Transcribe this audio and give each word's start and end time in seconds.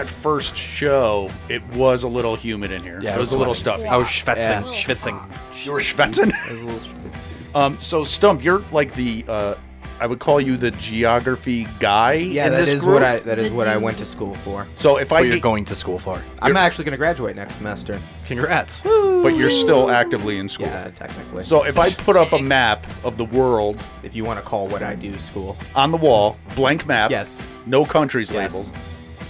after 0.00 0.12
that 0.14 0.20
first 0.22 0.56
show, 0.56 1.30
it 1.48 1.62
was 1.68 2.02
a 2.02 2.08
little 2.08 2.34
humid 2.36 2.70
in 2.72 2.82
here. 2.82 3.00
Yeah, 3.02 3.14
it 3.16 3.18
was 3.18 3.32
a 3.32 3.38
little 3.38 3.54
sweaty. 3.54 3.82
stuffy. 3.82 3.88
I 3.88 3.96
was 3.96 4.06
schwitzing, 4.08 4.36
Yeah. 4.62 4.72
schwitzing. 4.72 5.64
You 5.64 5.72
were 5.72 5.80
schwitzing. 5.80 6.28
It 6.48 6.52
was 6.52 6.62
a 6.62 6.64
little 6.64 6.80
schwitzy. 6.80 7.54
Um, 7.56 7.76
so 7.80 8.04
Stump, 8.04 8.42
you're 8.44 8.64
like 8.72 8.94
the 8.94 9.24
uh, 9.28 9.54
I 10.00 10.06
would 10.06 10.20
call 10.20 10.40
you 10.40 10.56
the 10.56 10.70
geography 10.72 11.66
guy. 11.80 12.12
Yeah, 12.12 12.46
in 12.46 12.52
that 12.52 12.58
this 12.60 12.68
is 12.68 12.80
group. 12.82 12.94
what 12.94 13.02
I 13.02 13.18
that 13.20 13.38
is 13.40 13.50
what 13.50 13.66
I 13.66 13.76
went 13.78 13.98
to 13.98 14.06
school 14.06 14.36
for. 14.36 14.64
So 14.76 14.98
if 14.98 15.08
That's 15.08 15.12
I 15.12 15.14
what 15.16 15.24
you're 15.26 15.34
get, 15.36 15.42
going 15.42 15.64
to 15.64 15.74
school 15.74 15.98
for. 15.98 16.22
I'm 16.40 16.56
actually 16.56 16.84
going 16.84 16.92
to 16.92 16.98
graduate 16.98 17.34
next 17.34 17.54
semester. 17.56 17.98
Congrats. 18.26 18.80
but 18.82 19.34
you're 19.36 19.50
still 19.50 19.90
actively 19.90 20.38
in 20.38 20.48
school. 20.48 20.66
Yeah, 20.66 20.90
technically. 20.90 21.42
So 21.42 21.64
if 21.64 21.78
I 21.78 21.90
put 21.90 22.16
up 22.16 22.32
a 22.32 22.38
map 22.56 22.86
of 23.02 23.16
the 23.16 23.24
world 23.24 23.84
if 24.04 24.14
you 24.14 24.24
want 24.24 24.38
to 24.38 24.44
call 24.46 24.68
what 24.68 24.82
I 24.84 24.94
do 24.94 25.18
school, 25.18 25.56
on 25.74 25.90
the 25.90 25.96
wall, 25.98 26.36
blank 26.54 26.86
map, 26.86 27.10
yes, 27.10 27.42
no 27.66 27.84
countries 27.84 28.30
Yes. 28.30 28.54
labeled, 28.54 28.76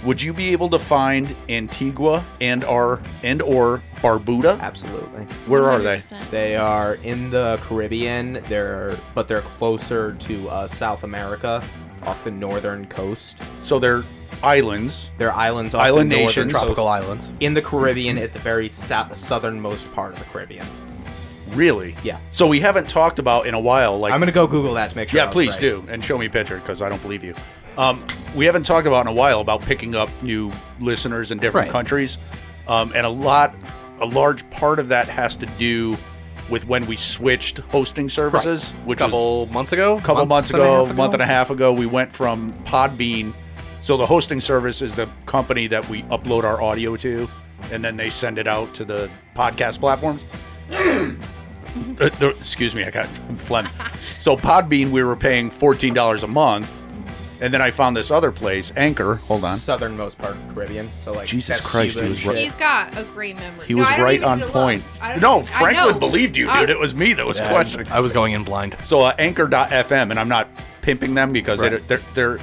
would 0.03 0.21
you 0.21 0.33
be 0.33 0.49
able 0.49 0.69
to 0.69 0.79
find 0.79 1.35
Antigua 1.49 2.25
and 2.41 2.63
or 2.63 3.01
and 3.23 3.41
or 3.41 3.81
Barbuda? 3.97 4.59
absolutely. 4.59 5.23
Where 5.45 5.65
are 5.65 5.79
they? 5.79 5.97
100%. 5.97 6.29
They 6.29 6.55
are 6.55 6.95
in 7.03 7.29
the 7.29 7.59
Caribbean. 7.61 8.41
They're 8.47 8.97
but 9.13 9.27
they're 9.27 9.41
closer 9.41 10.13
to 10.13 10.49
uh, 10.49 10.67
South 10.67 11.03
America, 11.03 11.63
off 12.03 12.23
the 12.23 12.31
northern 12.31 12.87
coast. 12.87 13.39
So 13.59 13.79
they're 13.79 14.03
islands. 14.41 15.11
They're 15.17 15.33
islands 15.33 15.73
off 15.73 15.81
Island 15.85 16.11
the 16.11 16.17
northern 16.17 16.27
nations. 16.27 16.53
coast. 16.53 16.63
Tropical 16.65 16.87
islands. 16.87 17.31
in 17.39 17.53
the 17.53 17.61
Caribbean 17.61 18.17
at 18.17 18.31
the 18.31 18.39
very 18.39 18.69
sou- 18.69 19.13
southernmost 19.13 19.91
part 19.91 20.13
of 20.13 20.19
the 20.19 20.25
Caribbean. 20.25 20.65
Really? 21.51 21.95
Yeah. 22.03 22.19
So 22.31 22.47
we 22.47 22.59
haven't 22.59 22.87
talked 22.89 23.17
about 23.19 23.47
in 23.47 23.53
a 23.55 23.59
while, 23.59 23.97
like 23.99 24.13
I'm 24.13 24.19
gonna 24.19 24.31
go 24.31 24.45
Google 24.47 24.75
that 24.75 24.91
to 24.91 24.95
make 24.95 25.09
sure. 25.09 25.17
Yeah, 25.17 25.23
I 25.23 25.27
was 25.27 25.33
please 25.33 25.51
right. 25.53 25.61
do, 25.61 25.83
and 25.89 26.03
show 26.03 26.17
me 26.17 26.27
a 26.27 26.29
picture 26.29 26.57
because 26.57 26.81
I 26.81 26.89
don't 26.89 27.01
believe 27.01 27.23
you. 27.23 27.33
Um, 27.79 28.03
we 28.35 28.45
haven't 28.45 28.63
talked 28.63 28.87
about 28.87 29.01
in 29.01 29.07
a 29.07 29.13
while 29.13 29.39
about 29.39 29.61
picking 29.61 29.95
up 29.95 30.09
new 30.21 30.51
listeners 30.81 31.31
in 31.31 31.37
different 31.37 31.67
Right. 31.67 31.71
countries, 31.71 32.17
um, 32.67 32.91
and 32.93 33.05
a 33.05 33.09
lot, 33.09 33.55
a 34.01 34.05
large 34.05 34.47
part 34.49 34.79
of 34.79 34.89
that 34.89 35.07
has 35.07 35.37
to 35.37 35.45
do 35.57 35.97
with 36.49 36.67
when 36.67 36.85
we 36.87 36.97
switched 36.97 37.59
hosting 37.71 38.09
services, 38.09 38.71
A 38.83 38.87
which 38.87 38.99
couple 38.99 39.45
was 39.45 39.49
months 39.51 39.71
ago. 39.71 39.97
a 39.97 40.01
couple 40.01 40.25
months 40.25 40.49
ago, 40.49 40.87
a 40.87 40.93
month 40.93 41.13
and 41.13 41.21
a 41.21 41.25
half 41.25 41.51
ago. 41.51 41.71
We 41.71 41.85
went 41.85 42.11
from 42.11 42.51
Podbean. 42.65 43.33
So 43.81 43.95
the 43.95 44.05
hosting 44.05 44.41
service 44.41 44.81
is 44.81 44.93
the 44.95 45.07
company 45.25 45.67
that 45.67 45.87
we 45.87 46.03
upload 46.03 46.43
our 46.43 46.61
audio 46.61 46.97
to, 46.97 47.29
and 47.71 47.81
then 47.85 47.95
they 47.95 48.09
send 48.09 48.37
it 48.37 48.45
out 48.47 48.73
to 48.73 48.83
the 48.85 49.09
podcast 49.35 49.79
platforms. 49.79 50.21
Uh, 52.01 52.09
the- 52.17 52.29
excuse 52.29 52.73
me, 52.73 52.83
I 52.83 52.89
got 52.89 53.05
phlegm. 53.35 53.67
So 54.17 54.35
Podbean, 54.35 54.89
we 54.89 55.03
were 55.03 55.15
paying 55.15 55.51
fourteen 55.51 55.93
dollars 55.93 56.23
a 56.23 56.27
month, 56.27 56.67
and 57.41 57.53
then 57.53 57.61
I 57.61 57.71
found 57.71 57.95
this 57.95 58.11
other 58.11 58.31
place, 58.31 58.71
Anchor. 58.75 59.15
Hold 59.15 59.43
on, 59.43 59.57
Southernmost 59.59 60.17
part 60.17 60.35
of 60.35 60.47
the 60.47 60.53
Caribbean. 60.53 60.89
So 60.97 61.13
like 61.13 61.27
Jesus 61.27 61.57
that's 61.57 61.65
Christ, 61.69 61.93
Cuba 61.95 62.05
he 62.05 62.09
was 62.09 62.19
and 62.19 62.27
right. 62.27 62.37
He's 62.37 62.55
got 62.55 62.97
a 62.97 63.03
great 63.03 63.35
memory. 63.35 63.65
he 63.65 63.73
No, 63.73 63.79
was 63.79 63.87
I 63.89 63.95
don't 63.97 64.05
right 64.05 64.13
even 64.15 64.27
on 64.27 64.39
need 64.39 64.45
to 64.45 64.51
point. 64.51 64.83
I 65.01 65.11
don't- 65.13 65.21
No, 65.21 65.39
I 65.39 65.43
Franklin 65.43 65.93
know. 65.93 65.99
believed 65.99 66.35
you, 66.37 66.49
I- 66.49 66.61
dude. 66.61 66.69
It 66.71 66.79
was 66.79 66.93
me 66.95 67.13
that 67.13 67.25
was 67.25 67.37
Yeah, 67.39 67.49
questioning. 67.49 67.87
I 67.89 67.99
was 67.99 68.11
going 68.11 68.33
in 68.33 68.43
blind. 68.43 68.75
So 68.81 69.01
uh, 69.01 69.15
Anchor.fm, 69.17 70.11
and 70.11 70.19
I'm 70.19 70.29
not 70.29 70.47
pimping 70.81 71.13
them 71.15 71.31
because 71.31 71.61
Right. 71.61 71.69
they're, 71.87 71.99
they're 71.99 72.37
they're 72.37 72.39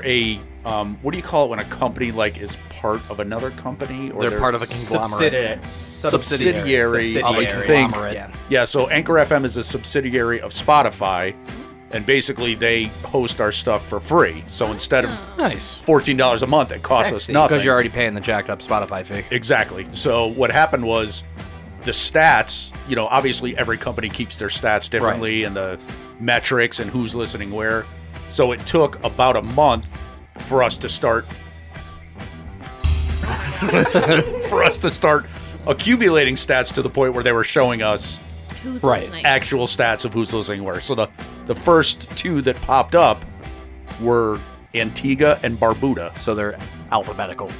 they're 0.00 0.04
a 0.06 0.40
um, 0.64 0.98
what 1.02 1.10
do 1.10 1.18
you 1.18 1.22
call 1.22 1.44
it 1.44 1.48
when 1.50 1.58
a 1.58 1.64
company 1.64 2.10
like 2.10 2.38
is 2.38 2.56
part 2.70 3.00
of 3.10 3.20
another 3.20 3.50
company 3.50 4.10
or 4.10 4.28
They're 4.28 4.38
part 4.38 4.54
of 4.54 4.62
a 4.62 4.66
conglomerate. 4.66 5.66
Subsidiary. 5.66 7.14
subsidiary, 7.14 7.22
of 7.22 7.36
a 7.36 7.62
Conglomerate. 7.66 8.14
Yeah. 8.14 8.30
Yeah, 8.48 8.64
so 8.64 8.88
Anchor 8.88 9.14
FM 9.14 9.44
is 9.44 9.56
a 9.58 9.62
subsidiary 9.62 10.40
of 10.40 10.52
Spotify, 10.52 11.34
and 11.94 12.04
basically 12.04 12.54
they 12.56 12.84
host 13.04 13.40
our 13.40 13.52
stuff 13.52 13.86
for 13.86 14.00
free. 14.00 14.42
So 14.46 14.72
instead 14.72 15.04
of 15.04 15.38
Nice. 15.38 15.76
fourteen 15.78 16.16
dollars 16.16 16.42
a 16.42 16.46
month, 16.46 16.72
it 16.72 16.82
costs 16.82 17.12
us 17.12 17.22
Sexy. 17.22 17.32
nothing. 17.32 17.54
Because 17.54 17.64
you're 17.64 17.72
already 17.72 17.88
paying 17.88 18.14
the 18.14 18.20
jacked 18.20 18.50
up 18.50 18.60
Spotify 18.60 19.06
fee. 19.06 19.24
Exactly. 19.30 19.86
So 19.92 20.26
what 20.26 20.50
happened 20.50 20.84
was 20.84 21.22
the 21.84 21.92
stats, 21.92 22.72
you 22.88 22.96
know, 22.96 23.06
obviously 23.06 23.56
every 23.56 23.78
company 23.78 24.08
keeps 24.08 24.38
their 24.38 24.48
stats 24.48 24.90
differently 24.90 25.44
and 25.44 25.54
the 25.54 25.78
metrics 26.18 26.80
and 26.80 26.90
who's 26.90 27.14
listening 27.14 27.52
where. 27.52 27.86
So 28.28 28.50
it 28.52 28.66
took 28.66 29.02
about 29.04 29.36
a 29.36 29.42
month 29.42 29.96
for 30.40 30.62
us 30.64 30.76
to 30.78 30.88
start 30.88 31.24
for 34.48 34.64
us 34.64 34.78
to 34.78 34.90
start 34.90 35.26
accumulating 35.66 36.34
stats 36.34 36.72
to 36.74 36.82
the 36.82 36.90
point 36.90 37.14
where 37.14 37.22
they 37.22 37.32
were 37.32 37.44
showing 37.44 37.82
us 37.82 38.18
Who's 38.62 38.82
Right. 38.82 39.00
listening? 39.00 39.24
actual 39.26 39.66
stats 39.66 40.04
of 40.04 40.12
who's 40.14 40.32
listening 40.34 40.64
where. 40.64 40.80
So 40.80 40.94
the 40.94 41.08
the 41.46 41.54
first 41.54 42.10
two 42.16 42.40
that 42.42 42.60
popped 42.62 42.94
up 42.94 43.24
were 44.00 44.40
Antigua 44.74 45.38
and 45.42 45.58
Barbuda. 45.58 46.16
So 46.18 46.34
they're 46.34 46.58
alphabetical. 46.90 47.50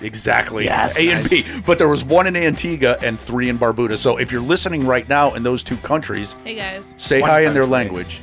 Exactly. 0.00 0.64
Yes. 0.64 0.98
A 0.98 1.12
and 1.12 1.30
B. 1.30 1.44
But 1.66 1.78
there 1.78 1.88
was 1.88 2.04
one 2.04 2.26
in 2.26 2.36
Antigua 2.36 2.98
and 3.02 3.18
three 3.18 3.48
in 3.48 3.58
Barbuda. 3.58 3.96
So 3.96 4.16
if 4.18 4.32
you're 4.32 4.40
listening 4.42 4.86
right 4.86 5.08
now 5.08 5.34
in 5.34 5.42
those 5.42 5.62
two 5.62 5.76
countries, 5.78 6.36
Hey 6.44 6.56
guys. 6.56 6.94
say 6.98 7.20
One 7.20 7.30
hi 7.30 7.40
in 7.40 7.54
their 7.54 7.66
language. 7.66 8.20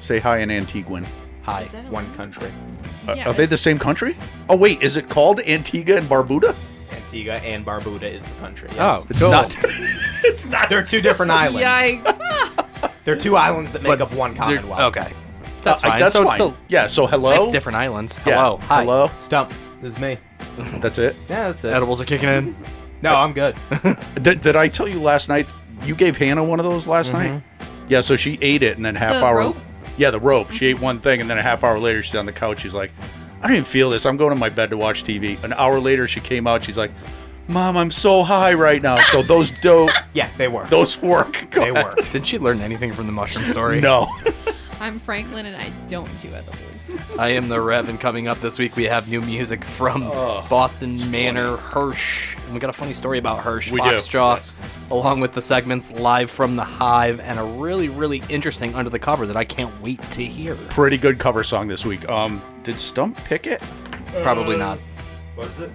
Say 0.00 0.18
hi 0.18 0.38
in 0.38 0.48
Antiguan. 0.50 1.06
Hi. 1.42 1.62
Is 1.62 1.70
that 1.72 1.84
One 1.90 2.12
country. 2.14 2.50
Uh, 3.08 3.14
Yeah, 3.16 3.28
are 3.30 3.32
they 3.34 3.46
the 3.46 3.56
same 3.56 3.78
country? 3.78 4.14
Oh 4.48 4.56
wait, 4.56 4.82
is 4.82 4.96
it 4.96 5.08
called 5.08 5.40
Antigua 5.40 5.96
and 5.96 6.08
Barbuda? 6.08 6.54
Antigua 6.92 7.34
and 7.36 7.64
Barbuda 7.66 8.02
is 8.04 8.24
the 8.26 8.34
country. 8.40 8.68
Yes. 8.74 8.78
Oh, 9.02 9.06
It's 9.10 9.22
cool. 9.22 9.30
not. 9.30 9.56
it's 10.24 10.46
not. 10.46 10.68
They're 10.68 10.82
two 10.84 11.00
different 11.00 11.32
islands. 11.32 11.62
Yikes. 11.62 12.60
They're 13.04 13.16
two 13.16 13.36
islands 13.36 13.72
that 13.72 13.82
make 13.82 13.90
But 13.90 14.00
up 14.02 14.12
one 14.12 14.32
They're- 14.34 14.58
commonwealth. 14.58 14.96
Okay. 14.96 15.12
That's 15.62 15.82
Uh, 15.82 15.88
fine. 15.88 16.00
that's 16.00 16.14
so 16.14 16.22
it's 16.22 16.30
fine. 16.32 16.36
still 16.36 16.56
yeah. 16.68 16.86
So 16.86 17.06
hello. 17.06 17.30
it's 17.32 17.48
different 17.48 17.76
islands. 17.76 18.18
Yeah, 18.26 18.34
Hello. 18.36 18.58
Hi. 18.64 18.82
Hello. 18.82 19.10
Stump. 19.16 19.50
This 19.80 19.94
is 19.94 19.98
me. 19.98 20.18
That's 20.80 20.98
it. 20.98 21.16
Yeah, 21.28 21.48
that's 21.48 21.64
it. 21.64 21.72
Edibles 21.74 22.00
are 22.00 22.04
kicking 22.04 22.28
in. 22.28 22.56
No, 23.02 23.16
I'm 23.16 23.32
good. 23.32 23.56
Did, 24.22 24.40
did 24.40 24.56
I 24.56 24.68
tell 24.68 24.86
you 24.88 25.00
last 25.00 25.28
night? 25.28 25.46
You 25.82 25.94
gave 25.94 26.16
Hannah 26.16 26.44
one 26.44 26.58
of 26.60 26.64
those 26.64 26.86
last 26.86 27.12
night. 27.12 27.42
Yeah. 27.88 28.00
So 28.00 28.16
she 28.16 28.38
ate 28.40 28.62
it, 28.62 28.76
and 28.76 28.84
then 28.86 28.94
half 28.94 29.14
The 29.20 29.24
hour. 29.26 29.38
rope? 29.38 29.56
Yeah, 29.98 30.10
the 30.10 30.20
rope. 30.20 30.50
She 30.50 30.66
ate 30.66 30.80
one 30.80 30.98
thing, 31.00 31.20
and 31.20 31.28
then 31.28 31.36
a 31.38 31.42
half 31.42 31.64
hour 31.64 31.78
later, 31.78 32.02
she's 32.02 32.14
on 32.14 32.24
the 32.24 32.32
couch. 32.32 32.60
She's 32.60 32.74
like, 32.74 32.92
"I 33.42 33.46
don't 33.48 33.52
even 33.52 33.64
feel 33.64 33.90
this. 33.90 34.06
I'm 34.06 34.16
going 34.16 34.30
to 34.30 34.36
my 34.36 34.48
bed 34.48 34.70
to 34.70 34.76
watch 34.76 35.02
TV." 35.04 35.42
An 35.44 35.52
hour 35.54 35.80
later, 35.80 36.06
she 36.08 36.20
came 36.20 36.46
out. 36.46 36.62
She's 36.64 36.78
like, 36.78 36.92
"Mom, 37.48 37.76
I'm 37.76 37.90
so 37.90 38.22
high 38.22 38.54
right 38.54 38.82
now." 38.82 38.96
So 38.96 39.22
those 39.22 39.50
dope, 39.50 39.90
Yeah, 40.14 40.28
they 40.36 40.48
were. 40.48 40.66
those 40.68 41.00
work. 41.00 41.46
Go 41.50 41.64
they 41.64 41.70
ahead. 41.70 41.96
were. 41.96 42.02
Did 42.12 42.26
she 42.26 42.38
learn 42.38 42.60
anything 42.60 42.92
from 42.92 43.06
the 43.06 43.12
mushroom 43.12 43.44
story? 43.46 43.80
No. 43.80 44.06
I'm 44.80 44.98
Franklin 44.98 45.46
and 45.46 45.56
I 45.56 45.70
don't 45.88 46.10
do 46.20 46.28
edibles. 46.28 46.90
I 47.18 47.28
am 47.28 47.48
the 47.48 47.60
Rev, 47.60 47.88
and 47.88 47.98
coming 47.98 48.28
up 48.28 48.40
this 48.40 48.58
week 48.58 48.76
we 48.76 48.84
have 48.84 49.08
new 49.08 49.20
music 49.22 49.64
from 49.64 50.02
Boston 50.02 50.96
Manor 51.10 51.56
Hirsch. 51.56 52.36
And 52.44 52.52
we 52.54 52.60
got 52.60 52.68
a 52.70 52.74
funny 52.74 52.92
story 52.92 53.18
about 53.18 53.38
Hirsch, 53.38 53.70
We 53.72 53.80
do, 53.80 53.86
Foxjaw, 53.86 54.36
yes. 54.36 54.52
along 54.90 55.20
with 55.20 55.32
the 55.32 55.40
segments 55.40 55.90
live 55.92 56.30
from 56.30 56.56
the 56.56 56.64
Hive, 56.64 57.18
and 57.20 57.38
a 57.38 57.44
really, 57.44 57.88
really 57.88 58.22
interesting 58.28 58.74
under 58.74 58.90
the 58.90 58.98
cover 58.98 59.26
that 59.26 59.36
I 59.36 59.44
can't 59.44 59.72
wait 59.82 60.02
to 60.12 60.24
hear. 60.24 60.54
Pretty 60.68 60.98
good 60.98 61.18
cover 61.18 61.42
song 61.44 61.66
this 61.68 61.86
week. 61.86 62.06
Um, 62.08 62.42
did 62.64 62.78
Stump 62.78 63.16
pick 63.24 63.46
it? 63.46 63.62
Probably 64.22 64.56
not. 64.56 64.78
What 65.36 65.48
is 65.52 65.60
it? 65.60 65.70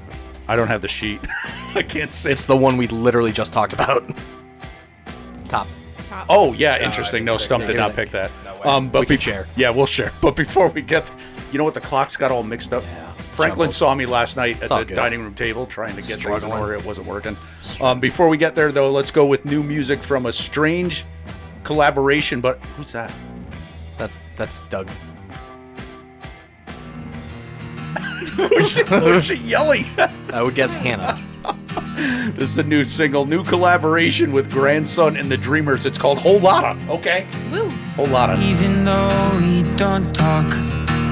I 0.49 0.55
don't 0.55 0.67
have 0.67 0.81
the 0.81 0.87
sheet. 0.87 1.21
I 1.75 1.83
can't 1.83 2.11
say. 2.11 2.31
It's 2.31 2.45
the 2.45 2.57
one 2.57 2.75
we 2.75 2.87
literally 2.87 3.31
just 3.31 3.53
talked 3.53 3.71
about. 3.71 4.03
Top. 5.45 5.67
Top. 6.07 6.25
Oh 6.27 6.53
yeah, 6.53 6.83
interesting. 6.83 7.23
No, 7.23 7.37
Stump 7.37 7.65
did 7.67 7.75
not 7.77 7.93
pick 7.95 8.09
that. 8.11 8.31
Um, 8.65 8.89
but 8.89 9.01
We 9.01 9.05
can 9.05 9.17
bef- 9.17 9.21
share. 9.21 9.47
Yeah, 9.55 9.69
we'll 9.69 9.85
share. 9.85 10.11
But 10.21 10.35
before 10.35 10.69
we 10.69 10.81
get, 10.81 11.09
you 11.51 11.59
know 11.59 11.63
what? 11.63 11.75
The 11.75 11.81
clocks 11.81 12.17
got 12.17 12.31
all 12.31 12.41
mixed 12.43 12.73
up. 12.73 12.83
Yeah, 12.83 13.11
Franklin 13.31 13.65
jumbled. 13.67 13.73
saw 13.75 13.93
me 13.95 14.05
last 14.07 14.35
night 14.37 14.61
at 14.63 14.71
all 14.71 14.79
the 14.79 14.85
good. 14.85 14.95
dining 14.95 15.21
room 15.21 15.35
table 15.35 15.67
trying 15.67 15.91
to 15.95 16.01
get 16.01 16.05
things 16.05 16.15
in 16.15 16.19
Struggling. 16.21 16.51
order. 16.51 16.73
It 16.73 16.83
wasn't 16.83 17.05
working. 17.07 17.37
Um, 17.79 17.99
before 17.99 18.27
we 18.27 18.37
get 18.37 18.55
there, 18.55 18.71
though, 18.71 18.91
let's 18.91 19.11
go 19.11 19.25
with 19.27 19.45
new 19.45 19.61
music 19.61 20.01
from 20.01 20.25
a 20.25 20.31
strange 20.31 21.05
collaboration. 21.63 22.41
But 22.41 22.57
who's 22.75 22.91
that? 22.93 23.13
That's 23.99 24.21
that's 24.35 24.61
Doug. 24.69 24.89
Who's 28.89 29.25
she 29.25 29.35
yelling? 29.35 29.85
I 30.33 30.41
would 30.41 30.55
guess 30.55 30.73
Hannah. 30.73 31.19
this 32.33 32.49
is 32.49 32.55
the 32.55 32.63
new 32.63 32.83
single, 32.83 33.25
new 33.25 33.43
collaboration 33.43 34.31
with 34.31 34.51
Grandson 34.51 35.17
and 35.17 35.31
the 35.31 35.37
Dreamers. 35.37 35.85
It's 35.85 35.97
called 35.97 36.19
Whole 36.19 36.39
Lotta. 36.39 36.79
Okay, 36.89 37.27
Woo. 37.51 37.69
Whole 37.95 38.07
Lotta. 38.07 38.41
Even 38.41 38.83
though 38.83 39.39
we 39.39 39.63
don't 39.75 40.13
talk, 40.13 40.47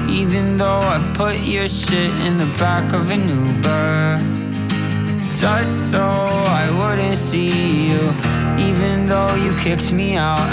even 0.08 0.56
though 0.56 0.80
I 0.80 1.12
put 1.14 1.40
your 1.40 1.68
shit 1.68 2.10
in 2.26 2.38
the 2.38 2.46
back 2.58 2.92
of 2.92 3.10
an 3.10 3.28
Uber, 3.28 4.18
just 5.40 5.90
so 5.90 6.00
I 6.00 6.68
wouldn't 6.78 7.18
see 7.18 7.88
you, 7.88 8.00
even 8.58 9.06
though 9.06 9.34
you 9.34 9.56
kicked 9.58 9.92
me 9.92 10.16
out, 10.16 10.52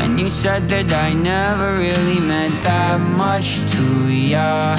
and 0.00 0.18
you 0.20 0.28
said 0.28 0.68
that 0.68 0.92
I 0.92 1.12
never 1.12 1.78
really 1.78 2.20
meant 2.20 2.54
that 2.64 3.00
much 3.00 3.60
to 3.72 4.12
ya. 4.12 4.76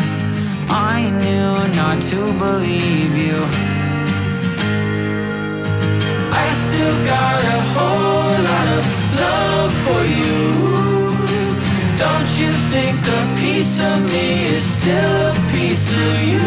I 0.69 1.09
knew 1.23 1.75
not 1.75 2.01
to 2.11 2.33
believe 2.37 3.15
you. 3.17 3.37
I 6.43 6.47
still 6.53 6.97
got 7.05 7.43
a 7.43 7.59
whole 7.73 8.37
lot 8.51 8.67
of 8.77 8.83
love 9.23 9.71
for 9.85 10.01
you. 10.21 10.41
Don't 11.97 12.29
you 12.39 12.51
think 12.73 12.99
a 13.07 13.23
piece 13.39 13.79
of 13.79 13.97
me 14.11 14.45
is 14.55 14.63
still 14.63 15.31
a 15.31 15.51
piece 15.51 15.91
of 15.91 16.13
you? 16.31 16.45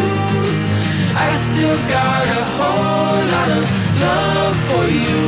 I 1.15 1.35
still 1.35 1.79
got 1.89 2.23
a 2.25 2.43
whole 2.57 3.21
lot 3.35 3.49
of 3.59 3.63
love 4.05 4.55
for 4.69 4.85
you. 5.05 5.25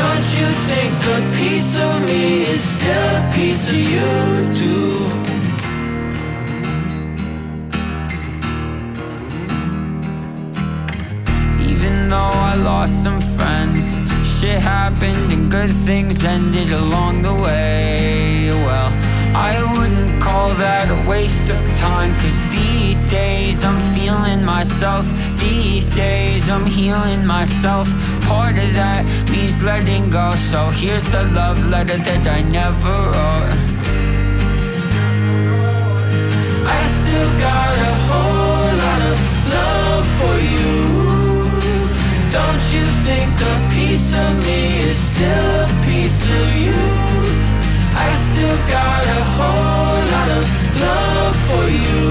Don't 0.00 0.26
you 0.38 0.48
think 0.68 0.94
a 1.16 1.20
piece 1.36 1.78
of 1.78 2.02
me 2.08 2.42
is 2.42 2.62
still 2.62 3.16
a 3.16 3.30
piece 3.34 3.68
of 3.68 3.76
you 3.76 4.58
too? 4.58 4.95
Though 12.10 12.36
I 12.52 12.54
lost 12.54 13.02
some 13.02 13.20
friends, 13.20 13.84
shit 14.38 14.60
happened 14.60 15.32
and 15.32 15.50
good 15.50 15.70
things 15.70 16.24
ended 16.24 16.72
along 16.72 17.22
the 17.22 17.34
way. 17.34 18.50
Well, 18.50 18.90
I 19.34 19.54
wouldn't 19.72 20.22
call 20.22 20.54
that 20.54 20.90
a 20.90 21.08
waste 21.08 21.48
of 21.50 21.58
time, 21.78 22.14
cause 22.20 22.38
these 22.50 23.00
days 23.10 23.64
I'm 23.64 23.80
feeling 23.94 24.44
myself. 24.44 25.04
These 25.40 25.88
days 25.94 26.48
I'm 26.48 26.66
healing 26.66 27.24
myself. 27.26 27.88
Part 28.22 28.58
of 28.58 28.72
that 28.74 29.04
means 29.30 29.62
letting 29.62 30.10
go, 30.10 30.30
so 30.50 30.66
here's 30.66 31.08
the 31.10 31.24
love 31.38 31.58
letter 31.68 31.98
that 31.98 32.26
I 32.26 32.42
never 32.42 32.96
wrote. 33.12 33.56
I 36.78 36.80
still 37.00 37.32
got 37.46 37.74
a 37.90 37.94
whole 38.08 38.72
lot 38.84 39.02
of 39.10 39.16
love 39.54 40.06
for 40.18 40.36
you. 40.54 40.95
Don't 42.36 42.64
you 42.70 42.84
think 43.08 43.32
a 43.40 43.56
piece 43.72 44.12
of 44.12 44.30
me 44.44 44.60
is 44.90 44.98
still 44.98 45.64
a 45.64 45.68
piece 45.86 46.22
of 46.38 46.46
you? 46.64 46.82
I 48.06 48.08
still 48.28 48.58
got 48.76 49.02
a 49.20 49.22
whole 49.36 50.02
lot 50.14 50.28
of 50.38 50.44
love 50.84 51.34
for 51.48 51.64
you. 51.86 52.06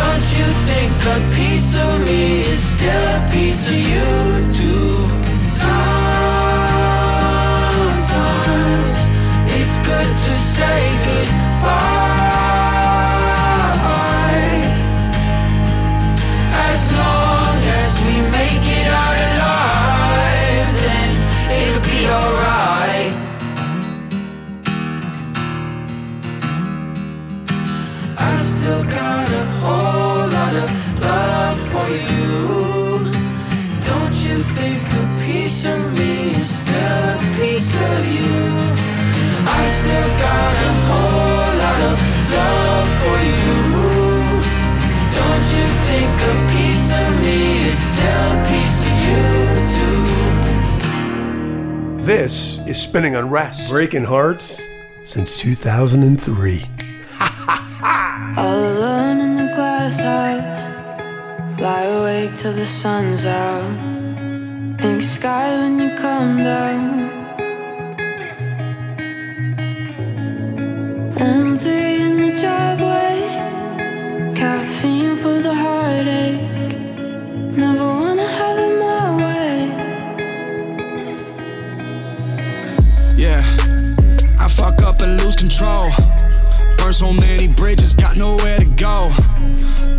Don't 0.00 0.26
you 0.38 0.46
think 0.70 0.92
a 1.16 1.18
piece 1.34 1.70
of 1.74 1.92
me 2.06 2.22
is 2.52 2.62
still 2.62 3.06
a 3.18 3.20
piece 3.32 3.62
of 3.66 3.78
you 3.92 4.10
too? 4.58 4.90
Sometimes 5.58 5.90
it's 9.58 9.76
good 9.90 10.10
to 10.26 10.32
say 10.54 10.78
goodbye. 11.06 12.49
Still 39.80 40.10
got 40.20 40.54
a 40.68 40.72
whole 40.88 41.52
lot 41.64 41.80
of 41.90 41.96
love 42.36 42.88
for 43.00 43.16
you. 43.28 43.56
Don't 45.18 45.46
you 45.56 45.66
think 45.88 46.12
a 46.32 46.34
piece 46.52 46.88
of 47.02 47.08
me 47.24 47.40
is 47.70 47.78
still 47.90 48.26
a 48.36 48.40
piece 48.50 48.78
of 48.88 48.94
you 49.06 49.24
too? 49.74 50.00
This 52.04 52.34
is 52.66 52.76
Spinning 52.80 53.16
Unrest. 53.16 53.70
Breaking 53.70 54.04
hearts 54.04 54.68
since 55.04 55.34
2003. 55.36 56.66
All 58.36 58.62
alone 58.72 59.18
in 59.20 59.36
the 59.36 59.48
glass 59.54 59.98
house. 59.98 60.68
Lie 61.58 61.84
awake 61.84 62.34
till 62.36 62.52
the 62.52 62.66
sun's 62.66 63.24
out. 63.24 63.76
Pink 64.78 65.00
sky 65.00 65.58
when 65.60 65.78
you 65.78 65.90
come 65.96 66.38
down. 66.44 67.19
M3 71.20 71.66
in 72.00 72.16
the 72.22 72.30
driveway. 72.40 73.20
Caffeine 74.34 75.16
for 75.18 75.38
the 75.42 75.52
heartache. 75.52 76.40
Never 77.54 77.84
wanna 77.84 78.26
have 78.26 78.58
it 78.58 78.74
my 78.80 79.16
way. 79.22 79.54
Yeah, 83.18 83.42
I 84.38 84.48
fuck 84.48 84.80
up 84.82 85.02
and 85.02 85.22
lose 85.22 85.36
control. 85.36 85.90
Burn 86.80 86.92
so 86.92 87.12
many 87.12 87.46
bridges, 87.46 87.94
got 87.94 88.16
nowhere 88.16 88.58
to 88.58 88.64
go. 88.64 89.10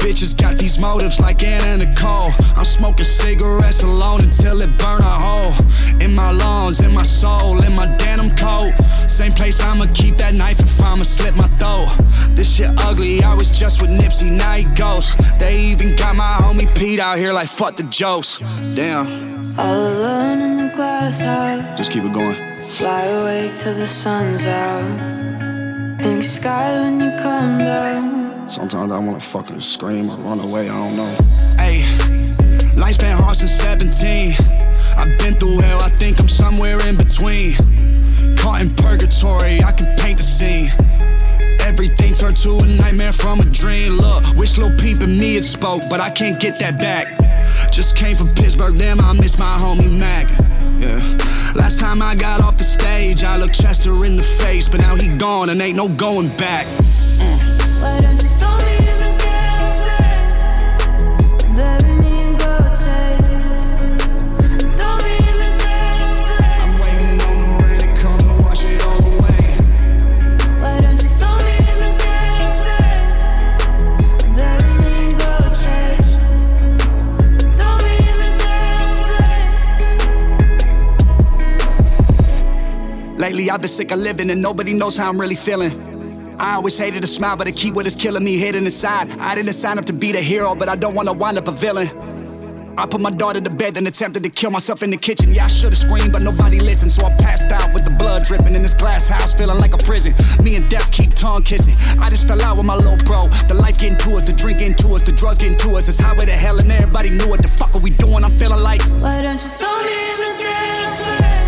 Bitches 0.01 0.35
got 0.35 0.57
these 0.57 0.79
motives 0.79 1.19
like 1.19 1.43
Anna 1.43 1.85
Nicole. 1.85 2.31
I'm 2.55 2.65
smoking 2.65 3.05
cigarettes 3.05 3.83
alone 3.83 4.21
until 4.23 4.61
it 4.61 4.75
burn 4.79 5.01
a 5.01 5.15
hole. 5.25 5.53
In 6.01 6.13
my 6.15 6.31
lungs, 6.31 6.81
in 6.81 6.91
my 6.93 7.03
soul, 7.03 7.61
in 7.63 7.73
my 7.75 7.85
denim 7.97 8.31
coat. 8.35 8.73
Same 9.07 9.31
place 9.31 9.61
I'ma 9.61 9.85
keep 9.93 10.15
that 10.17 10.33
knife 10.33 10.59
if 10.59 10.81
I'ma 10.81 11.03
slit 11.03 11.35
my 11.35 11.47
throat. 11.59 11.89
This 12.35 12.55
shit 12.55 12.71
ugly, 12.79 13.21
I 13.23 13.35
was 13.35 13.51
just 13.51 13.81
with 13.81 13.91
Nipsey, 13.91 14.31
now 14.31 14.53
he 14.53 14.63
ghost. 14.75 15.19
They 15.37 15.59
even 15.59 15.95
got 15.95 16.15
my 16.15 16.37
homie 16.41 16.73
Pete 16.75 16.99
out 16.99 17.17
here 17.19 17.31
like 17.31 17.47
fuck 17.47 17.75
the 17.75 17.83
jokes. 17.83 18.39
Damn, 18.73 19.59
All 19.59 19.87
alone 19.87 20.41
in 20.41 20.57
the 20.57 20.73
glass 20.75 21.19
house. 21.19 21.77
just 21.77 21.91
keep 21.91 22.03
it 22.03 22.13
going. 22.13 22.35
Fly 22.63 23.03
away 23.05 23.53
till 23.55 23.75
the 23.75 23.85
sun's 23.87 24.45
out. 24.45 25.20
Pink 26.01 26.23
sky 26.23 26.81
when 26.81 26.99
you 26.99 27.11
come 27.21 27.59
down. 27.59 28.49
Sometimes 28.49 28.91
I 28.91 28.97
wanna 28.97 29.19
fucking 29.19 29.59
scream 29.59 30.09
or 30.09 30.17
run 30.17 30.39
away, 30.39 30.67
I 30.67 30.73
don't 30.73 30.97
know. 30.97 31.15
Hey, 31.57 31.85
life's 32.75 32.97
been 32.97 33.15
hard 33.15 33.35
since 33.35 33.51
17. 33.51 34.33
I've 34.97 35.15
been 35.19 35.35
through 35.35 35.59
hell, 35.59 35.79
I 35.83 35.89
think 35.89 36.19
I'm 36.19 36.27
somewhere 36.27 36.79
in 36.87 36.95
between. 36.95 37.53
Caught 38.35 38.61
in 38.61 38.73
purgatory, 38.73 39.63
I 39.63 39.71
can 39.73 39.95
paint 39.97 40.17
the 40.17 40.23
scene. 40.23 40.69
Everything 41.61 42.15
turned 42.15 42.37
to 42.37 42.57
a 42.57 42.65
nightmare 42.65 43.13
from 43.13 43.39
a 43.39 43.45
dream. 43.45 43.93
Look, 43.93 44.23
wish 44.35 44.57
Lil 44.57 44.75
Peep 44.77 45.03
and 45.03 45.19
me 45.19 45.35
had 45.35 45.43
spoke, 45.43 45.83
but 45.87 46.01
I 46.01 46.09
can't 46.09 46.39
get 46.39 46.57
that 46.59 46.81
back. 46.81 47.71
Just 47.71 47.95
came 47.95 48.15
from 48.15 48.29
Pittsburgh, 48.29 48.75
damn, 48.75 48.99
I 48.99 49.13
miss 49.13 49.37
my 49.37 49.55
homie 49.55 49.99
Mac. 49.99 50.27
Last 51.55 51.79
time 51.79 52.01
I 52.01 52.15
got 52.15 52.41
off 52.41 52.57
the 52.57 52.63
stage, 52.63 53.23
I 53.23 53.37
looked 53.37 53.59
Chester 53.59 54.05
in 54.05 54.15
the 54.15 54.23
face, 54.23 54.67
but 54.67 54.79
now 54.79 54.95
he 54.95 55.07
gone 55.17 55.49
and 55.49 55.61
ain't 55.61 55.77
no 55.77 55.87
going 55.87 56.29
back. 56.37 56.65
Mm. 56.65 57.81
Why 57.81 58.20
I've 83.49 83.61
been 83.61 83.67
sick 83.67 83.91
of 83.91 83.99
living 83.99 84.29
and 84.29 84.41
nobody 84.41 84.73
knows 84.73 84.97
how 84.97 85.09
I'm 85.09 85.19
really 85.19 85.35
feeling. 85.35 85.71
I 86.39 86.55
always 86.55 86.77
hated 86.77 87.01
to 87.01 87.07
smile, 87.07 87.37
but 87.37 87.47
I 87.47 87.51
keep 87.51 87.75
what 87.75 87.85
is 87.85 87.95
killing 87.95 88.23
me 88.23 88.37
hidden 88.37 88.65
inside. 88.65 89.11
I 89.19 89.35
didn't 89.35 89.53
sign 89.53 89.77
up 89.77 89.85
to 89.85 89.93
be 89.93 90.11
the 90.11 90.21
hero, 90.21 90.55
but 90.55 90.69
I 90.69 90.75
don't 90.75 90.95
wanna 90.95 91.13
wind 91.13 91.37
up 91.37 91.47
a 91.47 91.51
villain. 91.51 91.87
I 92.77 92.85
put 92.87 93.01
my 93.01 93.11
daughter 93.11 93.41
to 93.41 93.49
bed, 93.49 93.75
then 93.75 93.85
attempted 93.85 94.23
to 94.23 94.29
kill 94.29 94.49
myself 94.49 94.81
in 94.81 94.89
the 94.89 94.97
kitchen. 94.97 95.33
Yeah, 95.33 95.45
I 95.45 95.47
should've 95.49 95.77
screamed, 95.77 96.13
but 96.13 96.23
nobody 96.23 96.59
listened, 96.59 96.91
so 96.91 97.05
I 97.05 97.13
passed 97.15 97.51
out 97.51 97.73
with 97.73 97.83
the 97.83 97.91
blood 97.91 98.23
dripping 98.23 98.55
in 98.55 98.61
this 98.61 98.73
glass 98.73 99.07
house, 99.07 99.33
feeling 99.33 99.59
like 99.59 99.73
a 99.73 99.77
prison. 99.77 100.13
Me 100.43 100.55
and 100.55 100.67
death 100.69 100.91
keep 100.91 101.13
tongue 101.13 101.43
kissing. 101.43 101.75
I 102.01 102.09
just 102.09 102.27
fell 102.27 102.41
out 102.41 102.57
with 102.57 102.65
my 102.65 102.75
little 102.75 102.97
bro. 103.05 103.27
The 103.47 103.53
life 103.53 103.77
getting 103.77 103.97
to 103.99 104.15
us, 104.15 104.23
the 104.23 104.33
drink 104.33 104.59
getting 104.59 104.75
to 104.77 104.95
us, 104.95 105.03
the 105.03 105.11
drugs 105.11 105.37
getting 105.37 105.57
to 105.57 105.75
us. 105.75 105.89
It's 105.89 105.99
highway 105.99 106.25
to 106.25 106.31
hell, 106.31 106.59
and 106.59 106.71
everybody 106.71 107.09
knew 107.09 107.27
what 107.27 107.41
the 107.41 107.49
fuck 107.49 107.75
are 107.75 107.81
we 107.81 107.91
doing. 107.91 108.23
I'm 108.23 108.31
feeling 108.31 108.63
like. 108.63 108.81
Why 109.01 109.21
don't 109.21 109.41
you 109.41 109.49
throw 109.59 109.77
me 109.83 110.11
in 110.13 110.37
the 110.37 110.43
damn 110.43 111.40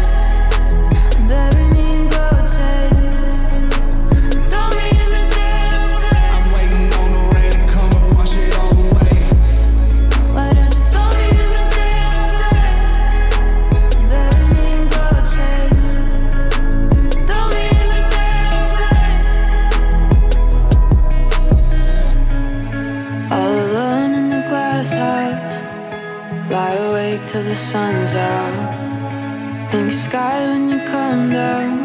till 27.33 27.41
the 27.41 27.55
sun's 27.55 28.13
out. 28.13 29.71
Pink 29.71 29.91
sky 29.91 30.39
when 30.49 30.69
you 30.69 30.77
come 30.85 31.31
down. 31.31 31.82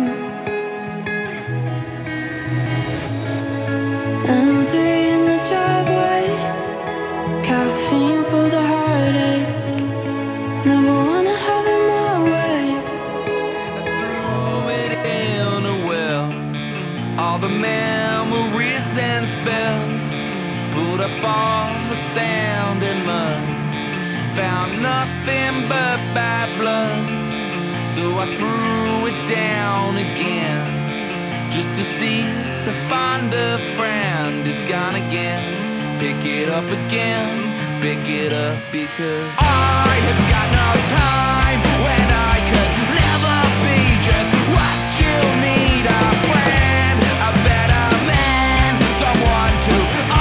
Up 36.59 36.71
again, 36.73 37.81
pick 37.81 38.09
it 38.09 38.33
up 38.33 38.59
because 38.73 39.33
I 39.39 39.95
have 40.07 40.23
got 40.35 40.49
no 40.59 40.71
time 40.91 41.61
when 41.87 42.07
I 42.33 42.37
could 42.51 42.73
never 42.99 43.37
be 43.63 43.79
just 44.11 44.33
what 44.55 44.79
you 44.99 45.17
need. 45.47 45.85
A 45.87 46.05
friend, 46.27 46.99
a 47.29 47.33
better 47.47 47.87
man, 48.11 48.71
someone 49.03 49.55
to 49.69 49.77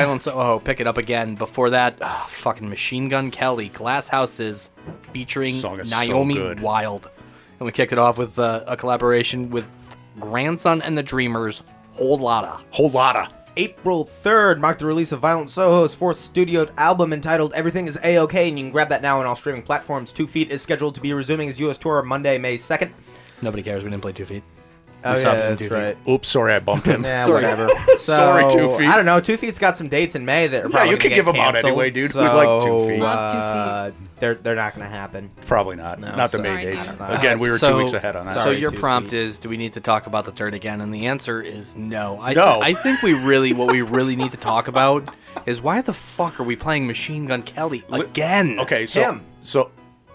That 0.10 0.14
was 0.16 0.24
Violent 0.26 0.40
Soho. 0.40 0.60
Pick 0.60 0.80
it 0.80 0.88
up 0.88 0.98
again. 0.98 1.36
Before 1.36 1.70
that, 1.70 2.00
ah, 2.02 2.26
fucking 2.28 2.68
Machine 2.68 3.10
Gun 3.10 3.30
Kelly, 3.30 3.70
Glass 3.70 4.08
Houses, 4.08 4.72
featuring 5.14 5.54
Song 5.54 5.80
is 5.80 5.92
so 5.92 6.00
Naomi. 6.00 6.56
Wild. 6.56 7.12
And 7.60 7.68
we 7.68 7.72
kicked 7.72 7.92
it 7.92 8.00
off 8.00 8.18
with 8.18 8.40
uh, 8.40 8.64
a 8.66 8.76
collaboration 8.76 9.52
with 9.52 9.68
Grandson 10.20 10.82
and 10.82 10.98
the 10.98 11.04
Dreamers, 11.04 11.62
Whole 11.92 12.18
Lotta. 12.18 12.60
Whole 12.72 12.90
lotta. 12.90 13.30
April 13.56 14.04
3rd 14.24 14.58
marked 14.58 14.80
the 14.80 14.88
release 14.88 15.12
of 15.12 15.20
Violent 15.20 15.52
Soho's 15.52 15.94
fourth 15.94 16.20
studio 16.20 16.68
album 16.80 17.14
entitled 17.14 17.54
Everything 17.54 17.88
is 17.88 18.00
A-OK, 18.04 18.50
and 18.50 18.58
you 18.58 18.66
can 18.66 18.72
grab 18.72 18.90
that 18.90 19.04
now 19.04 19.20
on 19.20 19.28
all 19.28 19.36
streaming 19.36 19.62
platforms. 19.62 20.12
Two 20.12 20.26
Feet 20.26 20.50
is 20.50 20.60
scheduled 20.64 20.96
to 20.96 21.02
be 21.02 21.14
resuming 21.14 21.50
his 21.50 21.60
U.S. 21.60 21.78
tour 21.78 22.02
Monday, 22.02 22.40
May 22.40 22.58
2nd. 22.58 22.90
Nobody 23.44 23.62
cares. 23.62 23.84
We 23.84 23.92
didn't 23.92 24.02
play 24.02 24.14
Two 24.14 24.26
Feet. 24.26 24.42
Oh, 25.04 25.16
yeah, 25.16 25.24
that's 25.34 25.60
Two 25.62 25.70
Feet. 25.70 25.74
right. 25.76 25.98
Oops, 26.08 26.28
sorry, 26.28 26.54
I 26.54 26.60
bumped 26.60 26.86
him. 26.88 27.04
Yeah, 27.04 27.26
Sorry. 27.26 27.36
whatever. 27.36 27.70
So, 28.00 28.14
Sorry, 28.16 28.44
Two 28.52 28.78
Feet. 28.78 28.88
I 28.88 28.96
don't 28.96 29.06
know. 29.06 29.20
Two 29.22 29.38
Feet's 29.38 29.60
got 29.60 29.76
some 29.78 29.88
dates 29.90 30.16
in 30.16 30.26
May 30.26 30.48
that 30.48 30.66
are 30.66 30.70
probably 30.70 30.90
you 30.92 30.98
gonna 30.98 31.02
could 31.02 31.10
get 31.10 31.16
give 31.16 31.28
'em 31.28 31.36
out 31.36 31.54
canceled, 31.54 31.66
anyway, 31.72 31.90
dude. 31.92 32.12
So, 32.12 32.22
We 32.22 32.28
like 32.28 32.62
Two 32.64 32.88
Feet. 32.88 33.02
Love 33.02 33.32
Two 33.32 33.38
uh, 33.38 33.92
they're 34.20 34.36
they're 34.36 34.56
not 34.56 34.76
going 34.76 34.86
to 34.86 34.94
happen. 34.94 35.30
Probably 35.46 35.78
not. 35.78 36.00
No, 36.00 36.14
not 36.16 36.32
the 36.32 36.40
sorry, 36.40 36.56
May 36.56 36.64
dates. 36.66 36.90
I 36.90 36.96
don't 36.98 37.10
know. 37.10 37.16
Again, 37.16 37.40
we 37.40 37.50
were 37.50 37.58
so, 37.58 37.72
two 37.72 37.78
weeks 37.78 37.94
ahead 37.94 38.16
on 38.18 38.26
that. 38.26 38.36
So 38.36 38.42
Sorry, 38.44 38.60
your 38.60 38.72
Two 38.72 38.80
prompt 38.80 39.12
Feet. 39.12 39.20
is, 39.20 39.38
do 39.38 39.48
we 39.48 39.56
need 39.58 39.74
to 39.74 39.80
talk 39.80 40.08
about 40.08 40.26
the 40.26 40.32
dirt 40.34 40.54
again? 40.54 40.82
And 40.82 40.94
the 40.94 41.06
answer 41.08 41.42
is 41.42 41.78
no. 41.78 42.20
I, 42.22 42.34
No. 42.34 42.60
I 42.62 42.74
think 42.74 43.02
we 43.02 43.14
really, 43.14 43.54
what 43.54 43.72
we 43.72 43.82
really 43.82 44.18
need 44.18 44.32
to 44.32 44.38
talk 44.38 44.68
about 44.68 45.10
is 45.46 45.62
why 45.62 45.80
the 45.82 45.94
fuck 45.94 46.40
are 46.40 46.44
we 46.44 46.56
playing 46.58 46.86
Machine 46.88 47.26
Gun 47.28 47.44
Kelly 47.44 47.84
again? 47.92 48.60
okay, 48.60 48.86
so 48.86 49.02
Him. 49.02 49.26
so 49.40 49.72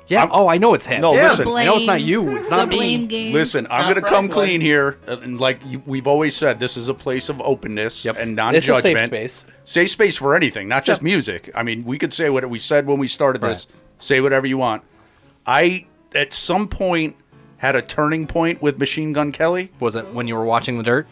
Yeah. 0.07 0.21
I'm- 0.21 0.31
oh, 0.33 0.49
I 0.49 0.59
know 0.59 0.75
it's 0.75 0.85
him. 0.87 1.01
No, 1.01 1.15
Yeah. 1.15 1.29
listen. 1.29 1.49
I 1.49 1.65
know 1.65 1.77
it's 1.77 1.87
not 1.87 2.01
you. 2.03 2.37
It's 2.37 2.51
not 2.51 2.61
the 2.63 2.67
me. 2.67 2.77
blame 2.77 3.07
game. 3.07 3.33
Listen, 3.33 3.67
I'm 3.71 3.85
going 3.85 3.95
to 3.95 4.01
come 4.03 4.29
Franklin. 4.29 4.47
clean 4.49 4.61
here, 4.61 4.99
uh, 5.09 5.17
and 5.23 5.41
like 5.41 5.61
you, 5.67 5.83
we've 5.87 6.07
always 6.07 6.37
said, 6.37 6.61
this 6.61 6.77
is 6.77 6.89
a 6.89 6.95
place 6.95 7.29
of 7.31 7.41
openness 7.41 8.05
Yep. 8.05 8.17
and 8.19 8.37
non-judgment. 8.37 8.79
a 8.79 8.83
safe 8.83 9.07
space. 9.07 9.47
Safe 9.65 9.91
space 9.91 10.17
for 10.19 10.37
anything, 10.37 10.69
not 10.69 10.85
just 10.85 11.01
Yep. 11.01 11.05
music. 11.05 11.51
I 11.55 11.63
mean, 11.63 11.85
we 11.85 11.97
could 11.99 12.13
say 12.13 12.29
what 12.29 12.49
we 12.51 12.59
said 12.59 12.87
when 12.87 12.99
we 12.99 13.09
started 13.09 13.41
this. 13.41 13.67
Say 13.99 14.21
whatever 14.21 14.47
you 14.47 14.59
want. 14.59 14.83
I 15.47 15.87
at 16.15 16.33
some 16.33 16.69
point 16.69 17.17
had 17.59 17.75
a 17.77 17.83
turning 17.83 18.27
point 18.27 18.61
with 18.61 18.79
Machine 18.79 19.13
Gun 19.15 19.33
Kelly. 19.33 19.71
Was 19.81 19.97
it 19.97 20.13
when 20.13 20.29
you 20.29 20.35
were 20.37 20.45
watching 20.45 20.77
the 20.77 20.83
dirt? 20.83 21.07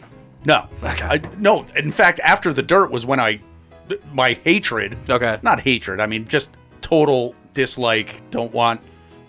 No, 0.45 0.65
Okay. 0.83 1.05
I, 1.05 1.21
no. 1.39 1.65
In 1.75 1.91
fact, 1.91 2.19
after 2.23 2.51
the 2.53 2.61
dirt 2.61 2.91
was 2.91 3.05
when 3.05 3.19
I 3.19 3.39
my 4.13 4.33
hatred. 4.33 4.97
Okay. 5.09 5.39
Not 5.41 5.61
hatred. 5.61 5.99
I 5.99 6.05
mean, 6.05 6.27
just 6.27 6.51
total 6.81 7.33
dislike. 7.53 8.21
Don't 8.29 8.51
want. 8.51 8.81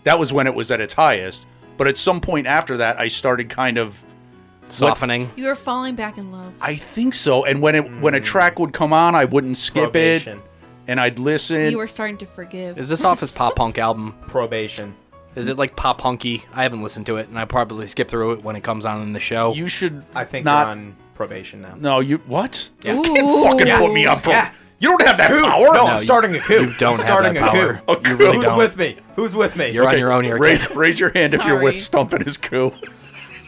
That 0.05 0.19
was 0.19 0.33
when 0.33 0.47
it 0.47 0.55
was 0.55 0.71
at 0.71 0.81
its 0.81 0.95
highest. 0.95 1.47
But 1.77 1.89
at 1.89 1.99
some 1.99 2.21
point 2.21 2.47
after 2.47 2.79
that, 2.79 2.99
I 2.99 3.09
started 3.09 3.49
kind 3.49 3.79
of. 3.79 4.03
Softening. 4.69 5.31
You 5.37 5.47
were 5.47 5.55
falling 5.55 5.95
back 5.95 6.17
in 6.17 6.33
love. 6.33 6.55
I 6.61 6.75
think 6.75 7.13
so. 7.13 7.45
And 7.45 7.61
when 7.61 7.75
it 7.75 8.01
when 8.01 8.15
a 8.15 8.19
hmm. 8.19 8.25
track 8.25 8.59
would 8.59 8.73
come 8.73 8.93
on, 8.93 9.15
I 9.15 9.27
wouldn't 9.27 9.59
skip 9.59 9.85
Probation. 9.85 10.39
it, 10.39 10.45
and 10.89 10.99
I'd 10.99 11.19
listen. 11.19 11.71
you 11.71 11.79
were 11.79 11.87
starting 11.87 12.17
to 12.19 12.27
forgive. 12.27 12.79
Is 12.79 12.89
this 12.89 13.05
off 13.05 13.21
his 13.21 13.31
pop 13.31 13.57
punk 13.57 13.77
album? 13.77 14.17
Probation. 14.27 14.95
Is 15.37 15.49
it 15.49 15.59
like 15.59 15.77
pop 15.77 15.99
punky? 15.99 16.45
I 16.53 16.63
haven't 16.63 16.83
listened 16.83 17.07
to 17.07 17.17
it, 17.17 17.29
and 17.29 17.39
I 17.39 17.45
probably 17.45 17.87
skip 17.87 18.09
through 18.09 18.33
it 18.33 18.43
when 18.43 18.57
it 18.57 18.63
comes 18.63 18.85
on 18.85 19.03
in 19.03 19.13
the 19.13 19.21
show. 19.21 19.53
you 19.53 19.69
should. 19.69 20.03
I 20.15 20.25
think 20.25 20.47
not. 20.47 20.61
you're 20.61 20.69
on 20.69 20.97
probation 21.15 21.63
now. 21.63 21.75
No, 21.77 22.01
you 22.01 22.19
what? 22.19 22.71
Yeah. 22.83 22.95
You 22.95 23.03
can't 23.03 23.45
fucking 23.45 23.67
Yeah. 23.67 23.79
put 23.79 23.93
me 23.93 24.07
up. 24.07 24.23
Pro- 24.23 24.33
Yeah. 24.33 24.53
You 24.85 24.91
don't 24.91 25.03
have 25.07 25.17
that 25.17 25.31
power. 25.31 25.61
No, 25.61 25.73
No, 25.73 25.87
I'm 25.87 25.97
you- 25.97 26.03
starting 26.03 26.35
a 26.37 26.41
coup. 26.41 26.55
you 26.67 26.75
don't 26.75 26.83
I'm 26.83 26.97
have 26.99 27.01
starting 27.01 27.35
that 27.35 27.55
a 27.55 27.81
coup. 27.87 27.93
A 27.93 28.09
You 28.11 28.17
really 28.17 28.37
Who's 28.37 28.45
don't. 28.47 28.59
with 28.59 28.77
me? 28.77 28.97
Who's 29.17 29.35
with 29.35 29.57
me? 29.57 29.71
You're 29.71 29.89
on 29.89 29.99
your 29.99 30.13
own 30.13 30.25
here. 30.25 30.37
Raise, 30.39 30.71
raise 30.77 31.01
your 31.01 31.11
hand 31.11 31.33
if 31.35 31.45
you're 31.47 31.61
with 31.61 31.75
Sorry. 31.75 31.81
Stumping 31.81 32.25
his 32.25 32.37
coup. 32.37 32.71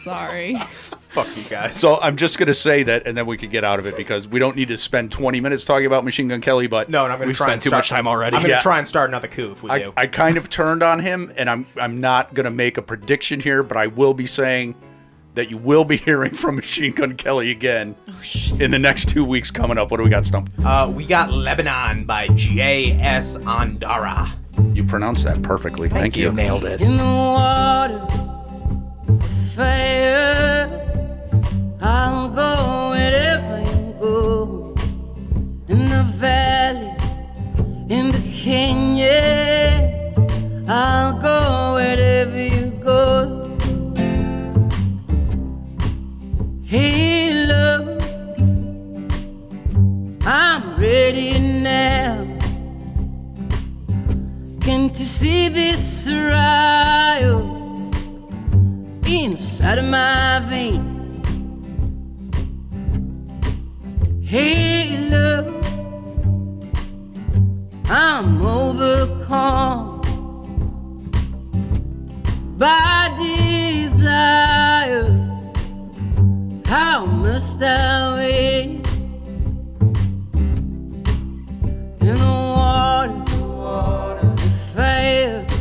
Sorry. 0.03 0.55
Fuck 1.09 1.27
you 1.35 1.43
guys. 1.49 1.75
So 1.75 1.99
I'm 1.99 2.15
just 2.15 2.37
gonna 2.37 2.53
say 2.53 2.83
that, 2.83 3.07
and 3.07 3.17
then 3.17 3.25
we 3.25 3.37
could 3.37 3.49
get 3.49 3.63
out 3.63 3.79
of 3.79 3.85
it 3.85 3.95
because 3.97 4.27
we 4.27 4.39
don't 4.39 4.55
need 4.55 4.67
to 4.67 4.77
spend 4.77 5.11
20 5.11 5.39
minutes 5.41 5.63
talking 5.63 5.85
about 5.87 6.03
Machine 6.05 6.27
Gun 6.27 6.41
Kelly. 6.41 6.67
But 6.67 6.89
no, 6.89 7.03
and 7.05 7.11
I'm 7.13 7.17
gonna 7.17 7.27
We've 7.27 7.35
try 7.35 7.47
spent 7.47 7.53
and 7.53 7.61
too 7.63 7.69
start, 7.69 7.79
much 7.81 7.89
time 7.89 8.07
already. 8.07 8.35
I'm 8.35 8.41
gonna 8.41 8.53
Yeah. 8.55 8.59
try 8.61 8.77
and 8.77 8.87
start 8.87 9.09
another 9.09 9.27
coup 9.27 9.51
if 9.51 9.63
we 9.63 9.69
I, 9.69 9.79
do. 9.79 9.93
I 9.97 10.05
kind 10.07 10.37
of 10.37 10.49
turned 10.49 10.83
on 10.83 10.99
him, 10.99 11.31
and 11.37 11.49
I'm 11.49 11.65
I'm 11.79 11.99
not 12.01 12.33
gonna 12.33 12.51
make 12.51 12.77
a 12.77 12.81
prediction 12.81 13.39
here, 13.39 13.63
but 13.63 13.77
I 13.77 13.87
will 13.87 14.13
be 14.13 14.27
saying 14.27 14.75
that 15.37 15.49
you 15.49 15.57
will 15.57 15.85
be 15.85 15.95
hearing 16.07 16.33
from 16.33 16.55
Machine 16.57 16.91
Gun 16.93 17.15
Kelly 17.15 17.49
again 17.51 17.95
in 18.59 18.71
the 18.71 18.79
next 18.79 19.07
two 19.09 19.23
weeks 19.23 19.49
coming 19.51 19.77
up. 19.77 19.89
What 19.91 19.97
do 19.97 20.03
we 20.03 20.09
got, 20.09 20.25
Stump? 20.25 20.49
uh, 20.65 20.91
we 20.93 21.05
got 21.05 21.31
Lebanon 21.31 22.05
by 22.05 22.27
J.S. 22.29 23.37
Ondara. 23.37 24.29
You 24.75 24.83
pronounced 24.83 25.23
that 25.25 25.41
perfectly. 25.43 25.87
Thank, 25.89 26.17
you. 26.17 26.31
Nailed 26.31 26.65
it. 26.65 26.81
In 26.81 26.97
the 26.97 27.03
water, 27.03 27.99
fire, 29.55 30.67
I'll 31.81 32.29
go 32.29 32.89
wherever 32.89 33.59
you 33.61 33.95
go. 33.99 34.75
In 35.67 35.85
the 35.89 36.03
valley, 36.15 36.89
in 37.95 38.09
the 38.11 38.19
canyons, 38.33 40.17
I'll 40.67 41.19
go 41.21 41.73
wherever 41.75 42.37
you 42.43 42.56
Hey, 46.69 47.45
love, 47.45 47.87
I'm 50.25 50.75
ready 50.75 51.39
now. 51.39 52.27
Can't 54.59 54.99
you 54.99 55.05
see 55.05 55.47
this 55.47 56.09
riot 56.09 57.45
inside 59.07 59.77
of 59.77 59.85
my 59.85 60.41
veins? 60.49 61.21
Hey, 64.27 65.07
love, 65.09 65.47
I'm 67.89 68.45
overcome 68.45 70.01
by 72.57 73.15
desire. 73.17 74.47
How 76.67 77.05
must 77.05 77.61
I 77.61 78.15
wait 78.15 78.85
in 82.01 82.15
the 82.15 82.53
water? 82.55 83.23
the 84.35 84.51
fire. 84.75 85.56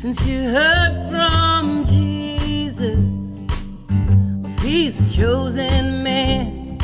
Since 0.00 0.24
you 0.28 0.42
heard 0.44 0.94
from 1.10 1.84
Jesus 1.84 3.00
of 4.44 4.60
his 4.60 5.16
chosen 5.16 6.04
man. 6.04 6.78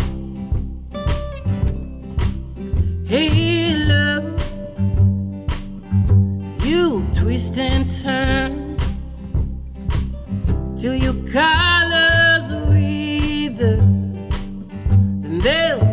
Hey, 3.07 3.77
love, 3.77 4.25
you 6.65 7.07
twist 7.15 7.57
and 7.57 7.87
turn 8.03 8.77
till 10.77 10.97
your 10.97 11.15
colors 11.31 12.51
wither, 12.75 13.77
then 15.23 15.39
there'll 15.39 15.84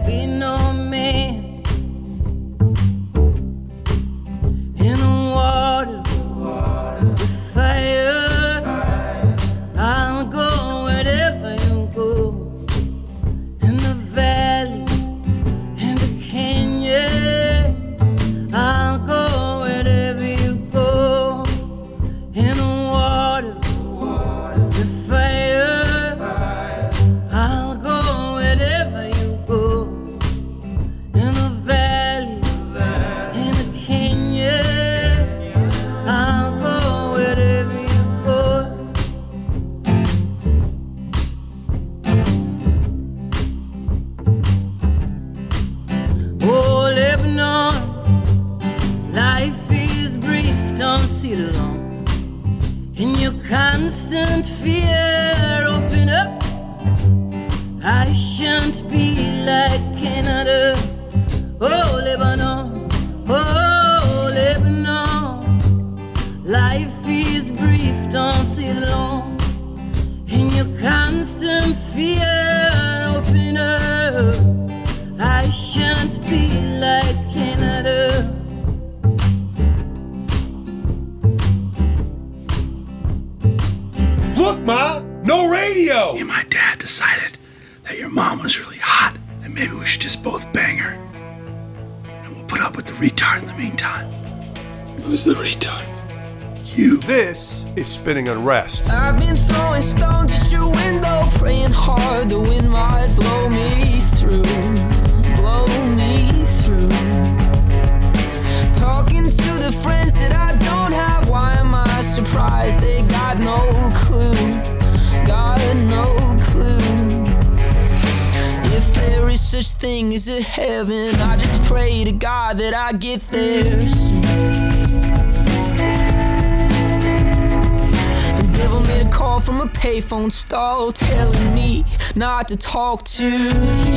stall 130.51 130.91
telling 130.91 131.55
me 131.55 131.85
not 132.13 132.49
to 132.49 132.57
talk 132.57 133.05
to. 133.05 133.25
You 133.25 133.90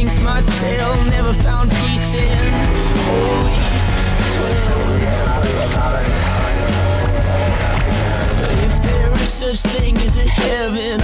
Things 0.00 0.18
might 0.20 0.46
tale 0.46 0.96
never 1.04 1.34
found 1.34 1.70
peace 1.70 2.14
in. 2.14 2.54
Holy 3.04 3.52
If 8.64 8.82
there 8.82 9.12
is 9.12 9.28
such 9.28 9.60
thing 9.72 9.98
as 9.98 10.16
a 10.16 10.26
heaven 10.26 10.99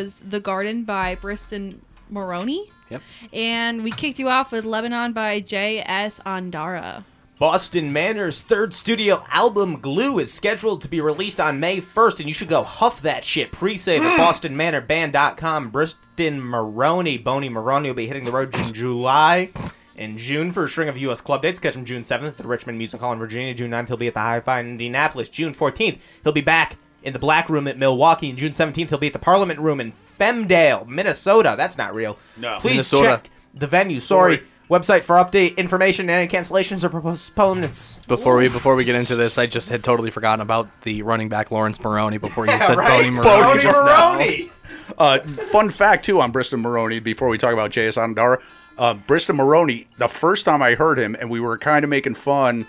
was 0.00 0.20
The 0.20 0.40
Garden 0.40 0.84
by 0.84 1.14
Briston 1.14 1.80
Maroney. 2.08 2.70
Yep. 2.88 3.02
And 3.32 3.84
we 3.84 3.90
kicked 3.90 4.18
you 4.18 4.28
off 4.28 4.50
with 4.50 4.64
Lebanon 4.64 5.12
by 5.12 5.40
J.S. 5.40 6.20
Ondara. 6.26 7.04
Boston 7.38 7.92
Manor's 7.92 8.42
third 8.42 8.74
studio 8.74 9.24
album, 9.30 9.80
Glue, 9.80 10.18
is 10.18 10.32
scheduled 10.32 10.82
to 10.82 10.88
be 10.88 11.00
released 11.00 11.40
on 11.40 11.60
May 11.60 11.80
1st, 11.80 12.20
and 12.20 12.28
you 12.28 12.34
should 12.34 12.48
go 12.48 12.64
huff 12.64 13.00
that 13.02 13.24
shit. 13.24 13.52
Pre 13.52 13.76
save 13.76 14.02
at 14.02 14.18
bostonmanorband.com. 14.18 15.70
Briston 15.70 16.40
Maroney, 16.40 17.16
Boney 17.16 17.48
Moroni, 17.48 17.88
will 17.88 17.94
be 17.94 18.06
hitting 18.06 18.24
the 18.24 18.32
road 18.32 18.54
in 18.54 18.64
July. 18.74 19.50
In 19.96 20.16
June, 20.16 20.50
for 20.50 20.64
a 20.64 20.68
string 20.68 20.88
of 20.88 20.96
U.S. 20.98 21.20
club 21.20 21.42
dates, 21.42 21.58
catch 21.58 21.76
him 21.76 21.84
June 21.84 22.02
7th 22.02 22.28
at 22.28 22.36
the 22.38 22.48
Richmond 22.48 22.78
Music 22.78 23.00
Hall 23.00 23.12
in 23.12 23.18
Virginia. 23.18 23.54
June 23.54 23.70
9th, 23.70 23.88
he'll 23.88 23.96
be 23.98 24.08
at 24.08 24.14
the 24.14 24.20
Hi 24.20 24.40
Fi 24.40 24.60
in 24.60 24.68
Indianapolis. 24.68 25.28
June 25.28 25.54
14th, 25.54 25.98
he'll 26.24 26.32
be 26.32 26.40
back 26.40 26.76
in 27.02 27.12
the 27.12 27.18
Black 27.18 27.48
Room 27.48 27.66
at 27.68 27.78
Milwaukee. 27.78 28.30
And 28.30 28.38
June 28.38 28.52
17th, 28.52 28.88
he'll 28.88 28.98
be 28.98 29.06
at 29.08 29.12
the 29.12 29.18
Parliament 29.18 29.60
Room 29.60 29.80
in 29.80 29.92
Femdale, 30.18 30.86
Minnesota. 30.86 31.54
That's 31.56 31.78
not 31.78 31.94
real. 31.94 32.18
No. 32.36 32.58
Please 32.60 32.72
Minnesota. 32.92 33.04
check 33.22 33.30
the 33.54 33.66
venue. 33.66 34.00
Sorry. 34.00 34.40
Website 34.68 35.02
for 35.02 35.16
update 35.16 35.56
information 35.56 36.08
and 36.08 36.30
cancellations 36.30 36.84
or 36.84 36.90
postponements. 37.00 37.98
Before 38.06 38.36
we 38.36 38.48
before 38.48 38.76
we 38.76 38.84
get 38.84 38.94
into 38.94 39.16
this, 39.16 39.36
I 39.36 39.46
just 39.46 39.68
had 39.68 39.82
totally 39.82 40.12
forgotten 40.12 40.40
about 40.40 40.68
the 40.82 41.02
running 41.02 41.28
back 41.28 41.50
Laurence 41.50 41.80
Maroney 41.80 42.18
before 42.18 42.46
you 42.46 42.52
Yeah, 42.52 42.58
said 42.66 42.78
right? 42.78 42.88
Boney 43.04 43.16
Boney 43.20 43.40
Maroney. 43.42 43.62
just 43.62 43.84
now. 43.84 44.12
Maroney. 44.14 44.52
Uh, 44.96 45.18
fun 45.20 45.70
fact 45.70 46.04
too 46.04 46.20
on 46.20 46.30
Briston 46.32 46.60
Maroney 46.60 47.00
before 47.00 47.28
we 47.28 47.36
talk 47.36 47.52
about 47.52 47.72
J.S. 47.72 47.96
Ondara. 47.96 48.40
Uh, 48.78 48.94
Briston 48.94 49.34
Maroney, 49.34 49.86
the 49.98 50.06
first 50.08 50.44
time 50.44 50.62
I 50.62 50.74
heard 50.76 50.98
him, 51.00 51.16
and 51.18 51.28
we 51.30 51.40
were 51.40 51.58
kind 51.58 51.82
of 51.84 51.90
making 51.90 52.14
fun, 52.14 52.64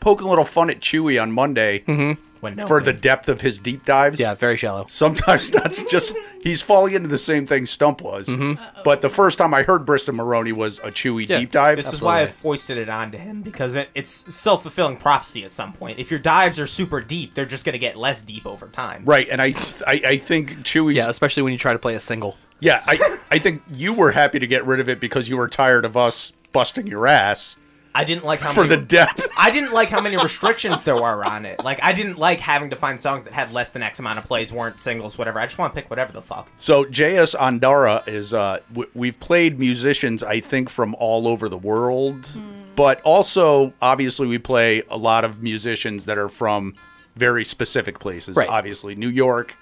poking 0.00 0.26
a 0.26 0.30
little 0.30 0.44
fun 0.44 0.70
at 0.70 0.80
Chewy 0.80 1.20
on 1.20 1.32
Monday 1.32 1.80
mm-hmm. 1.80 2.20
When 2.44 2.58
for 2.58 2.82
the 2.82 2.92
depth 2.92 3.30
of 3.30 3.40
his 3.40 3.58
deep 3.58 3.86
dives. 3.86 4.20
Yeah, 4.20 4.34
very 4.34 4.58
shallow. 4.58 4.84
Sometimes 4.86 5.50
that's 5.50 5.82
just 5.84 6.14
he's 6.42 6.60
falling 6.60 6.92
into 6.92 7.08
the 7.08 7.16
same 7.16 7.46
thing 7.46 7.64
Stump 7.64 8.02
was. 8.02 8.28
Mm-hmm. 8.28 8.62
But 8.84 9.00
the 9.00 9.08
first 9.08 9.38
time 9.38 9.54
I 9.54 9.62
heard 9.62 9.86
Briston 9.86 10.14
Maroney 10.14 10.52
was 10.52 10.78
a 10.80 10.90
Chewy 10.90 11.26
Yeah. 11.26 11.38
deep 11.38 11.52
dive. 11.52 11.78
This 11.78 11.90
is 11.90 12.02
why 12.02 12.20
I 12.20 12.26
foisted 12.26 12.76
it 12.76 12.90
onto 12.90 13.16
him 13.16 13.40
because 13.40 13.74
it, 13.74 13.88
it's 13.94 14.34
self 14.34 14.60
fulfilling 14.60 14.98
prophecy 14.98 15.42
at 15.44 15.52
some 15.52 15.72
point. 15.72 15.98
If 15.98 16.10
your 16.10 16.20
dives 16.20 16.60
are 16.60 16.66
super 16.66 17.00
deep, 17.00 17.34
they're 17.34 17.46
just 17.46 17.64
going 17.64 17.72
to 17.72 17.78
get 17.78 17.96
less 17.96 18.20
deep 18.20 18.46
over 18.46 18.68
time. 18.68 19.06
right, 19.06 19.26
and 19.30 19.40
I, 19.40 19.54
I 19.86 20.02
I 20.06 20.16
think 20.18 20.58
Chewy's 20.64 20.96
Yeah, 20.96 21.08
especially 21.08 21.44
when 21.44 21.52
you 21.52 21.58
try 21.58 21.72
to 21.72 21.78
play 21.78 21.94
a 21.94 22.00
single. 22.00 22.36
Yeah, 22.60 22.80
I, 22.86 23.18
I 23.30 23.38
think 23.38 23.62
you 23.72 23.94
were 23.94 24.12
happy 24.12 24.38
to 24.38 24.46
get 24.46 24.66
rid 24.66 24.80
of 24.80 24.88
it 24.90 25.00
because 25.00 25.30
you 25.30 25.38
were 25.38 25.48
tired 25.48 25.86
of 25.86 25.96
us 25.96 26.32
busting 26.52 26.86
your 26.86 27.06
ass 27.06 27.58
I 27.94 28.04
didn't 28.04 28.24
like 28.24 28.40
how 28.40 28.50
for 28.52 28.66
the 28.66 28.76
many, 28.76 28.86
depth. 28.86 29.28
I 29.38 29.50
didn't 29.50 29.72
like 29.72 29.88
how 29.88 30.00
many 30.00 30.16
restrictions 30.16 30.82
there 30.82 30.96
were 30.96 31.24
on 31.24 31.46
it. 31.46 31.62
Like 31.62 31.78
I 31.82 31.92
didn't 31.92 32.18
like 32.18 32.40
having 32.40 32.70
to 32.70 32.76
find 32.76 33.00
songs 33.00 33.24
that 33.24 33.32
had 33.32 33.52
less 33.52 33.70
than 33.70 33.82
X 33.82 33.98
amount 34.00 34.18
of 34.18 34.24
plays, 34.24 34.52
weren't 34.52 34.78
singles, 34.78 35.16
whatever. 35.16 35.38
I 35.38 35.46
just 35.46 35.58
want 35.58 35.72
to 35.74 35.80
pick 35.80 35.90
whatever 35.90 36.12
the 36.12 36.22
fuck. 36.22 36.48
So 36.56 36.84
JS 36.84 37.36
Ondara 37.36 38.06
is 38.08 38.34
uh 38.34 38.58
w- 38.72 38.90
we've 38.94 39.18
played 39.20 39.58
musicians 39.58 40.22
I 40.24 40.40
think 40.40 40.68
from 40.70 40.94
all 40.98 41.28
over 41.28 41.48
the 41.48 41.58
world, 41.58 42.28
but 42.74 43.00
also 43.02 43.72
obviously 43.80 44.26
we 44.26 44.38
play 44.38 44.82
a 44.90 44.96
lot 44.96 45.24
of 45.24 45.42
musicians 45.42 46.06
that 46.06 46.18
are 46.18 46.28
from 46.28 46.74
very 47.14 47.44
specific 47.44 48.00
places. 48.00 48.36
Right. 48.36 48.48
Obviously 48.48 48.96
New 48.96 49.08
York, 49.10 49.56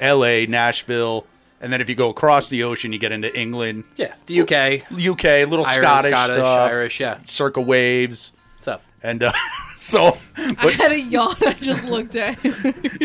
L.A., 0.00 0.46
Nashville, 0.46 1.26
and 1.64 1.72
then 1.72 1.80
if 1.80 1.88
you 1.88 1.94
go 1.94 2.10
across 2.10 2.48
the 2.50 2.62
ocean, 2.64 2.92
you 2.92 2.98
get 2.98 3.10
into 3.10 3.34
England, 3.38 3.84
Yeah, 3.96 4.12
the 4.26 4.42
UK. 4.42 4.82
UK, 4.92 5.48
little 5.48 5.64
Irish, 5.64 5.76
Scottish, 5.76 6.10
Scottish, 6.10 6.36
stuff, 6.36 6.70
Irish, 6.70 7.00
yeah. 7.00 7.18
circa 7.24 7.60
waves, 7.62 8.34
What's 8.56 8.68
up? 8.68 8.82
and 9.02 9.22
uh, 9.22 9.32
so. 9.76 10.18
I 10.36 10.70
had 10.76 10.92
a 10.92 11.00
yawn. 11.00 11.34
I 11.40 11.54
just 11.54 11.82
looked 11.84 12.14
at. 12.16 12.38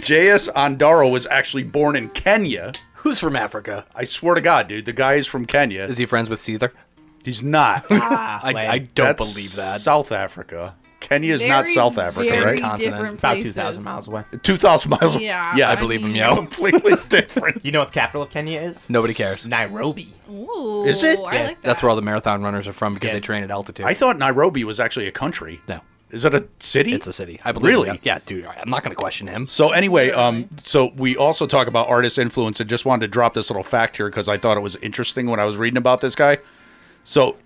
J.S. 0.04 0.48
Ondara 0.56 1.10
was 1.10 1.26
actually 1.28 1.63
born 1.63 1.95
in 1.95 2.10
Kenya. 2.10 2.74
Who's 2.95 3.19
from 3.19 3.38
Africa? 3.38 3.86
I 3.95 4.04
swear 4.04 4.36
to 4.36 4.41
God, 4.41 4.67
dude, 4.67 4.84
the 4.86 4.91
guy 4.93 5.13
is 5.13 5.26
from 5.26 5.45
Kenya. 5.45 5.84
Is 5.86 5.98
he 5.98 6.06
friends 6.06 6.30
with 6.30 6.39
Seether? 6.39 6.72
He's 7.24 7.41
not. 7.41 7.86
Ah, 7.89 8.41
I. 8.43 8.67
I 8.67 8.78
don't 8.80 9.06
That's 9.08 9.34
believe 9.34 9.56
that. 9.56 9.80
South 9.80 10.12
Africa. 10.12 10.76
Kenya 11.10 11.34
is 11.34 11.45
not 11.45 11.67
South 11.67 11.98
Africa, 11.98 12.30
very 12.30 12.45
right? 12.45 12.62
Continent. 12.62 12.93
different 12.95 13.19
about 13.19 13.36
two 13.38 13.52
thousand 13.52 13.84
miles 13.84 14.08
away. 14.08 14.24
Two 14.43 14.58
thousand 14.58 14.91
miles. 14.91 15.15
Yeah, 15.17 15.56
yeah, 15.56 15.69
I 15.69 15.74
I 15.74 15.76
believe 15.76 16.02
him, 16.02 16.13
mean- 16.13 16.17
yo. 16.24 16.36
completely 16.36 16.93
different. 17.10 17.65
You 17.65 17.72
know 17.72 17.80
what 17.80 17.88
the 17.89 17.93
capital 17.95 18.22
of 18.22 18.30
Kenya 18.30 18.62
is? 18.62 18.89
Nobody 18.89 19.13
cares. 19.13 19.48
Nairobi. 19.48 20.13
Ooh, 20.32 20.86
Is 20.86 21.04
it? 21.04 21.17
I 21.19 21.34
Yeah, 21.34 21.43
like 21.45 21.62
that. 21.62 21.67
That's 21.67 21.82
where 21.84 21.89
all 21.89 21.95
the 21.95 22.02
marathon 22.04 22.41
runners 22.43 22.67
are 22.67 22.74
from 22.74 22.93
because 22.93 23.08
Yeah. 23.10 23.13
they 23.15 23.19
train 23.22 23.43
at 23.43 23.52
altitude. 23.52 23.86
I 23.86 23.93
thought 23.95 24.17
Nairobi 24.17 24.63
was 24.63 24.80
actually 24.80 25.08
a 25.08 25.12
country. 25.12 25.60
no, 25.67 25.82
Is 26.12 26.26
it 26.26 26.34
a 26.36 26.48
city? 26.60 26.93
it's 26.93 27.08
a 27.08 27.13
city. 27.13 27.39
I 27.43 27.52
believe. 27.52 27.74
Really? 27.76 27.89
it. 27.89 28.00
Yeah, 28.04 28.19
dude. 28.26 28.45
I'm 28.45 28.69
not 28.69 28.84
going 28.84 28.91
to 28.91 28.95
question 28.95 29.26
him. 29.28 29.45
So 29.48 29.72
anyway, 29.72 30.12
um, 30.12 30.48
so 30.58 30.91
we 30.95 31.17
also 31.17 31.48
talk 31.48 31.67
about 31.67 31.88
artist 31.89 32.17
influence, 32.19 32.60
and 32.60 32.69
just 32.69 32.86
wanted 32.86 33.02
to 33.02 33.08
drop 33.08 33.34
this 33.34 33.50
little 33.50 33.63
fact 33.63 33.98
here 33.98 34.10
because 34.10 34.30
I 34.30 34.38
thought 34.38 34.58
it 34.58 34.62
was 34.62 34.76
interesting 34.78 35.28
when 35.28 35.39
I 35.39 35.45
was 35.45 35.58
reading 35.58 35.78
about 35.78 36.02
this 36.02 36.13
guy. 36.15 36.38
So 37.04 37.38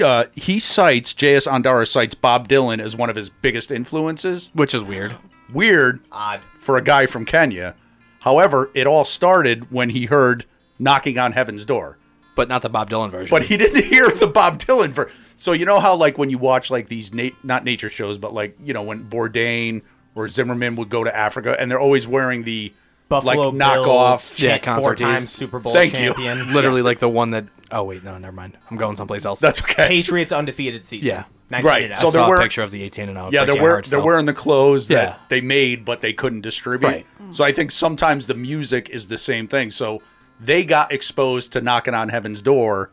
uh, 0.00 0.24
he 0.34 0.58
cites 0.58 1.12
J.S. 1.12 1.46
Ondara 1.46 1.86
cites 1.86 2.14
Bob 2.14 2.48
Dylan 2.48 2.80
as 2.80 2.96
one 2.96 3.10
of 3.10 3.16
his 3.16 3.30
biggest 3.30 3.70
influences. 3.70 4.50
Which 4.54 4.74
is 4.74 4.82
weird. 4.84 5.14
Weird 5.52 6.00
Odd. 6.10 6.40
for 6.56 6.76
a 6.76 6.82
guy 6.82 7.06
from 7.06 7.24
Kenya. 7.24 7.74
However, 8.20 8.70
it 8.74 8.86
all 8.86 9.04
started 9.04 9.70
when 9.72 9.90
he 9.90 10.06
heard 10.06 10.44
"Knocking 10.78 11.18
on 11.18 11.32
Heaven's 11.32 11.66
Door," 11.66 11.98
But 12.36 12.48
not 12.48 12.62
the 12.62 12.68
Bob 12.70 12.88
Dylan 12.88 13.10
version. 13.10 13.34
but 13.36 13.44
he 13.44 13.56
didn't 13.56 13.84
hear 13.92 14.08
the 14.10 14.26
Bob 14.28 14.58
Dylan 14.58 14.88
version. 14.90 15.14
So 15.36 15.52
you 15.52 15.66
know 15.66 15.80
how 15.80 15.96
like 15.96 16.16
when 16.18 16.30
you 16.30 16.38
watch 16.38 16.70
like 16.70 16.88
these 16.88 17.12
na- 17.12 17.30
not 17.42 17.64
nature 17.64 17.90
shows, 17.90 18.16
but 18.16 18.32
like 18.32 18.56
you 18.64 18.72
know 18.72 18.82
when 18.82 19.04
Bourdain 19.04 19.82
or 20.14 20.28
Zimmerman 20.28 20.76
would 20.76 20.88
go 20.88 21.04
to 21.04 21.14
Africa 21.14 21.56
and 21.58 21.70
they're 21.70 21.80
always 21.80 22.06
wearing 22.06 22.44
the 22.44 22.72
Buffalo 23.08 23.48
like 23.50 23.54
knockoff. 23.60 24.38
Yeah, 24.40 24.56
four 24.56 24.64
concert 24.64 24.98
time. 24.98 25.22
Super 25.22 25.58
Bowl 25.58 25.72
Thank 25.74 25.94
you. 26.00 26.14
champion. 26.14 26.52
literally 26.54 26.80
like 26.82 26.98
the 27.00 27.08
one 27.08 27.32
that. 27.32 27.44
Oh 27.72 27.82
wait, 27.84 28.04
no, 28.04 28.16
never 28.18 28.34
mind. 28.34 28.56
I'm 28.70 28.76
going 28.76 28.96
someplace 28.96 29.24
else. 29.24 29.40
That's 29.40 29.62
okay. 29.62 29.88
Patriots 29.88 30.30
undefeated 30.32 30.84
season. 30.86 31.06
Yeah. 31.08 31.24
1989. 31.48 31.90
Right, 31.90 31.96
so 31.96 32.08
I 32.08 32.10
they're 32.10 32.22
saw 32.22 32.28
wearing- 32.28 32.42
a 32.42 32.44
picture 32.44 32.62
of 32.62 32.70
the 32.70 32.82
18 32.82 33.08
and 33.10 33.16
0. 33.18 33.30
Yeah, 33.32 33.44
they're 33.44 33.60
wearing 33.60 33.84
they're 33.88 34.00
wearing 34.02 34.26
the 34.26 34.32
clothes 34.32 34.88
that 34.88 34.94
Yeah. 35.08 35.14
they 35.28 35.40
made, 35.40 35.84
but 35.84 36.00
they 36.00 36.12
couldn't 36.12 36.40
distribute. 36.42 36.86
Right. 36.88 37.06
So 37.32 37.44
I 37.44 37.52
think 37.52 37.70
sometimes 37.70 38.26
the 38.26 38.34
music 38.34 38.88
is 38.90 39.08
the 39.08 39.18
same 39.18 39.48
thing. 39.48 39.70
So 39.70 40.00
they 40.40 40.64
got 40.64 40.92
exposed 40.92 41.52
to 41.52 41.60
knocking 41.60 41.94
on 41.94 42.08
heaven's 42.10 42.40
door 42.42 42.90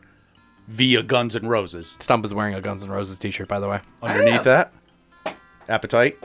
via 0.68 1.02
Guns 1.02 1.36
N' 1.36 1.46
Roses. 1.46 1.96
Stump 2.00 2.24
is 2.24 2.32
wearing 2.34 2.54
a 2.54 2.60
Guns 2.60 2.82
N' 2.82 2.90
Roses 2.90 3.18
t-shirt, 3.18 3.48
by 3.48 3.60
the 3.60 3.68
way. 3.68 3.80
Underneath 4.02 4.44
that, 4.44 4.72
appetite. 5.68 6.16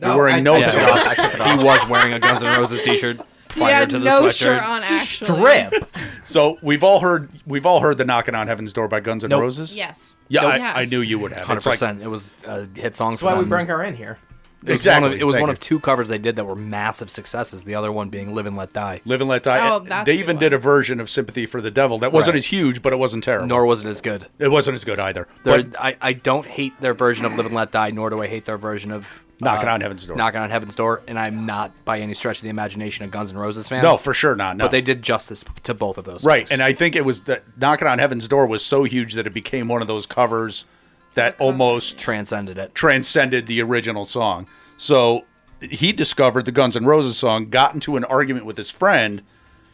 No, 0.00 0.08
You're 0.08 0.16
wearing 0.16 0.34
I- 0.36 0.40
no. 0.40 0.54
I 0.54 0.58
Yeah, 0.58 0.66
took 0.68 0.82
it 0.82 0.88
off. 0.88 1.06
I 1.06 1.14
took 1.14 1.34
it 1.34 1.40
off. 1.40 1.58
he 1.60 1.64
was 1.64 1.88
wearing 1.88 2.12
a 2.12 2.18
Guns 2.18 2.42
N' 2.42 2.58
Roses 2.58 2.82
t-shirt 2.82 3.20
He 3.54 3.60
prior 3.60 3.86
to 3.86 3.98
the 3.98 4.04
no 4.04 4.22
sweatshirt. 4.22 4.38
shirt 4.38 4.62
on. 4.68 4.82
Actually, 4.82 5.26
Strip. 5.70 5.86
So 6.26 6.58
we've 6.62 6.82
all 6.82 7.00
heard 7.00 7.28
we've 7.46 7.66
all 7.66 7.80
heard 7.80 7.98
the 7.98 8.04
knocking 8.06 8.34
on 8.34 8.46
heaven's 8.46 8.72
door 8.72 8.88
by 8.88 9.00
Guns 9.00 9.24
N' 9.24 9.30
Nope. 9.30 9.42
Roses. 9.42 9.76
Yes. 9.76 10.16
Yeah, 10.28 10.46
I, 10.46 10.56
Yes. 10.56 10.76
I 10.78 10.84
knew 10.86 11.00
you 11.00 11.18
would 11.18 11.32
have. 11.32 11.46
Hundred 11.46 11.58
It's 11.58 11.66
like 11.66 11.74
percent. 11.74 12.02
It 12.02 12.08
was 12.08 12.32
a 12.46 12.66
hit 12.74 12.96
song 12.96 13.10
That's 13.10 13.20
for 13.20 13.26
why 13.26 13.34
we 13.34 13.40
them. 13.40 13.48
bring 13.50 13.66
her 13.66 13.82
in 13.82 13.94
here. 13.94 14.18
It 14.62 14.68
was 14.68 14.76
exactly. 14.76 15.08
One 15.08 15.12
of, 15.16 15.20
it 15.20 15.24
was 15.24 15.34
Thank 15.34 15.42
one 15.42 15.48
you. 15.50 15.52
of 15.52 15.60
two 15.60 15.78
covers 15.80 16.08
they 16.08 16.16
did 16.16 16.36
that 16.36 16.46
were 16.46 16.56
massive 16.56 17.10
successes. 17.10 17.64
The 17.64 17.74
other 17.74 17.92
one 17.92 18.08
being 18.08 18.34
"Live 18.34 18.46
and 18.46 18.56
Let 18.56 18.72
Die." 18.72 19.02
Live 19.04 19.20
and 19.20 19.28
Let 19.28 19.42
Die. 19.42 19.70
Oh, 19.70 19.80
that's 19.80 20.06
they 20.06 20.12
a 20.12 20.16
good 20.16 20.20
even 20.22 20.36
one. 20.36 20.40
did 20.40 20.52
a 20.54 20.58
version 20.58 21.00
of 21.00 21.10
Sympathy 21.10 21.44
for 21.44 21.60
the 21.60 21.70
Devil 21.70 21.98
that 21.98 22.12
wasn't 22.12 22.36
Right. 22.36 22.38
as 22.38 22.46
huge, 22.46 22.80
but 22.80 22.94
it 22.94 22.98
wasn't 22.98 23.22
terrible. 23.24 23.46
Nor 23.48 23.66
was 23.66 23.82
it 23.82 23.86
as 23.88 24.00
good. 24.00 24.26
it 24.38 24.48
wasn't 24.50 24.76
as 24.76 24.84
good 24.84 24.98
either. 24.98 25.28
They're- 25.42 25.64
But 25.64 25.78
I, 25.78 25.96
I 26.00 26.12
don't 26.14 26.46
hate 26.46 26.80
their 26.80 26.94
version 26.94 27.26
of 27.26 27.36
"Live 27.36 27.44
and 27.44 27.54
Let 27.54 27.72
Die," 27.72 27.90
nor 27.90 28.08
do 28.08 28.22
I 28.22 28.26
hate 28.26 28.46
their 28.46 28.56
version 28.56 28.90
of 28.90 29.22
Knocking 29.40 29.68
uh, 29.68 29.72
on 29.72 29.80
Heaven's 29.80 30.06
Door. 30.06 30.16
Knocking 30.16 30.40
on 30.40 30.50
Heaven's 30.50 30.76
Door, 30.76 31.02
and 31.08 31.18
I'm 31.18 31.44
not 31.44 31.72
by 31.84 31.98
any 31.98 32.14
stretch 32.14 32.38
of 32.38 32.42
the 32.44 32.48
imagination 32.50 33.04
a 33.04 33.08
Guns 33.08 33.30
N' 33.30 33.36
Roses 33.36 33.66
fan. 33.68 33.82
no, 33.82 33.96
for 33.96 34.14
sure 34.14 34.36
not. 34.36 34.56
No. 34.56 34.64
but 34.64 34.70
they 34.70 34.80
did 34.80 35.02
justice 35.02 35.44
to 35.64 35.74
both 35.74 35.98
of 35.98 36.04
those. 36.04 36.24
Right, 36.24 36.42
songs. 36.48 36.52
and 36.52 36.62
I 36.62 36.72
think 36.72 36.94
it 36.94 37.04
was 37.04 37.22
that 37.22 37.42
"Knocking 37.58 37.88
on 37.88 37.98
Heaven's 37.98 38.28
Door" 38.28 38.46
was 38.46 38.64
so 38.64 38.84
huge 38.84 39.14
that 39.14 39.26
it 39.26 39.34
became 39.34 39.66
one 39.68 39.82
of 39.82 39.88
those 39.88 40.06
covers 40.06 40.66
that 41.14 41.40
almost 41.40 41.98
transcended 41.98 42.58
it. 42.58 42.74
transcended 42.74 43.46
the 43.46 43.60
original 43.62 44.04
song. 44.04 44.46
So 44.76 45.24
he 45.60 45.92
discovered 45.92 46.44
the 46.44 46.52
Guns 46.52 46.76
N' 46.76 46.84
Roses 46.84 47.16
song, 47.16 47.50
got 47.50 47.74
into 47.74 47.96
an 47.96 48.04
argument 48.04 48.46
with 48.46 48.56
his 48.56 48.70
friend 48.70 49.22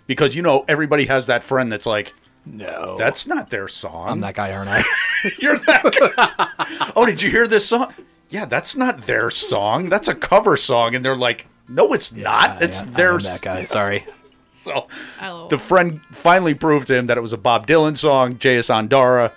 because 0.07 0.35
you 0.35 0.42
know 0.42 0.64
everybody 0.68 1.07
has 1.07 1.27
that 1.27 1.44
friend 1.44 1.70
that's 1.70 1.87
like, 1.87 2.14
No, 2.46 2.96
"That's 2.99 3.27
not 3.27 3.51
their 3.51 3.68
song." 3.68 4.09
I'm 4.09 4.20
that 4.20 4.35
guy, 4.35 4.53
aren't 4.53 4.70
I? 4.70 4.83
You're 5.38 5.57
that 5.59 6.14
guy. 6.16 6.92
oh, 6.96 7.05
did 7.07 7.20
you 7.23 7.31
hear 7.31 7.46
this 7.46 7.66
song? 7.66 7.92
Yeah, 8.31 8.45
that's 8.45 8.77
not 8.77 9.03
their 9.03 9.31
song. 9.31 9.87
That's 9.87 10.09
a 10.09 10.14
cover 10.14 10.57
song, 10.57 10.95
and 10.95 11.05
they're 11.05 11.16
like, 11.16 11.47
"No, 11.69 11.93
it's 11.93 12.12
not. 12.12 12.62
It's 12.62 12.83
I 12.83 12.87
am 12.87 12.93
their." 12.93 13.19
that 13.19 13.40
guy. 13.43 13.64
Sorry. 13.64 14.07
So 14.53 14.88
oh. 15.23 15.49
the 15.49 15.57
friend 15.57 16.03
finally 16.12 16.53
proved 16.53 16.88
to 16.88 16.95
him 16.95 17.07
that 17.07 17.16
it 17.16 17.23
was 17.23 17.33
a 17.33 17.38
Bob 17.38 17.66
Dylan 17.66 17.97
song. 17.97 18.37
J.S. 18.37 18.69
Ondara 18.69 19.33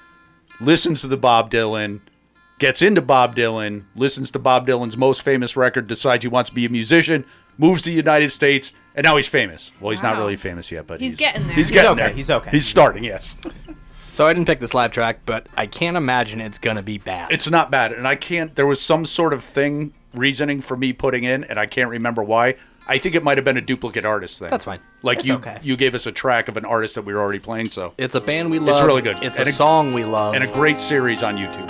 listens 0.60 1.00
to 1.02 1.08
the 1.08 1.16
Bob 1.16 1.50
Dylan, 1.50 2.02
gets 2.60 2.82
into 2.82 3.02
Bob 3.02 3.34
Dylan, 3.34 3.86
listens 3.96 4.32
to 4.32 4.40
Bob 4.40 4.68
Dylan's 4.68 4.98
most 4.98 5.22
famous 5.22 5.56
record, 5.56 5.88
decides 5.88 6.26
he 6.26 6.28
wants 6.28 6.50
to 6.50 6.56
be 6.56 6.66
a 6.66 6.70
musician, 6.70 7.24
moves 7.58 7.84
to 7.84 7.90
the 7.90 7.96
United 7.96 8.32
States, 8.32 8.74
and 8.96 9.06
now 9.06 9.16
he's 9.16 9.30
famous. 9.30 9.72
Well, 9.80 9.92
he's 9.92 10.04
not 10.04 10.18
really 10.18 10.36
famous 10.36 10.72
yet, 10.72 10.88
but 10.88 11.00
He's 11.00 11.16
getting 11.16 11.44
there. 11.44 11.56
He's 11.56 11.70
He's 11.70 11.72
getting 11.72 11.92
okay, 11.92 12.08
there. 12.08 12.14
he's 12.14 12.30
okay. 12.30 12.50
He's 12.52 12.66
starting. 12.66 13.04
Yes, 13.04 13.38
So 14.14 14.28
I 14.28 14.34
didn't 14.34 14.46
pick 14.46 14.60
this 14.60 14.76
live 14.76 14.92
track, 14.92 15.22
but 15.26 15.48
I 15.58 15.66
can't 15.66 15.98
imagine 15.98 16.40
it's 16.40 16.60
gonna 16.60 16.84
be 16.84 17.00
bad. 17.00 17.32
It's 17.32 17.50
not 17.50 17.72
bad, 17.72 17.92
and 17.94 18.08
I 18.08 18.16
can't. 18.16 18.56
There 18.56 18.68
was 18.68 18.80
some 18.80 19.08
sort 19.08 19.34
of 19.34 19.44
thing 19.44 19.92
reasoning 20.14 20.62
for 20.62 20.78
me 20.78 20.94
putting 20.94 21.24
in, 21.24 21.44
and 21.46 21.60
I 21.60 21.66
can't 21.66 21.90
remember 21.90 22.24
why. 22.24 22.54
I 22.88 23.00
think 23.00 23.16
it 23.16 23.24
might 23.24 23.40
have 23.40 23.46
been 23.46 23.58
a 23.58 23.62
duplicate 23.62 24.06
artist 24.06 24.38
thing. 24.38 24.50
That's 24.52 24.66
fine. 24.66 24.82
Like 25.02 25.20
It's 25.20 25.28
you, 25.28 25.34
okay. 25.36 25.58
you 25.64 25.76
gave 25.76 25.96
us 25.96 26.06
a 26.06 26.12
track 26.12 26.48
of 26.48 26.58
an 26.58 26.66
artist 26.66 26.94
that 26.96 27.06
we 27.06 27.14
were 27.14 27.20
already 27.22 27.40
playing. 27.40 27.70
So 27.72 27.94
It's 27.98 28.14
a 28.14 28.22
band 28.22 28.52
we 28.52 28.60
love. 28.60 28.70
It's 28.70 28.82
really 28.82 29.02
good. 29.02 29.24
It's 29.24 29.40
a, 29.40 29.44
a- 29.44 29.52
song 29.52 29.94
we 29.94 30.04
love. 30.04 30.36
and 30.36 30.44
a 30.44 30.48
great 30.54 30.80
series 30.80 31.24
on 31.24 31.38
YouTube. 31.38 31.68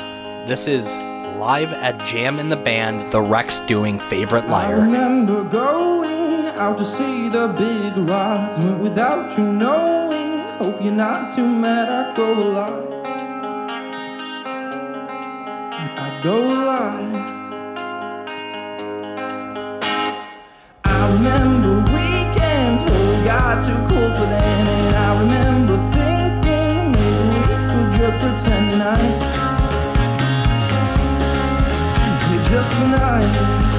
this 0.47 0.67
is 0.67 0.97
live 1.37 1.69
at 1.71 2.03
Jam 2.05 2.39
in 2.39 2.47
the 2.49 2.55
Van. 2.57 2.97
The 3.11 3.21
Wrecks 3.21 3.61
doing 3.61 3.99
favorite 3.99 4.43
I 4.45 4.49
liar. 4.51 4.79
remember 4.81 5.43
going 5.45 6.47
out 6.57 6.77
to 6.79 6.83
see 6.83 7.29
the 7.29 7.47
big 7.57 7.95
rocks 8.09 8.57
went 8.57 8.79
without 8.79 9.37
you 9.37 9.45
knowing. 9.45 10.42
Hope 10.63 10.81
you're 10.81 10.93
not 10.93 11.35
too 11.35 11.45
mad, 11.45 11.89
I 11.89 12.15
go 12.15 12.31
a 12.31 12.47
lot. 12.55 12.71
I 15.99 16.21
go 16.23 16.37
a 16.39 16.55
lot. 16.63 17.03
I 20.85 21.11
remember 21.11 21.79
weekends 21.91 22.81
when 22.81 23.01
we 23.09 23.25
got 23.25 23.65
too 23.65 23.75
cool 23.89 24.09
for 24.15 24.27
them, 24.33 24.67
and 24.77 24.95
I 24.95 25.19
remember 25.19 25.75
thinking 25.91 26.93
we 26.93 27.43
could 27.67 27.89
just 27.99 28.17
pretending 28.23 28.79
I. 28.79 28.91
Just 32.49 32.71
tonight. 32.77 33.72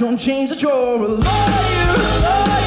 Don't 0.00 0.16
change 0.16 0.48
that 0.48 0.62
you're 0.62 1.04
a 1.04 2.59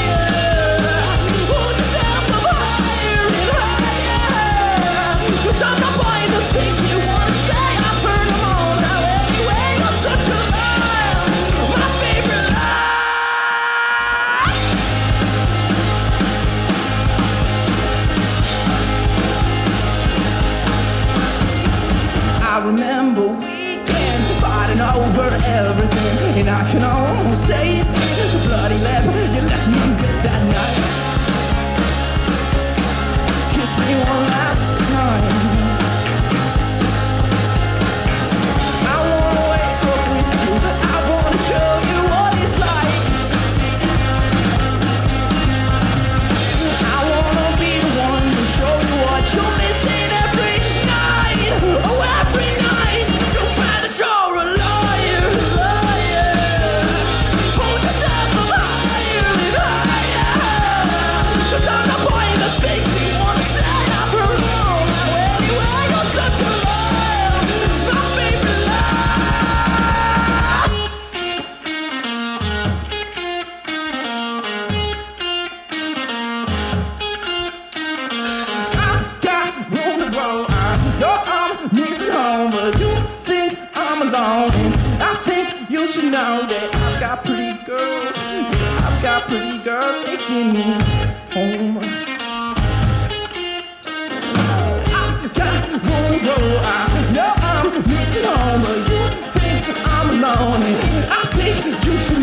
And 26.45 26.51
I 26.51 26.71
can 26.71 26.83
almost 26.83 27.47
taste 27.47 27.93
the 27.93 28.47
bloody 28.49 28.77
lip 28.79 29.05
you 29.33 29.47
left 29.47 29.67
me 29.69 30.22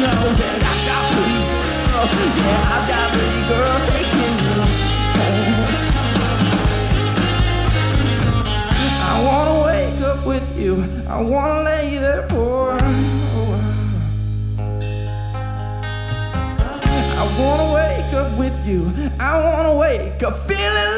know 0.00 0.32
that 0.40 0.58
I 0.64 0.76
got 0.88 1.02
pretty 1.12 1.40
girls. 1.92 2.10
Yeah, 2.40 2.72
I 2.72 2.80
got 2.88 3.06
pretty 3.12 3.42
girls 3.50 3.84
taking 3.92 4.16
me 4.16 4.48
home. 4.56 4.74
I 9.04 9.14
wanna 9.26 9.56
wake 9.68 10.00
up 10.10 10.20
with 10.26 10.48
you. 10.56 10.72
I 11.06 11.20
wanna 11.20 11.62
lay 11.64 11.98
there 11.98 12.26
for 12.28 12.70
a 12.70 12.80
while. 13.50 13.76
I 17.20 17.24
wanna 17.38 17.68
wake 17.74 18.12
up 18.14 18.38
with 18.38 18.56
you. 18.66 18.80
I 19.18 19.38
wanna 19.44 19.74
wake 19.76 20.22
up 20.22 20.38
feeling. 20.38 20.89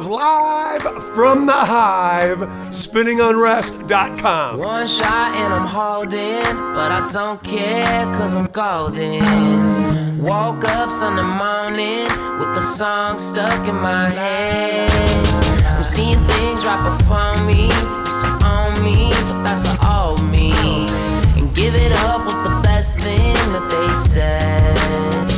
shows 0.00 0.08
live 0.08 0.82
from 1.14 1.46
the 1.46 1.52
hive, 1.52 2.38
spinningunrest.com. 2.70 4.58
One 4.58 4.86
shot 4.86 5.34
and 5.36 5.52
I'm 5.52 5.66
holding, 5.66 6.42
but 6.74 6.92
I 6.92 7.06
don't 7.08 7.42
care 7.42 8.04
cause 8.14 8.36
I'm 8.36 8.46
golden. 8.46 10.22
Woke 10.22 10.64
up 10.64 10.90
Sunday 10.90 11.22
morning 11.22 12.08
with 12.38 12.56
a 12.56 12.62
song 12.62 13.18
stuck 13.18 13.68
in 13.68 13.74
my 13.74 14.08
head. 14.08 14.90
I'm 15.66 15.82
seeing 15.82 16.24
things 16.26 16.64
right 16.64 16.82
before 16.98 17.34
me, 17.46 17.68
used 18.04 18.20
to 18.22 18.28
own 18.44 18.82
me, 18.84 19.10
but 19.10 19.42
that's 19.42 19.66
all 19.84 20.16
me. 20.24 20.52
And 21.36 21.54
give 21.54 21.74
it 21.74 21.92
up 21.92 22.24
was 22.24 22.40
the 22.42 22.60
best 22.62 22.98
thing 22.98 23.34
that 23.52 23.68
they 23.70 23.88
said. 23.92 25.29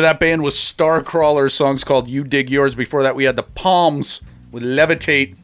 Of 0.00 0.04
that 0.04 0.18
band 0.18 0.42
was 0.42 0.54
Starcrawler. 0.54 1.50
Songs 1.50 1.84
called 1.84 2.08
"You 2.08 2.24
Dig 2.24 2.48
Yours." 2.48 2.74
Before 2.74 3.02
that, 3.02 3.14
we 3.14 3.24
had 3.24 3.36
the 3.36 3.42
Palms 3.42 4.22
with 4.50 4.62
"Levitate." 4.62 5.36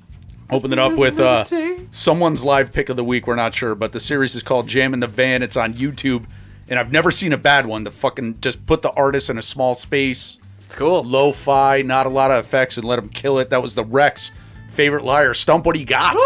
Open 0.49 0.73
it 0.73 0.79
up 0.79 0.97
with 0.97 1.21
uh, 1.21 1.45
someone's 1.91 2.43
live 2.43 2.73
pick 2.73 2.89
of 2.89 2.97
the 2.97 3.05
week. 3.05 3.27
We're 3.27 3.35
not 3.35 3.53
sure, 3.53 3.75
but 3.75 3.93
the 3.93 4.01
series 4.01 4.35
is 4.35 4.43
called 4.43 4.67
"Jam 4.67 4.95
in 4.95 5.01
the 5.01 5.07
Van." 5.07 5.43
It's 5.43 5.59
on 5.59 5.75
YouTube, 5.75 6.25
and 6.71 6.79
I've 6.79 6.91
never 6.91 7.11
seen 7.11 7.35
a 7.35 7.37
bad 7.37 7.67
one. 7.67 7.85
The 7.85 7.91
fucking 7.91 8.39
just 8.41 8.65
put 8.65 8.81
the 8.81 8.93
artist 8.93 9.29
in 9.29 9.37
a 9.37 9.43
small 9.43 9.75
space. 9.75 10.39
It's 10.65 10.75
cool. 10.75 11.05
Lo-fi, 11.05 11.83
not 11.83 12.07
a 12.07 12.09
lot 12.09 12.31
of 12.31 12.43
effects, 12.43 12.79
and 12.79 12.87
let 12.87 12.99
him 12.99 13.11
kill 13.11 13.39
it. 13.39 13.51
That 13.51 13.61
was 13.61 13.75
the 13.75 13.85
Wrecks 13.85 14.31
favorite 14.71 15.05
liar. 15.05 15.35
Stump 15.35 15.67
what 15.67 15.77
he 15.77 15.85
got. 15.85 16.17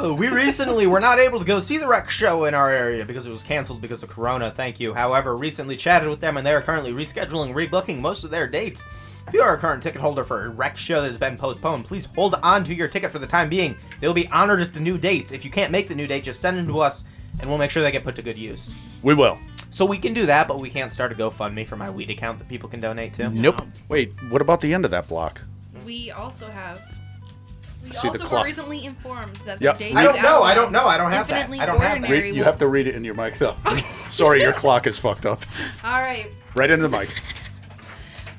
Woo! 0.00 0.14
We 0.14 0.28
recently 0.28 0.86
were 0.86 1.00
not 1.00 1.18
able 1.18 1.38
to 1.38 1.44
go 1.44 1.60
see 1.60 1.76
the 1.76 1.86
Wrecks 1.86 2.14
show 2.14 2.46
in 2.46 2.54
our 2.54 2.70
area 2.70 3.04
because 3.04 3.26
it 3.26 3.32
was 3.32 3.42
canceled 3.42 3.82
because 3.82 4.02
of 4.02 4.08
Corona. 4.08 4.50
Thank 4.50 4.80
you. 4.80 4.94
However, 4.94 5.36
recently 5.36 5.76
chatted 5.76 6.08
with 6.08 6.20
them 6.20 6.38
and 6.38 6.46
they 6.46 6.54
are 6.54 6.62
currently 6.62 6.92
rescheduling, 6.92 7.52
rebooking 7.52 8.00
most 8.00 8.24
of 8.24 8.30
their 8.30 8.46
dates. 8.46 8.82
If 9.28 9.34
you 9.34 9.42
are 9.42 9.54
a 9.54 9.58
current 9.58 9.82
ticket 9.82 10.00
holder 10.00 10.24
for 10.24 10.46
a 10.46 10.48
Wrecks 10.48 10.80
show 10.80 11.02
that 11.02 11.08
has 11.08 11.18
been 11.18 11.36
postponed, 11.36 11.84
please 11.84 12.08
hold 12.14 12.34
on 12.42 12.64
to 12.64 12.74
your 12.74 12.88
ticket 12.88 13.10
for 13.10 13.18
the 13.18 13.26
time 13.26 13.50
being. 13.50 13.76
They'll 14.00 14.14
be 14.14 14.26
honored 14.28 14.60
at 14.60 14.72
the 14.72 14.80
new 14.80 14.96
dates. 14.96 15.32
If 15.32 15.44
you 15.44 15.50
can't 15.50 15.70
make 15.70 15.86
the 15.86 15.94
new 15.94 16.06
date, 16.06 16.24
just 16.24 16.40
send 16.40 16.56
them 16.56 16.66
to 16.68 16.80
us 16.80 17.04
and 17.38 17.48
we'll 17.48 17.58
make 17.58 17.70
sure 17.70 17.82
they 17.82 17.92
get 17.92 18.04
put 18.04 18.16
to 18.16 18.22
good 18.22 18.38
use. 18.38 18.74
We 19.02 19.12
will. 19.12 19.38
So 19.68 19.84
we 19.84 19.98
can 19.98 20.14
do 20.14 20.24
that, 20.26 20.48
but 20.48 20.60
we 20.60 20.70
can't 20.70 20.94
start 20.94 21.12
a 21.12 21.14
GoFundMe 21.14 21.66
for 21.66 21.76
my 21.76 21.90
weed 21.90 22.08
account 22.08 22.38
that 22.38 22.48
people 22.48 22.70
can 22.70 22.80
donate 22.80 23.12
to. 23.14 23.28
Nope. 23.28 23.60
Wait, 23.90 24.14
what 24.30 24.40
about 24.40 24.62
the 24.62 24.72
end 24.72 24.86
of 24.86 24.90
that 24.92 25.08
block? 25.08 25.42
We 25.84 26.10
also 26.10 26.46
have 26.48 26.80
We 27.90 27.96
See 27.96 28.08
the 28.08 28.12
also 28.12 28.24
were 28.24 28.28
clock. 28.28 28.44
recently 28.46 28.84
informed 28.86 29.36
that 29.46 29.60
Yep. 29.60 29.78
their 29.78 29.88
debut 29.88 29.98
I 29.98 30.04
don't 30.04 30.22
know. 30.22 30.28
album, 30.28 30.46
I 30.48 30.54
don't 30.54 30.72
know. 30.72 30.86
I 30.86 30.96
don't 30.96 31.12
have 31.12 31.28
that. 31.28 31.50
I 31.50 31.66
don't 31.66 31.80
have 31.80 31.80
that. 31.80 31.90
Ordinary, 31.90 32.20
Read, 32.22 32.34
you 32.34 32.40
will- 32.40 32.44
have 32.46 32.58
to 32.58 32.68
read 32.68 32.86
it 32.86 32.94
in 32.94 33.04
your 33.04 33.14
mic 33.14 33.34
though. 33.34 33.56
Sorry, 34.08 34.40
your 34.42 34.52
clock 34.52 34.86
is 34.86 34.98
fucked 34.98 35.26
up. 35.26 35.42
All 35.84 36.00
right. 36.00 36.28
Right 36.54 36.70
into 36.70 36.86
the 36.88 36.98
mic. 36.98 37.10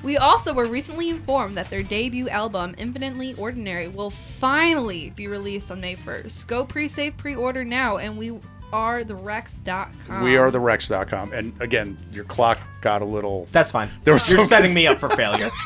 We 0.04 0.18
also 0.18 0.52
were 0.52 0.66
recently 0.66 1.10
informed 1.10 1.56
that 1.58 1.70
their 1.70 1.84
debut 1.84 2.28
album, 2.28 2.74
Infinitely 2.80 3.36
Ordinary, 3.36 3.88
will 3.88 4.10
finally 4.10 5.12
be 5.16 5.28
released 5.28 5.70
on 5.70 5.80
May 5.80 5.96
1st. 5.96 6.48
Go 6.48 6.66
pre-save, 6.66 7.18
pre-order 7.18 7.64
now, 7.64 7.98
and 7.98 8.18
we 8.18 8.36
are 8.74 9.04
the 9.04 9.14
Wrecks.com. 9.14 10.24
We 10.24 10.38
are 10.38 10.50
the 10.50 10.60
Wrecks.com. 10.60 11.34
And 11.34 11.54
again, 11.62 11.98
your 12.12 12.24
clock 12.24 12.58
got 12.82 13.04
a 13.04 13.06
little. 13.06 13.48
That's 13.52 13.70
fine. 13.70 13.92
There 14.04 14.16
was 14.16 14.28
You're 14.32 14.40
some- 14.40 14.48
setting 14.48 14.74
me 14.74 14.88
up 14.88 14.98
for 15.00 15.10
failure. 15.10 15.52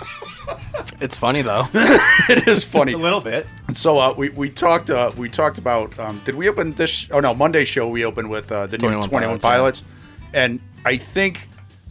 It's 1.01 1.17
funny 1.17 1.41
though. 1.41 1.63
it 1.73 2.47
is 2.47 2.63
funny. 2.63 2.93
a 2.93 2.97
little 2.97 3.19
bit. 3.21 3.47
So 3.75 3.97
uh, 3.99 4.13
we 4.17 4.29
we 4.29 4.49
talked 4.49 4.89
uh, 4.89 5.11
we 5.17 5.29
talked 5.29 5.57
about 5.57 5.97
um, 5.99 6.21
did 6.25 6.35
we 6.35 6.47
open 6.49 6.73
this? 6.73 6.89
Sh- 6.89 7.09
oh 7.11 7.19
no, 7.19 7.33
Monday 7.33 7.65
show 7.65 7.87
we 7.89 8.05
opened 8.05 8.29
with 8.29 8.51
uh, 8.51 8.67
the 8.67 8.77
21 8.77 9.01
new 9.01 9.07
Twenty 9.07 9.27
One 9.27 9.37
Pilots, 9.39 9.81
Pilots, 9.81 9.83
and 10.33 10.59
I 10.85 10.97
think 10.97 11.47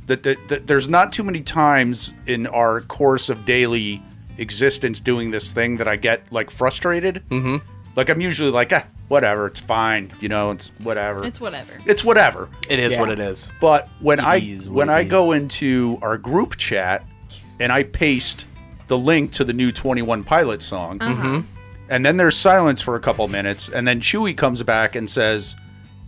that, 0.06 0.22
that, 0.22 0.38
that 0.48 0.66
there's 0.66 0.88
not 0.88 1.12
too 1.12 1.24
many 1.24 1.40
times 1.42 2.12
in 2.26 2.46
our 2.46 2.80
course 2.82 3.28
of 3.28 3.44
daily 3.44 4.02
existence 4.38 4.98
doing 5.00 5.30
this 5.30 5.52
thing 5.52 5.76
that 5.76 5.86
I 5.88 5.96
get 5.96 6.32
like 6.32 6.50
frustrated. 6.50 7.22
Mm-hmm. 7.28 7.56
Like 7.96 8.08
I'm 8.08 8.20
usually 8.20 8.50
like, 8.50 8.72
ah, 8.72 8.84
whatever, 9.08 9.46
it's 9.46 9.60
fine, 9.60 10.10
you 10.20 10.28
know, 10.28 10.50
it's 10.52 10.70
whatever. 10.78 11.24
It's 11.24 11.40
whatever. 11.40 11.72
It's 11.86 12.02
whatever. 12.04 12.48
It 12.68 12.78
is 12.78 12.92
Yeah. 12.92 13.00
what 13.00 13.10
it 13.10 13.18
is. 13.18 13.48
But 13.60 13.88
when 14.00 14.20
I 14.20 14.36
is 14.36 14.68
what 14.68 14.76
when 14.76 14.88
it 14.88 14.92
I 14.94 15.04
go 15.04 15.32
is. 15.32 15.42
into 15.42 15.98
our 16.02 16.16
group 16.18 16.56
chat 16.56 17.04
and 17.60 17.70
I 17.70 17.82
paste 17.84 18.46
the 18.88 18.98
link 18.98 19.32
to 19.32 19.44
the 19.44 19.52
new 19.52 19.70
21 19.72 20.24
Pilot 20.24 20.60
song, 20.62 20.98
Uh-huh. 21.00 21.42
And 21.88 22.04
then 22.04 22.16
there's 22.16 22.36
silence 22.36 22.80
for 22.80 22.96
a 22.96 23.00
couple 23.00 23.26
minutes, 23.28 23.68
and 23.68 23.86
then 23.86 24.00
Chewy 24.00 24.36
comes 24.36 24.62
back 24.62 24.94
and 24.94 25.08
says, 25.08 25.56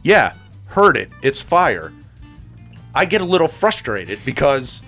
"Yeah, 0.03 0.35
heard 0.67 0.97
it. 0.97 1.11
It's 1.23 1.41
fire." 1.41 1.93
I 2.95 3.05
get 3.05 3.21
a 3.21 3.25
little 3.25 3.49
frustrated 3.49 4.19
because 4.25 4.83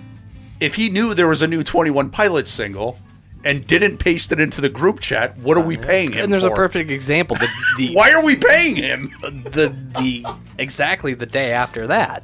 if 0.59 0.75
he 0.75 0.89
knew 0.89 1.13
there 1.13 1.27
was 1.27 1.43
a 1.43 1.47
new 1.47 1.63
21 1.63 2.09
Pilots 2.09 2.49
single 2.49 2.97
and 3.45 3.65
didn't 3.65 3.97
paste 3.97 4.31
it 4.31 4.39
into 4.39 4.61
the 4.61 4.69
group 4.69 4.99
chat, 4.99 5.37
what 5.37 5.57
are 5.57 5.63
we 5.63 5.77
paying 5.77 6.11
him 6.11 6.23
And 6.23 6.33
there's 6.33 6.43
for? 6.43 6.51
a 6.51 6.55
perfect 6.55 6.89
example. 6.89 7.37
The, 7.37 7.47
the 7.77 7.93
Why 7.93 8.11
are 8.11 8.23
we 8.23 8.35
paying 8.35 8.75
him? 8.75 9.13
the 9.21 9.73
the 9.99 10.25
exactly 10.57 11.13
the 11.13 11.27
day 11.27 11.51
after 11.51 11.87
that. 11.87 12.23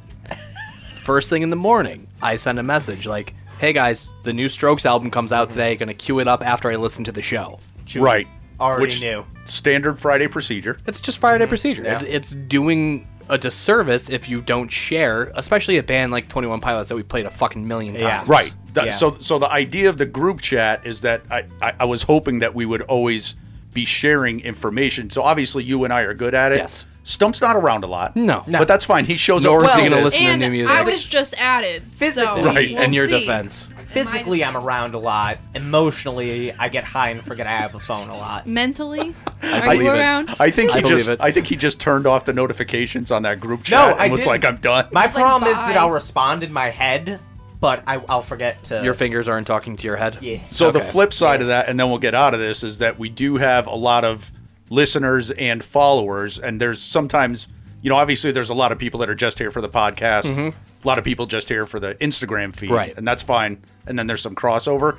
First 1.02 1.30
thing 1.30 1.42
in 1.42 1.50
the 1.50 1.56
morning, 1.56 2.08
I 2.20 2.34
send 2.34 2.58
a 2.58 2.64
message 2.64 3.06
like, 3.06 3.32
"Hey 3.58 3.72
guys, 3.72 4.10
the 4.24 4.32
new 4.32 4.48
Strokes 4.48 4.84
album 4.84 5.10
comes 5.10 5.32
out 5.32 5.48
mm-hmm. 5.48 5.58
today. 5.58 5.76
Going 5.76 5.88
to 5.88 5.94
queue 5.94 6.18
it 6.18 6.26
up 6.26 6.44
after 6.44 6.70
I 6.70 6.76
listen 6.76 7.04
to 7.04 7.12
the 7.12 7.22
show." 7.22 7.60
Chewy, 7.86 8.02
Right. 8.02 8.28
Already 8.60 8.82
Which 8.82 9.00
knew. 9.00 9.24
standard 9.44 9.98
Friday 9.98 10.28
procedure. 10.28 10.78
It's 10.86 11.00
just 11.00 11.18
Friday 11.18 11.44
mm-hmm. 11.44 11.48
procedure. 11.50 11.82
Yeah. 11.82 11.94
It's, 11.96 12.02
it's 12.04 12.30
doing 12.30 13.06
a 13.28 13.36
disservice 13.36 14.08
if 14.08 14.28
you 14.28 14.40
don't 14.40 14.68
share, 14.70 15.32
especially 15.34 15.78
a 15.78 15.82
band 15.82 16.12
like 16.12 16.28
Twenty 16.28 16.48
One 16.48 16.60
Pilots 16.60 16.88
that 16.90 16.96
we 16.96 17.02
played 17.02 17.26
a 17.26 17.30
fucking 17.30 17.66
million 17.66 17.94
times. 17.94 18.02
Yeah. 18.04 18.24
Right. 18.26 18.52
Th- 18.74 18.86
Yeah. 18.86 18.92
So, 18.92 19.14
so 19.14 19.38
the 19.38 19.50
idea 19.50 19.88
of 19.88 19.98
the 19.98 20.06
group 20.06 20.40
chat 20.40 20.86
is 20.86 21.00
that 21.00 21.22
I, 21.30 21.44
I, 21.60 21.72
I 21.80 21.84
was 21.86 22.04
hoping 22.04 22.38
that 22.40 22.54
we 22.54 22.64
would 22.66 22.82
always 22.82 23.34
be 23.74 23.84
sharing 23.84 24.40
information. 24.40 25.10
So 25.10 25.22
obviously, 25.22 25.64
you 25.64 25.84
and 25.84 25.92
I 25.92 26.02
are 26.02 26.14
good 26.14 26.34
at 26.34 26.52
it. 26.52 26.58
Yes. 26.58 26.84
Stump's 27.02 27.40
not 27.40 27.54
around 27.56 27.84
a 27.84 27.86
lot. 27.86 28.16
No. 28.16 28.42
No. 28.46 28.58
but 28.58 28.66
that's 28.68 28.84
fine. 28.84 29.04
He 29.04 29.16
shows 29.16 29.44
Nor 29.44 29.64
up. 29.64 29.70
is 29.70 29.76
he 29.76 29.82
gonna 29.88 30.02
this. 30.02 30.14
listen 30.14 30.26
to 30.26 30.36
new 30.38 30.50
music. 30.50 30.74
I 30.76 30.84
was 30.84 31.04
just 31.04 31.34
added. 31.34 31.82
Physically. 31.82 32.42
so 32.42 32.44
Right. 32.46 32.70
we'll 32.72 32.82
In 32.82 32.92
your 32.92 33.08
see. 33.08 33.20
defense, 33.20 33.68
Physically, 34.04 34.44
I'm 34.44 34.56
around 34.56 34.94
a 34.94 34.98
lot. 34.98 35.38
Emotionally, 35.54 36.52
I 36.52 36.68
get 36.68 36.84
high 36.84 37.10
and 37.10 37.22
forget 37.22 37.46
I 37.46 37.56
have 37.58 37.74
a 37.74 37.80
phone 37.80 38.08
a 38.08 38.16
lot. 38.16 38.46
Mentally, 38.46 39.14
are 39.42 39.62
believe 39.62 39.82
you 39.82 39.88
it. 39.90 39.98
around? 39.98 40.34
I 40.40 40.50
think 40.50 40.70
he 40.72 40.80
believe 40.82 40.96
just. 40.98 41.08
it. 41.10 41.20
I 41.20 41.30
think 41.30 41.46
he 41.46 41.56
just 41.56 41.80
turned 41.80 42.06
off 42.06 42.24
the 42.24 42.32
notifications 42.32 43.10
on 43.10 43.22
that 43.22 43.40
group 43.40 43.60
No, 43.60 43.64
chat 43.64 43.92
and 43.92 44.00
I 44.00 44.08
was 44.08 44.20
didn't. 44.20 44.30
like, 44.32 44.44
"I'm 44.44 44.56
done." 44.56 44.88
My 44.92 45.04
It's 45.06 45.14
like, 45.14 45.22
problem 45.22 45.50
is 45.50 45.56
that 45.58 45.74
bye. 45.74 45.80
I'll 45.80 45.90
respond 45.90 46.42
in 46.42 46.52
my 46.52 46.70
head, 46.70 47.20
but 47.60 47.82
I, 47.86 48.02
I'll 48.08 48.22
forget 48.22 48.62
to. 48.64 48.82
your 48.82 48.94
fingers 48.94 49.28
aren't 49.28 49.46
talking 49.46 49.76
to 49.76 49.84
your 49.86 49.96
head. 49.96 50.18
Yeah. 50.20 50.40
So 50.50 50.70
the 50.70 50.80
Okay. 50.80 50.88
flip 50.90 51.12
side 51.12 51.40
of 51.40 51.48
that, 51.48 51.68
and 51.68 51.78
then 51.78 51.88
we'll 51.88 51.98
get 51.98 52.14
out 52.14 52.34
of 52.34 52.40
this, 52.40 52.62
is 52.62 52.78
that 52.78 52.98
we 52.98 53.08
do 53.08 53.36
have 53.36 53.66
a 53.66 53.74
lot 53.74 54.04
of 54.04 54.30
listeners 54.70 55.30
and 55.30 55.62
followers, 55.64 56.38
and 56.38 56.60
there's 56.60 56.82
sometimes, 56.82 57.48
you 57.82 57.88
know, 57.90 57.96
obviously 57.96 58.30
there's 58.32 58.50
a 58.50 58.54
lot 58.54 58.72
of 58.72 58.78
people 58.78 59.00
that 59.00 59.08
are 59.08 59.14
just 59.14 59.38
here 59.38 59.50
for 59.50 59.60
the 59.60 59.68
podcast, 59.68 60.24
mm-hmm. 60.24 60.56
A 60.86 60.88
lot 60.88 60.98
of 60.98 61.04
people 61.04 61.26
just 61.26 61.48
here 61.48 61.66
for 61.66 61.80
the 61.80 61.96
Instagram 61.96 62.54
feed, 62.54 62.70
Right. 62.70 62.96
and 62.96 63.06
that's 63.06 63.22
fine. 63.22 63.60
And 63.88 63.98
then 63.98 64.06
there's 64.06 64.22
some 64.22 64.36
crossover, 64.36 64.98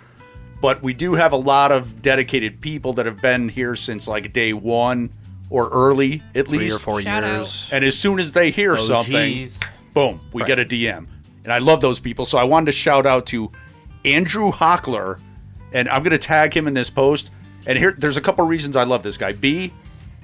but 0.61 0.83
we 0.83 0.93
do 0.93 1.13
have 1.13 1.31
a 1.31 1.37
lot 1.37 1.71
of 1.71 2.01
dedicated 2.01 2.59
people 2.59 2.91
that 2.93 3.05
have 3.05 3.21
been 3.21 3.47
here 3.47 3.73
since 3.77 4.05
like 4.05 4.33
day 4.33 4.51
one 4.51 5.11
or 5.49 5.69
early 5.69 6.21
at 6.35 6.47
Three 6.49 6.57
or 6.57 6.61
least, 6.61 6.81
four 6.81 7.01
Shout 7.01 7.23
years. 7.23 7.69
and 7.71 7.85
as 7.85 7.97
soon 7.97 8.19
as 8.19 8.33
they 8.33 8.51
hear 8.51 8.73
OGs. 8.73 8.85
something, 8.85 9.47
boom, 9.93 10.19
we 10.33 10.43
get 10.43 10.59
a 10.59 10.65
DM. 10.65 11.07
And 11.45 11.53
I 11.53 11.59
love 11.59 11.79
those 11.79 12.01
people. 12.01 12.25
So 12.25 12.37
I 12.37 12.43
wanted 12.43 12.65
to 12.65 12.71
shout 12.73 13.05
out 13.05 13.25
to 13.27 13.49
Andrew 14.03 14.51
Hockler, 14.51 15.21
and 15.71 15.87
I'm 15.87 16.03
going 16.03 16.11
to 16.11 16.17
tag 16.17 16.53
him 16.53 16.67
in 16.67 16.73
this 16.73 16.89
post. 16.89 17.31
And 17.65 17.77
here, 17.77 17.95
there's 17.97 18.17
a 18.17 18.21
couple 18.21 18.45
reasons 18.45 18.75
I 18.75 18.83
love 18.83 19.03
this 19.03 19.15
guy. 19.17 19.31
B, 19.31 19.71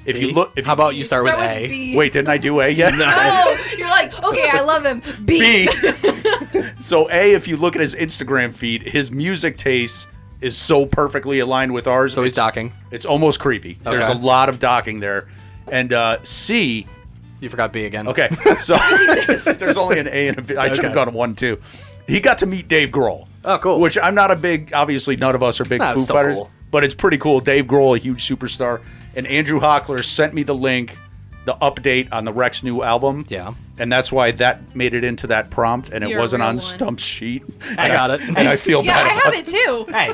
if 0.06 0.18
you 0.20 0.32
look, 0.32 0.54
if 0.56 0.66
How 0.66 0.74
about 0.74 0.96
you 0.96 1.04
start, 1.06 1.24
with 1.24 1.34
Start 1.34 1.50
A? 1.58 1.68
B. 1.68 1.96
wait, 1.96 2.12
didn't 2.14 2.30
I 2.30 2.38
do 2.38 2.60
A 2.60 2.68
yet? 2.70 2.94
No, 2.96 3.56
you're 3.78 3.88
like, 3.88 4.24
okay, 4.24 4.50
I 4.52 4.62
love 4.62 4.86
him. 4.86 5.02
B. 5.26 5.68
B. 5.72 6.62
so 6.78 7.10
A, 7.10 7.34
if 7.34 7.48
you 7.48 7.58
look 7.58 7.76
at 7.76 7.82
his 7.82 7.96
Instagram 7.96 8.54
feed, 8.54 8.84
his 8.84 9.12
music 9.12 9.58
taste 9.58 10.08
is 10.42 10.58
so 10.58 10.86
perfectly 10.86 11.40
aligned 11.40 11.74
with 11.74 11.88
ours. 11.88 12.14
So 12.14 12.24
he's 12.24 12.34
docking. 12.34 12.74
it's 12.92 13.06
almost 13.06 13.40
creepy. 13.40 13.78
There's 13.84 14.08
a 14.10 14.14
lot 14.14 14.50
of 14.50 14.60
docking 14.60 15.00
there. 15.00 15.28
And 15.72 15.94
uh, 15.94 16.22
C, 16.24 16.86
You 17.40 17.50
forgot 17.50 17.72
B 17.72 17.86
again. 17.86 18.08
Okay, 18.10 18.30
so 18.58 18.76
there's 19.54 19.78
only 19.78 20.00
an 20.00 20.08
A 20.08 20.28
and 20.28 20.38
a 20.38 20.42
B. 20.42 20.58
I 20.58 20.68
should 20.74 20.84
have 20.84 20.92
Okay. 20.96 21.06
gone 21.06 21.14
one 21.14 21.36
too. 21.36 21.60
He 22.08 22.20
got 22.20 22.40
to 22.40 22.46
meet 22.46 22.68
Dave 22.68 22.90
Grohl. 22.92 23.28
Oh, 23.46 23.58
cool. 23.60 23.80
Which 23.80 23.98
I'm 24.02 24.16
not 24.16 24.32
a 24.32 24.36
big. 24.36 24.74
Obviously, 24.74 25.16
none 25.16 25.36
of 25.36 25.42
us 25.44 25.62
are 25.62 25.66
big 25.66 25.80
Nah, 25.80 25.94
Foo 25.94 26.06
Fighters, 26.06 26.36
cool. 26.36 26.52
but 26.72 26.84
it's 26.84 26.94
pretty 26.94 27.18
cool. 27.18 27.40
Dave 27.40 27.66
Grohl, 27.66 27.96
a 27.96 28.00
huge 28.00 28.28
superstar, 28.28 28.82
and 29.16 29.26
Andrew 29.28 29.60
Hockler 29.60 30.04
sent 30.04 30.34
me 30.34 30.44
the 30.44 30.56
link, 30.56 30.98
the 31.46 31.54
update 31.56 32.08
on 32.12 32.26
the 32.26 32.34
Wrecks 32.34 32.64
new 32.64 32.82
album. 32.84 33.26
Yeah. 33.30 33.54
and 33.80 33.92
that's 33.92 34.12
why 34.12 34.32
that 34.32 34.76
made 34.76 34.94
it 34.94 35.04
into 35.04 35.28
that 35.28 35.50
prompt, 35.50 35.90
and 35.90 36.04
it 36.04 36.10
You're 36.12 36.20
a 36.20 36.22
wasn't 36.22 36.42
real 36.42 36.50
on 36.50 36.56
one. 36.56 36.60
Stump's 36.60 37.04
sheet. 37.04 37.44
I 37.78 37.88
got 37.88 38.12
it. 38.12 38.22
and 38.22 38.48
I 38.48 38.56
feel 38.56 38.84
Yeah, 38.84 38.94
bad. 39.04 39.08
I 39.08 39.16
about 39.20 39.24
have 39.24 39.34
it 39.36 39.48
too. 39.48 39.86
Hey, 39.94 40.14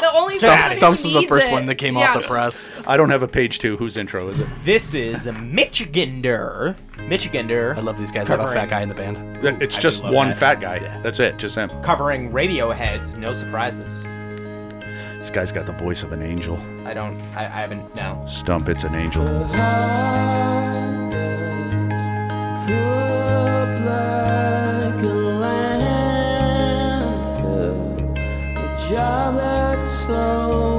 The 0.00 0.12
only 0.14 0.36
Stumps, 0.36 0.62
person 0.62 0.70
who 0.70 0.76
Stumps 0.76 1.02
was 1.02 1.12
the 1.12 1.18
needs 1.18 1.28
first 1.28 1.48
it. 1.48 1.52
one 1.52 1.66
that 1.66 1.74
came 1.74 1.96
Yeah. 1.98 2.08
off 2.14 2.22
the 2.22 2.26
press. 2.28 2.70
I 2.86 2.96
don't 2.96 3.10
have 3.10 3.24
a 3.24 3.28
page 3.28 3.58
two. 3.58 3.76
Whose 3.76 3.96
intro 3.96 4.28
is 4.28 4.40
it? 4.40 4.48
this 4.64 4.94
is 4.94 5.26
a 5.26 5.32
Michigander. 5.32 6.76
Michigander. 7.08 7.76
I 7.76 7.80
love 7.80 7.98
these 7.98 8.12
guys. 8.12 8.30
I 8.30 8.36
have 8.36 8.48
a 8.48 8.52
fat 8.52 8.68
guy 8.70 8.82
in 8.82 8.88
the 8.88 8.94
band. 8.94 9.18
It's 9.62 9.76
I 9.76 9.80
just 9.80 10.04
love 10.04 10.14
one 10.14 10.28
that. 10.28 10.38
fat 10.38 10.60
guy. 10.60 10.76
Yeah. 10.76 11.00
That's 11.02 11.18
it. 11.20 11.36
Just 11.38 11.56
him. 11.56 11.68
Covering 11.82 12.30
Radiohead's 12.30 13.14
No 13.14 13.34
Surprises. 13.34 14.04
This 15.28 15.34
guy's 15.34 15.52
got 15.52 15.66
the 15.66 15.72
voice 15.72 16.02
of 16.02 16.12
an 16.12 16.22
angel. 16.22 16.58
I 16.86 16.94
don't. 16.94 17.20
I, 17.36 17.44
I 17.44 17.48
haven't. 17.48 17.94
No. 17.94 18.24
Stump, 18.26 18.66
it's 18.70 18.84
an 18.84 18.94
angel. 18.94 19.24
like 19.24 19.44
a 25.02 25.14
landfill, 25.42 26.96
a 28.56 28.88
job 28.88 29.34
that 29.36 29.84
slowly 29.84 30.77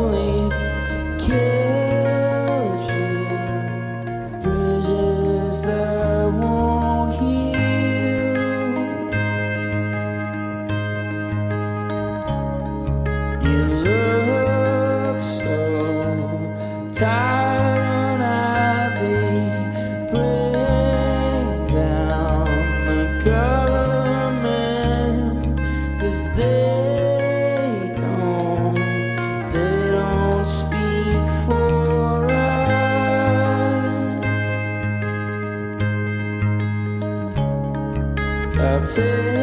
I'll 38.98 39.39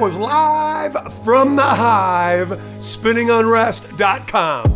Was 0.00 0.16
live 0.16 0.96
from 1.24 1.56
the 1.56 1.62
hive, 1.62 2.48
spinningunrest.com. 2.78 4.69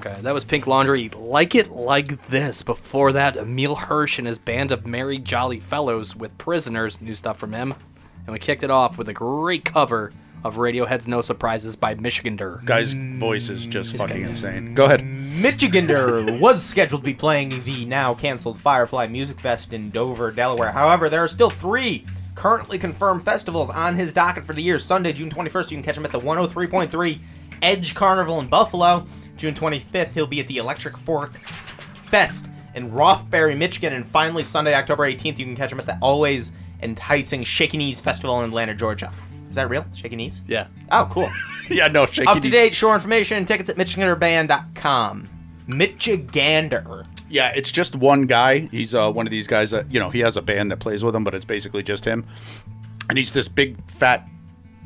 Okay, 0.00 0.16
that 0.22 0.32
was 0.32 0.46
Pink 0.46 0.66
Laundry. 0.66 1.10
Like 1.10 1.54
it 1.54 1.70
like 1.70 2.26
this. 2.28 2.62
Before 2.62 3.12
that, 3.12 3.36
Emile 3.36 3.74
Hirsch 3.74 4.18
and 4.18 4.26
his 4.26 4.38
band 4.38 4.72
of 4.72 4.86
merry 4.86 5.18
jolly 5.18 5.60
fellows 5.60 6.16
with 6.16 6.38
Prisoners, 6.38 7.02
new 7.02 7.12
stuff 7.12 7.36
from 7.38 7.52
him. 7.52 7.74
And 8.24 8.32
we 8.32 8.38
kicked 8.38 8.62
it 8.62 8.70
off 8.70 8.96
with 8.96 9.10
a 9.10 9.12
great 9.12 9.66
cover 9.66 10.10
of 10.42 10.56
Radiohead's 10.56 11.06
No 11.06 11.20
Surprises 11.20 11.76
by 11.76 11.96
Michigander. 11.96 12.64
Guy's 12.64 12.94
voice 12.94 13.50
is 13.50 13.66
just 13.66 13.94
fucking 13.94 14.22
insane. 14.22 14.74
Go 14.74 14.86
ahead. 14.86 15.02
Michigander 15.02 16.40
was 16.40 16.62
scheduled 16.62 17.02
to 17.02 17.04
be 17.04 17.12
playing 17.12 17.62
the 17.64 17.84
now 17.84 18.14
canceled 18.14 18.58
Firefly 18.58 19.06
Music 19.08 19.38
Fest 19.38 19.74
in 19.74 19.90
Dover, 19.90 20.30
Delaware. 20.30 20.72
However, 20.72 21.10
there 21.10 21.22
are 21.22 21.28
still 21.28 21.50
three 21.50 22.06
currently 22.34 22.78
confirmed 22.78 23.22
festivals 23.22 23.68
on 23.68 23.96
his 23.96 24.14
docket 24.14 24.46
for 24.46 24.54
the 24.54 24.62
year. 24.62 24.78
Sunday, 24.78 25.12
June 25.12 25.28
21st, 25.28 25.72
you 25.72 25.76
can 25.76 25.84
catch 25.84 25.98
him 25.98 26.06
at 26.06 26.12
the 26.12 26.20
103.3 26.20 27.18
Edge 27.60 27.94
Carnival 27.94 28.40
in 28.40 28.46
Buffalo. 28.46 29.04
June 29.40 29.54
25th, 29.54 30.12
he'll 30.12 30.26
be 30.26 30.38
at 30.40 30.46
the 30.48 30.58
Electric 30.58 30.98
Forest 30.98 31.64
Fest 32.04 32.50
in 32.74 32.92
Rothbury, 32.92 33.54
Michigan. 33.54 33.94
And 33.94 34.06
finally, 34.06 34.44
Sunday, 34.44 34.74
October 34.74 35.04
18th, 35.04 35.38
you 35.38 35.46
can 35.46 35.56
catch 35.56 35.72
him 35.72 35.80
at 35.80 35.86
the 35.86 35.98
always 36.02 36.52
enticing 36.82 37.42
Shaky 37.42 37.78
Knees 37.78 38.00
Festival 38.00 38.42
in 38.42 38.50
Atlanta, 38.50 38.74
Georgia. 38.74 39.10
Is 39.48 39.54
that 39.54 39.70
real? 39.70 39.86
Shaky 39.94 40.16
Knees? 40.16 40.44
Yeah. 40.46 40.66
Oh, 40.92 41.08
cool. 41.10 41.30
yeah, 41.70 41.88
no, 41.88 42.04
Shaky 42.04 42.28
Up 42.28 42.40
to 42.40 42.50
date 42.50 42.74
show 42.74 42.92
information 42.92 43.46
tickets 43.46 43.70
at 43.70 43.76
MichiganderBand.com. 43.76 45.28
Michigander. 45.66 47.06
Yeah, 47.30 47.52
it's 47.56 47.72
just 47.72 47.96
one 47.96 48.26
guy. 48.26 48.58
He's 48.58 48.94
uh, 48.94 49.10
one 49.10 49.26
of 49.26 49.30
these 49.30 49.46
guys 49.46 49.70
that 49.70 49.90
you 49.90 50.00
know 50.00 50.10
he 50.10 50.20
has 50.20 50.36
a 50.36 50.42
band 50.42 50.70
that 50.70 50.80
plays 50.80 51.02
with 51.02 51.16
him, 51.16 51.24
but 51.24 51.34
it's 51.34 51.46
basically 51.46 51.82
just 51.82 52.04
him. 52.04 52.26
And 53.08 53.16
he's 53.16 53.32
this 53.32 53.48
big 53.48 53.90
fat. 53.90 54.28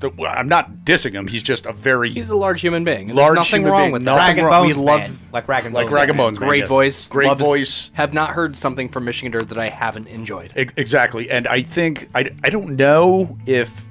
The, 0.00 0.10
well, 0.10 0.32
I'm 0.36 0.48
not 0.48 0.78
dissing 0.84 1.12
him. 1.12 1.28
He's 1.28 1.42
just 1.42 1.66
a 1.66 1.72
very 1.72 2.10
He's 2.10 2.28
a 2.28 2.34
large 2.34 2.60
human 2.60 2.82
being. 2.84 3.10
and 3.10 3.14
Large 3.14 3.36
nothing 3.36 3.60
human 3.60 3.72
wrong 3.72 3.82
being, 3.84 3.92
with 3.92 4.02
nothing. 4.02 4.18
Rag 4.26 4.38
and 4.38 4.46
wrong- 4.46 4.62
Bones 4.66 4.76
we 4.78 4.82
love 4.84 5.00
Man. 5.00 5.18
Like 5.32 5.48
Rag 5.48 5.64
and 5.66 5.74
like 5.74 5.84
Bones 5.86 5.92
Rag 5.94 6.08
and 6.10 6.16
Man. 6.18 6.26
Bones. 6.26 6.40
man, 6.40 6.48
great 6.48 6.58
yes. 6.60 6.68
voice. 6.68 7.08
great 7.08 7.26
loves- 7.28 7.40
voice. 7.40 7.90
Have 7.94 8.12
not 8.12 8.30
heard 8.30 8.56
something 8.56 8.88
from 8.88 9.06
Michigander 9.06 9.46
that 9.46 9.58
I 9.58 9.68
haven't 9.68 10.08
enjoyed. 10.08 10.52
E- 10.56 10.66
Exactly, 10.76 11.30
and 11.30 11.46
I 11.46 11.62
think 11.62 12.08
I, 12.14 12.30
I 12.42 12.50
don't 12.50 12.70
know 12.76 13.38
if 13.46 13.84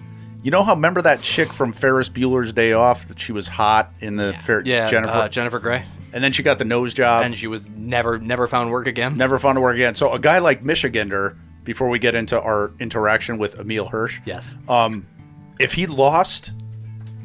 you 0.43 0.51
know 0.51 0.63
how 0.63 0.73
remember 0.75 1.01
that 1.03 1.21
chick 1.21 1.53
from 1.53 1.71
Ferris 1.71 2.09
Bueller's 2.09 2.51
Day 2.51 2.73
Off 2.73 3.07
that 3.07 3.17
she 3.17 3.31
was 3.31 3.47
hot 3.47 3.91
in 4.01 4.17
the 4.17 4.33
Fer- 4.43 4.63
Yeah, 4.65 4.85
Jennifer 4.87 5.13
uh, 5.17 5.29
Jennifer 5.29 5.57
Grey, 5.59 5.85
and 6.11 6.21
then 6.21 6.33
she 6.33 6.43
got 6.43 6.59
the 6.59 6.65
nose 6.65 6.93
job 6.93 7.23
and 7.23 7.35
she 7.37 7.47
was 7.47 7.67
never 7.69 8.19
never 8.19 8.45
found 8.47 8.69
work 8.71 8.87
again. 8.87 9.15
never 9.17 9.39
found 9.39 9.55
to 9.55 9.61
work 9.61 9.75
again. 9.75 9.95
So 9.95 10.11
a 10.11 10.19
guy 10.19 10.39
like 10.39 10.61
Michigander, 10.63 11.37
before 11.63 11.87
we 11.87 11.97
get 11.97 12.13
into 12.13 12.39
our 12.41 12.73
interaction 12.81 13.37
with 13.37 13.57
Emile 13.57 13.87
Hirsch, 13.87 14.19
Yes. 14.25 14.53
um, 14.67 15.07
if 15.59 15.73
he 15.73 15.85
lost, 15.87 16.53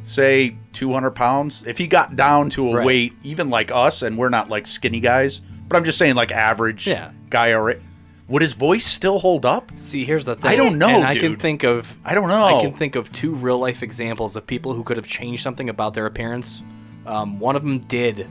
say, 0.03 0.55
200 0.73 1.11
pounds, 1.11 1.65
if 1.67 1.77
he 1.77 1.87
got 1.87 2.15
down 2.15 2.49
to 2.51 2.69
a 2.71 2.75
Right. 2.77 2.85
weight, 2.85 3.13
even 3.23 3.49
like 3.49 3.71
us, 3.71 4.01
and 4.01 4.17
we're 4.17 4.29
not 4.29 4.49
like 4.49 4.67
skinny 4.67 4.99
guys, 4.99 5.41
but 5.67 5.77
I'm 5.77 5.83
just 5.83 5.97
saying 5.97 6.15
like 6.15 6.31
average 6.31 6.87
Yeah. 6.87 7.09
guy, 7.29 7.53
right, 7.53 7.79
would 8.27 8.41
his 8.41 8.53
voice 8.53 8.85
still 8.85 9.19
hold 9.19 9.45
up? 9.45 9.71
See, 9.77 10.05
here's 10.05 10.25
the 10.25 10.35
thing. 10.35 10.51
I 10.51 10.55
don't 10.55 10.77
know, 10.77 10.89
And 10.89 11.03
I 11.05 11.15
can 11.17 11.35
think 11.35 11.63
of. 11.63 11.97
I 12.05 12.13
don't 12.13 12.27
know. 12.27 12.57
I 12.57 12.61
can 12.61 12.73
think 12.73 12.95
of 12.95 13.11
two 13.11 13.33
real 13.33 13.57
life 13.57 13.81
examples 13.83 14.35
of 14.35 14.45
people 14.45 14.73
who 14.73 14.83
could 14.83 14.97
have 14.97 15.07
changed 15.07 15.41
something 15.43 15.67
about 15.69 15.93
their 15.95 16.05
appearance. 16.05 16.61
Um, 17.05 17.39
one 17.39 17.55
of 17.55 17.63
them 17.63 17.79
did. 17.79 18.27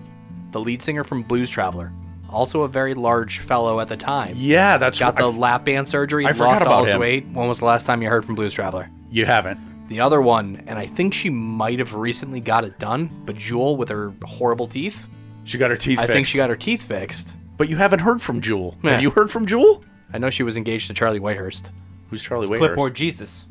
The 0.53 0.61
lead 0.61 0.83
singer 0.83 1.05
from 1.05 1.23
Blues 1.25 1.51
Traveler, 1.51 1.93
also 2.31 2.63
a 2.63 2.69
very 2.69 2.95
large 2.95 3.41
fellow 3.41 3.81
at 3.81 3.89
the 3.89 3.97
time. 3.97 4.35
Yeah, 4.37 4.79
that's 4.79 4.99
Got 4.99 5.17
the 5.17 5.25
I- 5.31 5.37
lap 5.37 5.65
band 5.67 5.89
surgery, 5.89 6.25
I 6.27 6.33
forgot 6.33 6.47
lost 6.53 6.63
all 6.63 6.69
about 6.69 6.85
his 6.87 6.95
him. 6.95 7.01
weight. 7.01 7.27
When 7.33 7.49
was 7.49 7.59
the 7.59 7.65
last 7.67 7.85
time 7.85 8.01
you 8.03 8.09
heard 8.09 8.25
from 8.25 8.35
Blues 8.37 8.55
Traveler? 8.55 8.89
You 9.11 9.27
haven't. 9.27 9.59
The 9.89 10.01
other 10.01 10.21
one, 10.21 10.63
and 10.67 10.79
I 10.79 10.87
think 10.87 11.15
she 11.15 11.31
might 11.31 11.79
have 11.79 11.95
recently 11.95 12.41
got 12.41 12.65
it 12.65 12.79
done, 12.79 13.11
but 13.25 13.37
Jewel 13.37 13.77
with 13.77 13.89
her 13.89 14.13
horrible 14.25 14.67
teeth. 14.67 15.07
She 15.45 15.57
got 15.59 15.71
her 15.71 15.77
teeth 15.77 15.99
I 15.99 16.03
fixed. 16.03 16.13
think 16.15 16.27
she 16.27 16.37
got 16.39 16.51
her 16.51 16.57
teeth 16.57 16.83
fixed. 16.83 17.35
But 17.57 17.69
you 17.71 17.77
haven't 17.77 18.01
heard 18.01 18.21
from 18.21 18.41
Jewel. 18.41 18.77
Yeah. 18.83 18.93
Have 18.93 19.03
you 19.03 19.11
heard 19.11 19.31
from 19.31 19.47
Jewel? 19.47 19.83
I 20.13 20.19
know 20.19 20.31
she 20.31 20.43
was 20.43 20.57
engaged 20.57 20.89
to 20.89 20.95
Charlie 20.95 21.21
Whitehurst. 21.21 21.71
Who's 22.11 22.23
Charlie 22.23 22.47
Whitehurst? 22.47 22.59
Clipboard 22.59 22.95
Jesus. 22.95 23.47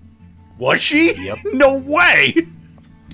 Was 0.60 0.80
she? 0.82 1.14
Yep. 1.26 1.40
No 1.54 1.82
way. 1.86 2.36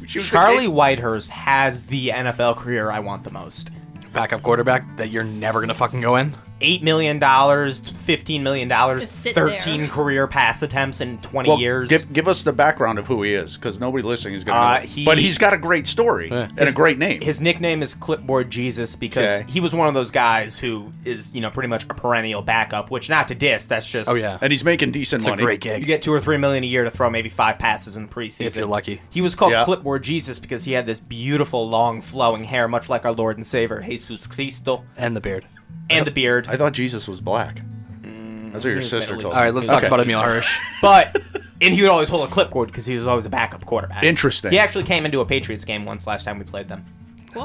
She 0.06 0.20
was 0.20 0.30
Charlie 0.30 0.66
engaged- 0.66 0.74
Whitehurst 0.74 1.30
has 1.30 1.84
the 1.84 2.10
NFL 2.10 2.58
career 2.58 2.92
I 2.92 3.00
want 3.00 3.24
the 3.24 3.32
most. 3.32 3.70
Backup 4.12 4.44
quarterback 4.44 4.98
that 4.98 5.10
you're 5.12 5.24
never 5.24 5.60
gonna 5.62 5.74
fucking 5.74 6.02
go 6.02 6.18
in. 6.18 6.36
Eight 6.64 6.82
million 6.82 7.20
dollars, 7.20 7.82
fifteen 7.82 8.42
million 8.42 8.68
dollars, 8.70 9.06
thirteen 9.06 9.82
there. 9.82 9.90
career 9.90 10.28
pass 10.28 10.62
attempts 10.64 11.02
in 11.02 11.18
twenty 11.20 11.50
Well, 11.50 11.60
years. 11.60 11.90
Give, 11.90 12.12
give 12.14 12.28
us 12.28 12.44
the 12.44 12.54
background 12.54 12.98
of 13.00 13.08
who 13.08 13.22
he 13.22 13.34
is, 13.34 13.58
because 13.58 13.80
nobody 13.82 14.02
listening 14.04 14.36
is 14.36 14.44
going 14.46 14.56
to 14.56 14.62
Uh, 14.62 14.80
know. 14.80 14.86
he- 14.86 15.04
but 15.06 15.18
he's 15.18 15.38
got 15.38 15.54
a 15.54 15.58
great 15.58 15.86
story 15.88 16.30
Yeah. 16.32 16.48
and 16.58 16.70
a 16.70 16.72
great 16.72 16.98
name. 16.98 17.22
His 17.22 17.42
nickname 17.42 17.84
is 17.84 17.94
Clipboard 17.94 18.50
Jesus 18.50 18.96
because 18.96 19.42
Okay. 19.42 19.52
he 19.52 19.60
was 19.60 19.76
one 19.76 19.88
of 19.90 19.94
those 19.94 20.10
guys 20.10 20.58
who 20.58 20.92
is, 21.04 21.34
you 21.36 21.42
know, 21.42 21.50
pretty 21.50 21.68
much 21.70 21.84
a 21.84 21.94
perennial 21.94 22.42
backup. 22.42 22.90
Which, 22.90 23.10
not 23.10 23.28
to 23.28 23.36
diss, 23.36 23.66
that's 23.66 23.88
just. 23.90 24.10
Oh 24.10 24.16
yeah, 24.16 24.38
and 24.42 24.52
he's 24.52 24.64
making 24.64 24.92
decent 24.92 25.22
it's 25.22 25.28
a 25.28 25.32
money. 25.32 25.44
great 25.44 25.66
You 25.66 25.86
get 25.86 26.02
two 26.02 26.14
or 26.14 26.22
three 26.22 26.38
million 26.38 26.64
a 26.64 26.68
year 26.68 26.86
to 26.86 26.92
throw 26.92 27.10
maybe 27.10 27.28
five 27.30 27.60
passes 27.60 27.98
in 27.98 28.04
the 28.04 28.10
preseason. 28.10 28.46
If 28.46 28.56
you're 28.56 28.66
lucky. 28.66 29.02
He 29.10 29.20
was 29.22 29.36
called 29.36 29.52
Yeah. 29.52 29.66
Clipboard 29.66 30.04
Jesus 30.04 30.40
because 30.40 30.64
he 30.64 30.72
had 30.72 30.86
this 30.86 31.00
beautiful, 31.02 31.68
long, 31.68 32.02
flowing 32.02 32.46
hair, 32.46 32.68
much 32.70 32.88
like 32.88 33.06
our 33.06 33.12
Lord 33.12 33.36
and 33.38 33.46
Savior, 33.46 33.84
Jesus 33.86 34.28
Cristo, 34.28 34.84
and 34.98 35.16
the 35.16 35.22
beard. 35.22 35.46
And 35.90 36.06
the 36.08 36.12
beard. 36.12 36.48
I 36.50 36.56
thought 36.58 36.74
Jesus 36.74 37.08
was 37.08 37.22
black. 37.22 37.62
Mm, 38.02 38.52
That's 38.54 38.66
what 38.66 38.72
your 38.72 38.82
sister 38.82 39.18
told 39.18 39.34
me. 39.34 39.40
All 39.40 39.46
right, 39.46 39.54
let's 39.54 39.68
talk 39.68 39.78
Okay. 39.80 39.88
about 39.88 40.00
Emile 40.00 40.22
Hirsch. 40.22 40.58
But 40.82 41.22
and 41.62 41.74
he 41.74 41.82
would 41.82 41.92
always 41.92 42.10
hold 42.10 42.28
a 42.28 42.32
clipboard 42.32 42.68
because 42.70 42.86
he 42.86 42.96
was 42.98 43.08
always 43.08 43.26
a 43.26 43.30
backup 43.30 43.66
quarterback. 43.66 44.04
Interesting. 44.04 44.52
He 44.52 44.60
actually 44.60 44.84
came 44.84 45.06
into 45.06 45.20
a 45.22 45.26
Patriots 45.26 45.64
game 45.66 45.86
once 45.86 46.06
last 46.08 46.24
time 46.26 46.40
we 46.40 46.46
played 46.46 46.68
them. 46.68 46.86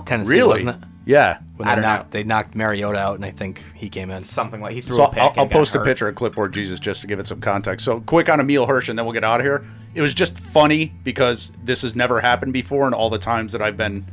Tennessee, 0.07 0.35
Really? 0.35 0.49
wasn't 0.49 0.70
it? 0.70 0.76
Yeah. 1.07 1.39
When 1.57 1.66
I 1.66 1.70
they 1.70 1.81
don't 1.81 1.83
know. 1.91 1.97
knocked, 1.97 2.11
they 2.11 2.22
knocked 2.24 2.55
Mariota 2.55 2.99
out, 2.99 3.14
and 3.14 3.24
I 3.24 3.31
think 3.31 3.64
he 3.74 3.89
came 3.89 4.11
in. 4.11 4.20
Something 4.20 4.61
like 4.61 4.74
he 4.74 4.83
threw 4.83 4.97
So 4.97 5.05
a 5.05 5.09
pick. 5.09 5.18
I'll, 5.18 5.29
and 5.31 5.39
I'll 5.39 5.47
got 5.47 5.53
post 5.53 5.74
a 5.74 5.79
hurt. 5.79 5.85
picture 5.87 6.09
of 6.09 6.14
Clipboard 6.14 6.53
Jesus 6.53 6.79
just 6.79 7.01
to 7.01 7.07
give 7.07 7.18
it 7.20 7.26
some 7.26 7.41
context. 7.41 7.85
So 7.87 8.01
quick 8.01 8.29
on 8.29 8.39
Emile 8.41 8.66
Hirsch, 8.66 8.91
and 8.91 8.99
then 8.99 9.07
we'll 9.07 9.14
get 9.14 9.24
out 9.24 9.41
of 9.41 9.47
here. 9.47 9.64
It 9.95 10.03
was 10.03 10.12
just 10.12 10.39
funny 10.39 10.93
because 11.05 11.57
this 11.64 11.81
has 11.83 11.97
never 11.97 12.20
happened 12.20 12.53
before, 12.53 12.85
and 12.85 12.95
all 12.95 13.09
the 13.09 13.18
times 13.18 13.53
that 13.53 13.62
I've 13.62 13.79
been 13.79 14.05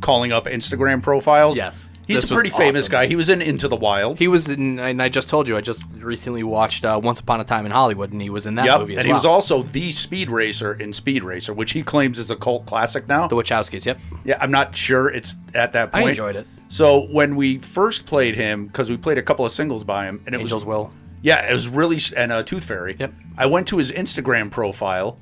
calling 0.00 0.30
up 0.30 0.44
Instagram 0.44 1.02
profiles. 1.02 1.56
Yes. 1.56 1.88
He's 2.06 2.20
This 2.22 2.30
a 2.30 2.34
pretty 2.34 2.50
famous 2.50 2.82
awesome. 2.82 2.92
guy. 2.92 3.06
He 3.06 3.16
was 3.16 3.28
in 3.30 3.40
Into 3.40 3.66
the 3.66 3.76
Wild. 3.76 4.18
He 4.18 4.28
was 4.28 4.48
in, 4.48 4.78
and 4.78 5.00
I 5.02 5.08
just 5.08 5.28
told 5.30 5.48
you, 5.48 5.56
I 5.56 5.60
just 5.62 5.84
recently 5.98 6.42
watched 6.42 6.84
uh, 6.84 7.00
Once 7.02 7.18
Upon 7.20 7.40
a 7.40 7.44
Time 7.44 7.64
in 7.64 7.72
Hollywood, 7.72 8.12
and 8.12 8.20
he 8.20 8.28
was 8.30 8.46
in 8.46 8.56
that 8.56 8.66
Yep, 8.66 8.80
movie 8.80 8.92
as 8.94 8.98
and 8.98 9.06
he 9.06 9.12
well. 9.12 9.16
was 9.16 9.24
also 9.24 9.62
the 9.62 9.90
speed 9.90 10.30
racer 10.30 10.74
in 10.74 10.92
Speed 10.92 11.22
Racer, 11.22 11.54
which 11.54 11.72
he 11.72 11.82
claims 11.82 12.18
is 12.18 12.30
a 12.30 12.36
cult 12.36 12.66
classic 12.66 13.08
now. 13.08 13.26
the 13.26 13.36
Wachowskis. 13.36 13.86
Yep, 13.86 13.98
Yeah, 14.24 14.36
I'm 14.40 14.50
not 14.50 14.76
sure 14.76 15.08
it's 15.08 15.36
at 15.54 15.72
that 15.72 15.92
point. 15.92 16.06
I 16.06 16.08
enjoyed 16.10 16.36
it. 16.36 16.46
So 16.68 17.06
when 17.12 17.36
we 17.36 17.58
first 17.58 18.04
played 18.04 18.34
him, 18.34 18.66
because 18.66 18.90
we 18.90 18.96
played 18.98 19.16
a 19.18 19.22
couple 19.22 19.46
of 19.46 19.52
singles 19.52 19.82
by 19.84 20.04
him, 20.06 20.22
and 20.26 20.34
it 20.34 20.40
Angels 20.40 20.62
was 20.62 20.64
Will. 20.66 20.90
yeah, 21.22 21.48
it 21.48 21.52
was 21.52 21.68
really 21.68 21.98
and 22.16 22.32
a 22.32 22.36
uh, 22.36 22.42
Tooth 22.42 22.64
Fairy. 22.64 22.96
Yep. 22.98 23.14
I 23.38 23.46
went 23.46 23.66
to 23.68 23.78
his 23.78 23.90
Instagram 23.92 24.50
profile, 24.50 25.18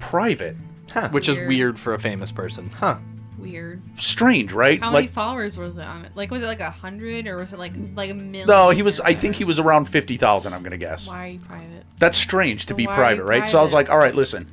private. 0.00 0.56
huh. 0.90 1.08
which 1.10 1.28
is 1.28 1.36
Weird. 1.36 1.48
weird 1.48 1.78
for 1.78 1.94
a 1.94 1.98
famous 1.98 2.32
person. 2.32 2.70
Huh. 2.76 2.96
Weird. 3.44 3.82
Strange, 3.96 4.52
right? 4.52 4.80
How 4.80 4.90
many 4.90 5.04
like 5.06 5.10
followers 5.10 5.56
was 5.56 5.76
it 5.78 5.84
on 5.84 6.04
it? 6.04 6.12
Like, 6.14 6.30
was 6.30 6.42
it 6.42 6.46
like 6.46 6.60
a 6.60 6.70
hundred 6.70 7.26
or 7.26 7.36
was 7.36 7.52
it 7.52 7.58
like 7.58 7.72
like 7.94 8.10
a 8.10 8.14
million? 8.14 8.46
no, 8.46 8.70
he 8.70 8.82
was. 8.82 9.00
I 9.00 9.14
think 9.14 9.34
he 9.36 9.44
was 9.44 9.58
around 9.58 9.84
fifty 9.86 10.16
thousand. 10.16 10.52
I'm 10.54 10.62
gonna 10.62 10.76
guess. 10.76 11.08
Why 11.08 11.24
are 11.24 11.28
you 11.28 11.38
private? 11.40 11.84
That's 11.98 12.18
strange 12.18 12.66
to 12.66 12.74
be 12.74 12.86
Why 12.86 12.92
are 12.92 12.96
private, 12.96 13.24
right? 13.24 13.48
So 13.48 13.58
I 13.58 13.62
was 13.62 13.72
like, 13.72 13.90
all 13.90 13.98
right, 13.98 14.14
listen. 14.14 14.48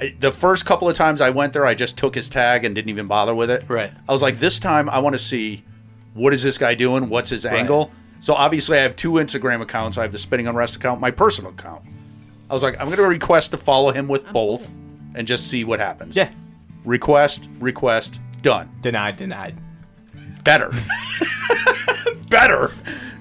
I- 0.00 0.14
The 0.20 0.30
first 0.32 0.66
couple 0.66 0.88
of 0.88 0.94
times 0.94 1.20
I 1.20 1.30
went 1.30 1.52
there, 1.52 1.66
I 1.66 1.74
just 1.74 1.96
took 1.98 2.14
his 2.14 2.28
tag 2.28 2.64
and 2.64 2.74
didn't 2.74 2.90
even 2.90 3.06
bother 3.06 3.34
with 3.34 3.50
it. 3.50 3.64
Right. 3.68 3.90
I 4.08 4.12
was 4.12 4.22
like, 4.22 4.38
this 4.38 4.58
time 4.58 4.88
I 4.90 4.98
want 4.98 5.14
to 5.14 5.18
see 5.18 5.64
what 6.14 6.32
is 6.34 6.42
this 6.42 6.58
guy 6.58 6.74
doing? 6.74 7.08
What's 7.08 7.30
his 7.30 7.44
angle? 7.46 7.90
So 8.20 8.34
obviously 8.34 8.78
I 8.78 8.82
have 8.82 8.96
two 8.96 9.12
Instagram 9.12 9.60
accounts. 9.60 9.98
I 9.98 10.02
have 10.02 10.12
the 10.12 10.18
Spinning 10.18 10.48
Unrest 10.48 10.76
account, 10.76 11.00
my 11.00 11.10
personal 11.10 11.50
account. 11.50 11.82
I 12.48 12.54
was 12.54 12.62
like, 12.62 12.74
I'm 12.80 12.86
going 12.86 12.96
to 12.98 13.02
request 13.04 13.50
to 13.50 13.56
follow 13.58 13.90
him 13.90 14.06
with 14.08 14.24
both 14.32 14.70
and 15.14 15.26
just 15.26 15.48
see 15.48 15.64
what 15.64 15.80
happens. 15.80 16.14
Yeah. 16.16 16.30
Request, 16.86 17.50
request, 17.58 18.20
done. 18.42 18.70
Denied. 18.80 19.16
Denied. 19.16 19.56
Better. 20.44 20.70
Better. 22.30 22.70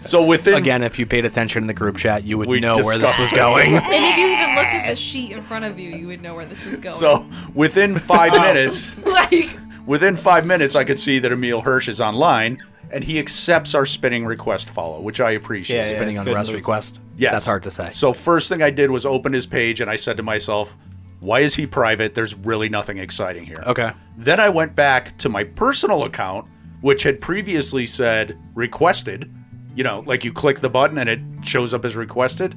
So 0.01 0.23
within 0.25 0.53
Again, 0.59 0.83
if 0.83 0.99
you 0.99 1.07
paid 1.07 1.25
attention 1.25 1.63
in 1.63 1.67
the 1.67 1.73
group 1.73 1.97
chat, 1.97 2.23
you 2.23 2.37
would 2.37 2.47
We 2.47 2.59
know 2.59 2.73
where 2.73 2.83
this 2.83 2.93
discussed 2.93 3.19
was 3.19 3.29
this. 3.31 3.39
going. 3.39 3.73
And 3.75 4.05
if 4.05 4.17
you 4.17 4.27
even 4.27 4.55
looked 4.55 4.73
at 4.73 4.87
the 4.87 4.95
sheet 4.95 5.31
in 5.31 5.41
front 5.41 5.65
of 5.65 5.79
you, 5.79 5.89
you 5.89 6.05
would 6.05 6.21
know 6.21 6.35
where 6.35 6.45
this 6.45 6.63
was 6.63 6.77
going. 6.77 6.95
So 6.95 7.27
within 7.55 7.95
five 7.95 8.33
oh. 8.35 8.39
minutes, 8.39 9.03
like, 9.03 9.49
within 9.87 10.15
five 10.15 10.45
minutes, 10.45 10.75
I 10.75 10.83
could 10.83 10.99
see 10.99 11.17
that 11.19 11.31
Emile 11.31 11.61
Hirsch 11.61 11.89
is 11.89 11.99
online, 11.99 12.59
and 12.91 13.03
he 13.03 13.17
accepts 13.17 13.73
our 13.73 13.87
spinning 13.87 14.25
request 14.25 14.69
follow, 14.69 15.01
which 15.01 15.19
I 15.19 15.31
appreciate. 15.31 15.77
Yeah, 15.77 15.85
yeah. 15.85 15.89
Spinning 15.97 16.09
it's 16.11 16.19
on 16.19 16.25
good 16.25 16.35
rest 16.35 16.51
moves. 16.51 16.55
request. 16.59 16.99
Yes. 17.17 17.31
That's 17.31 17.45
hard 17.47 17.63
to 17.63 17.71
say. 17.71 17.89
So 17.89 18.13
first 18.13 18.47
thing 18.47 18.61
I 18.61 18.69
did 18.69 18.91
was 18.91 19.07
open 19.07 19.33
his 19.33 19.47
page, 19.47 19.81
and 19.81 19.89
I 19.89 19.95
said 19.95 20.17
to 20.17 20.23
myself, 20.23 20.77
"Why 21.25 21.39
is 21.41 21.55
he 21.55 21.65
private? 21.67 22.13
There's 22.15 22.35
really 22.35 22.69
nothing 22.69 22.97
exciting 22.97 23.43
here." 23.45 23.63
Okay. 23.67 23.91
Then 24.17 24.39
I 24.39 24.49
went 24.49 24.75
back 24.75 25.17
to 25.19 25.29
my 25.29 25.43
personal 25.43 26.03
account, 26.03 26.45
which 26.81 27.03
had 27.03 27.19
previously 27.21 27.85
said 27.85 28.37
requested. 28.53 29.31
You 29.75 29.83
know, 29.83 30.03
like 30.05 30.23
you 30.23 30.31
click 30.31 30.59
the 30.61 30.69
button 30.69 30.97
and 30.99 31.09
it 31.09 31.19
shows 31.43 31.73
up 31.73 31.83
as 31.83 31.95
requested. 31.95 32.55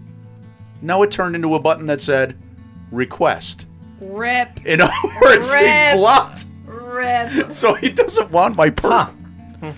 Now 0.82 1.02
it 1.02 1.10
turned 1.10 1.34
into 1.34 1.54
a 1.56 1.60
button 1.60 1.86
that 1.86 2.00
said 2.00 2.36
request. 2.92 3.66
rip, 4.00 4.48
In 4.64 4.80
other 4.80 4.92
words, 5.22 5.52
he 5.52 5.64
Rip. 5.64 5.96
blocked. 5.96 6.44
rip. 6.66 7.50
So 7.50 7.74
he 7.74 7.88
doesn't 7.90 8.30
want 8.30 8.54
my 8.56 8.70
per. 8.70 9.08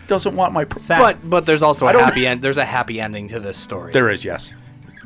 doesn't 0.07 0.37
want 0.37 0.53
my. 0.53 0.65
Pr- 0.65 0.79
But 0.89 1.29
but 1.31 1.47
there's 1.47 1.63
also 1.63 1.87
I 1.87 1.91
a 1.91 1.93
don't- 1.95 2.05
happy 2.05 2.27
end. 2.27 2.43
There's 2.43 2.59
a 2.59 2.65
happy 2.65 3.01
ending 3.01 3.29
to 3.29 3.41
this 3.41 3.57
story. 3.57 3.93
There 3.93 4.11
is, 4.11 4.25
yes. 4.25 4.53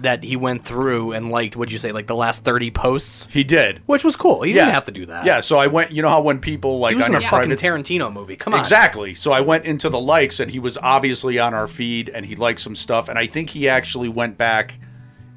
That 0.04 0.22
he 0.22 0.36
went 0.36 0.64
through 0.64 1.12
and 1.12 1.30
liked. 1.30 1.56
What 1.56 1.60
would 1.60 1.72
you 1.72 1.78
say 1.78 1.92
like 1.92 2.06
the 2.06 2.14
last 2.14 2.44
thirty 2.44 2.70
posts? 2.70 3.26
He 3.32 3.42
did, 3.44 3.82
which 3.86 4.04
was 4.04 4.16
cool. 4.16 4.42
He 4.42 4.52
Yeah. 4.52 4.62
didn't 4.66 4.74
have 4.74 4.84
to 4.84 4.92
do 4.92 5.06
that. 5.06 5.26
Yeah, 5.26 5.40
so 5.40 5.58
I 5.58 5.66
went. 5.66 5.90
You 5.92 6.02
know 6.02 6.08
how 6.08 6.20
when 6.20 6.38
people 6.38 6.78
like 6.78 6.92
he 6.92 6.96
was 6.96 7.04
on 7.08 7.10
in 7.12 7.16
a 7.16 7.20
your 7.22 7.30
fucking 7.30 7.50
Tarantino 7.52 8.12
movie. 8.12 8.36
Come 8.36 8.54
on. 8.54 8.60
Exactly. 8.60 9.14
So 9.14 9.32
I 9.32 9.40
went 9.40 9.64
into 9.64 9.88
the 9.88 10.00
likes, 10.00 10.40
and 10.40 10.50
he 10.50 10.58
was 10.58 10.78
obviously 10.78 11.38
on 11.38 11.52
our 11.54 11.66
feed, 11.66 12.08
and 12.08 12.24
he 12.24 12.36
liked 12.36 12.60
some 12.60 12.76
stuff, 12.76 13.08
and 13.08 13.18
I 13.18 13.26
think 13.26 13.50
he 13.50 13.68
actually 13.68 14.08
went 14.08 14.38
back 14.38 14.78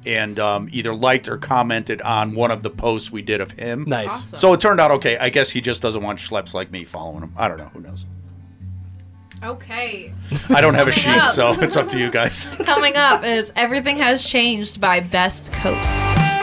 and 0.06 0.38
um, 0.38 0.68
either 0.70 0.94
liked 0.94 1.28
or 1.28 1.36
commented 1.36 2.00
on 2.02 2.34
one 2.34 2.50
of 2.50 2.62
the 2.62 2.70
posts 2.70 3.10
we 3.10 3.20
did 3.20 3.40
of 3.40 3.52
him. 3.52 3.84
Nice. 3.86 4.10
Awesome. 4.10 4.38
So 4.38 4.52
it 4.52 4.60
turned 4.60 4.80
out 4.80 4.90
okay. 4.92 5.18
I 5.18 5.28
guess 5.28 5.50
he 5.50 5.60
just 5.60 5.82
doesn't 5.82 6.02
want 6.02 6.18
schleps 6.18 6.54
like 6.54 6.70
me 6.70 6.84
following 6.84 7.22
him. 7.22 7.32
I 7.36 7.48
don't 7.48 7.58
know. 7.58 7.70
Who 7.74 7.80
knows? 7.80 8.06
Okay. 9.42 10.12
I 10.50 10.60
don't 10.60 10.74
have 10.74 10.88
a 10.88 10.92
sheet, 10.92 11.16
up. 11.16 11.28
so 11.28 11.52
it's 11.60 11.76
up 11.76 11.88
to 11.90 11.98
you 11.98 12.10
guys. 12.10 12.46
Coming 12.64 12.96
up 12.96 13.24
is 13.24 13.52
Everything 13.56 13.96
Has 13.96 14.24
Changed 14.24 14.80
by 14.80 15.00
Best 15.00 15.52
Coast. 15.52 16.37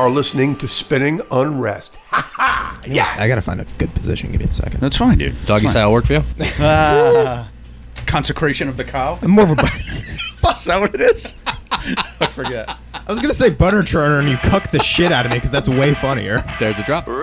Are 0.00 0.10
listening 0.10 0.56
to 0.56 0.66
Spinning 0.68 1.20
Unrest. 1.30 1.98
Yes, 2.86 3.14
I 3.18 3.28
gotta 3.28 3.42
find 3.42 3.60
a 3.60 3.66
good 3.76 3.92
position. 3.94 4.30
Give 4.32 4.40
me 4.40 4.46
a 4.46 4.52
second. 4.54 4.80
That's 4.80 4.96
fine, 4.96 5.18
dude. 5.18 5.34
Doggy 5.44 5.68
style 5.68 5.92
work 5.92 6.06
for 6.06 6.14
you? 6.14 6.24
Ah. 6.60 7.46
consecration 8.06 8.70
of 8.70 8.78
the 8.78 8.84
cow. 8.84 9.18
I'm 9.20 9.32
more 9.32 9.44
of 9.44 9.58
a. 9.58 9.62
Is 10.52 10.64
that 10.64 10.80
what 10.80 10.94
it 10.94 11.02
is? 11.02 11.34
I 11.70 12.26
forget. 12.32 12.74
I 12.94 13.04
was 13.12 13.20
gonna 13.20 13.34
say 13.34 13.50
butter 13.50 13.82
churner, 13.82 14.18
and 14.20 14.30
you 14.30 14.38
cuck 14.38 14.70
the 14.70 14.78
shit 14.78 15.12
out 15.12 15.26
of 15.26 15.32
me 15.32 15.36
because 15.36 15.50
that's 15.50 15.68
way 15.68 15.92
funnier. 15.92 16.42
There's 16.58 16.78
a 16.78 16.82
drop. 16.82 17.04
These 17.04 17.14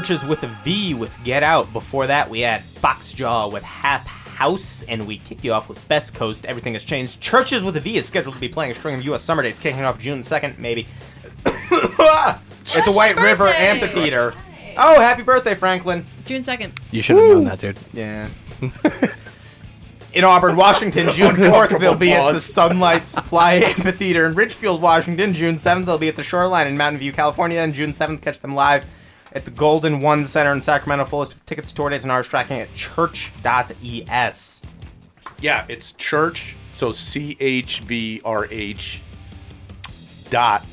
Churches 0.00 0.24
with 0.24 0.42
a 0.44 0.46
V 0.64 0.94
with 0.94 1.14
Get 1.24 1.42
Out. 1.42 1.74
Before 1.74 2.06
that, 2.06 2.30
we 2.30 2.40
had 2.40 2.62
Foxjaw 2.62 3.52
with 3.52 3.62
Half 3.62 4.06
House, 4.06 4.82
and 4.84 5.06
we 5.06 5.18
kick 5.18 5.44
you 5.44 5.52
off 5.52 5.68
with 5.68 5.86
Best 5.88 6.14
Coast. 6.14 6.46
Everything 6.46 6.72
has 6.72 6.84
changed. 6.84 7.20
Churches 7.20 7.62
with 7.62 7.76
a 7.76 7.80
V 7.80 7.98
is 7.98 8.06
scheduled 8.06 8.34
to 8.34 8.40
be 8.40 8.48
playing 8.48 8.70
a 8.70 8.74
string 8.74 8.94
of 8.94 9.02
U.S. 9.04 9.20
summer 9.20 9.42
dates, 9.42 9.60
kicking 9.60 9.82
off 9.82 9.98
June 9.98 10.20
2nd, 10.20 10.56
maybe. 10.56 10.86
At 11.44 12.40
the 12.64 12.92
White 12.94 13.16
River 13.16 13.44
birthday! 13.44 13.66
Amphitheater. 13.66 14.32
Oh, 14.78 14.98
happy 15.02 15.22
birthday, 15.22 15.54
Franklin. 15.54 16.06
June 16.24 16.40
2nd. 16.40 16.72
You 16.92 17.02
should 17.02 17.16
have 17.16 17.28
known 17.28 17.44
that, 17.44 17.58
dude. 17.58 17.78
Yeah. 17.92 18.26
In 20.14 20.24
Auburn, 20.24 20.56
Washington, 20.56 21.10
June 21.12 21.36
4th, 21.36 21.78
they'll 21.78 21.94
be 21.94 22.12
at 22.14 22.32
the 22.32 22.40
Sunlight 22.40 23.06
Supply 23.06 23.56
Amphitheater 23.56 24.24
in 24.24 24.34
Ridgefield, 24.34 24.80
Washington. 24.80 25.34
June 25.34 25.56
7th, 25.56 25.84
they'll 25.84 25.98
be 25.98 26.08
at 26.08 26.16
the 26.16 26.22
Shoreline 26.22 26.68
in 26.68 26.78
Mountain 26.78 27.00
View, 27.00 27.12
California. 27.12 27.60
And 27.60 27.74
June 27.74 27.90
7th, 27.90 28.22
catch 28.22 28.40
them 28.40 28.54
live 28.54 28.86
at 29.32 29.44
the 29.44 29.50
Golden 29.50 30.00
One 30.00 30.24
Center 30.24 30.52
in 30.52 30.62
Sacramento. 30.62 31.04
Fullest 31.04 31.34
of 31.34 31.44
tickets, 31.46 31.72
tour 31.72 31.90
dates, 31.90 32.04
and 32.04 32.12
hours 32.12 32.26
tracking 32.28 32.58
at 32.60 32.74
church.es. 32.74 34.62
Yeah, 35.40 35.64
it's 35.68 35.92
church. 35.92 36.56
So 36.72 36.92
C 36.92 37.36
H 37.40 37.80
V 37.80 38.20
R 38.24 38.46
H 38.50 39.02
dot. 40.30 40.64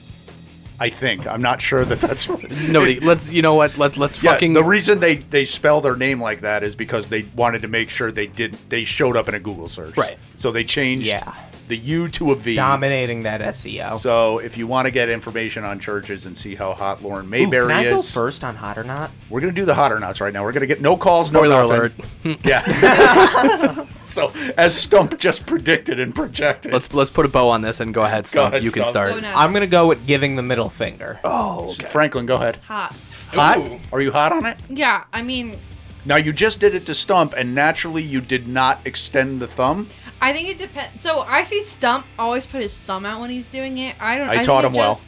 I 0.80 0.90
think 0.90 1.26
I'm 1.26 1.42
not 1.42 1.60
sure 1.60 1.84
that 1.86 2.00
that's 2.00 2.28
Nobody. 2.70 3.00
Let's. 3.00 3.32
You 3.32 3.42
know 3.42 3.56
what? 3.56 3.78
Let 3.80 3.98
Let's 3.98 4.22
Yeah, 4.24 4.34
fucking. 4.34 4.54
the 4.54 4.64
reason 4.64 5.00
they 5.00 5.16
they 5.16 5.44
spell 5.44 5.82
their 5.82 5.96
name 5.96 6.22
like 6.22 6.42
that 6.42 6.64
is 6.64 6.76
because 6.76 7.08
they 7.08 7.24
wanted 7.36 7.64
to 7.64 7.68
make 7.68 7.90
sure 7.90 8.12
they 8.12 8.28
did 8.28 8.54
they 8.70 8.84
showed 8.84 9.18
up 9.18 9.28
in 9.28 9.34
a 9.34 9.40
Google 9.40 9.68
search. 9.70 9.98
Right. 9.98 10.18
So 10.36 10.52
they 10.52 10.64
changed 10.64 11.08
Yeah. 11.08 11.34
The 11.68 11.77
U 11.77 12.07
to 12.10 12.31
a 12.31 12.35
V. 12.35 12.56
Dominating 12.56 13.23
that 13.23 13.41
SEO. 13.41 13.98
So 13.98 14.39
if 14.39 14.57
you 14.57 14.68
want 14.68 14.85
to 14.85 14.91
get 14.91 15.10
information 15.10 15.64
on 15.64 15.80
churches 15.80 16.26
and 16.26 16.38
see 16.38 16.56
how 16.56 16.73
hot 16.73 17.03
Lauren 17.03 17.26
Ooh, 17.26 17.30
Mayberry 17.30 17.68
can 17.68 17.77
I 17.77 17.84
go 17.84 17.98
is, 17.98 18.14
first 18.14 18.44
on 18.44 18.56
Hot 18.56 18.77
or 18.77 18.84
Not? 18.84 19.11
we're 19.30 19.41
gonna 19.41 19.52
do 19.52 19.65
the 19.65 19.76
hot 19.76 19.91
or 19.91 19.99
nots 19.99 20.22
right 20.22 20.31
now. 20.34 20.44
We're 20.44 20.53
gonna 20.53 20.65
get 20.65 20.81
no 20.81 20.95
calls, 20.98 21.27
Spoiler 21.27 21.49
no 21.49 21.65
alert. 21.68 21.94
Yeah. 22.44 23.85
so 24.03 24.31
as 24.57 24.76
Stump 24.80 25.18
just 25.18 25.45
predicted 25.45 25.99
and 25.99 26.14
projected. 26.15 26.72
Let's 26.72 26.94
let's 26.94 27.10
put 27.10 27.26
a 27.26 27.30
bow 27.30 27.49
on 27.49 27.61
this 27.61 27.80
and 27.80 27.94
go 27.94 28.03
ahead. 28.03 28.23
Go 28.26 28.30
Stump. 28.30 28.53
ahead, 28.53 28.64
you 28.64 28.72
can 28.72 28.85
start. 28.85 29.19
Go. 29.22 29.27
I'm 29.27 29.49
going 29.52 29.61
to 29.61 29.68
go 29.68 29.88
with 29.88 30.06
giving 30.07 30.35
the 30.35 30.41
middle 30.44 30.69
finger. 30.69 31.19
Oh, 31.23 31.68
oh 31.68 31.73
Franklin, 31.89 32.26
go 32.26 32.35
ahead. 32.35 32.57
Hot. 32.57 32.95
Hot? 33.30 33.80
Are 33.91 34.02
you 34.02 34.11
hot 34.11 34.31
on 34.31 34.45
it? 34.45 34.57
Yeah, 34.69 35.03
I 35.11 35.22
mean, 35.22 35.57
Now 36.06 36.15
you 36.15 36.31
just 36.31 36.60
did 36.61 36.73
it 36.76 36.85
to 36.85 36.94
Stump, 36.95 37.34
and 37.35 37.53
naturally 37.53 38.02
you 38.03 38.22
did 38.22 38.48
not 38.48 38.80
extend 38.85 39.41
the 39.41 39.48
thumb. 39.48 39.88
I 40.22 40.34
think 40.34 40.49
it 40.49 40.57
depends. 40.57 41.02
So 41.03 41.22
I 41.22 41.44
see 41.44 41.61
Stump 41.61 42.06
always 42.18 42.45
put 42.45 42.61
his 42.61 42.77
thumb 42.77 43.06
out 43.06 43.22
when 43.22 43.30
he's 43.30 43.48
doing 43.48 43.77
it. 43.77 43.95
I 44.02 44.18
don't. 44.18 44.27
I 44.30 44.34
think 44.35 44.45
taught 44.45 44.64
it 44.65 44.68
him 44.68 44.73
well. 44.73 44.99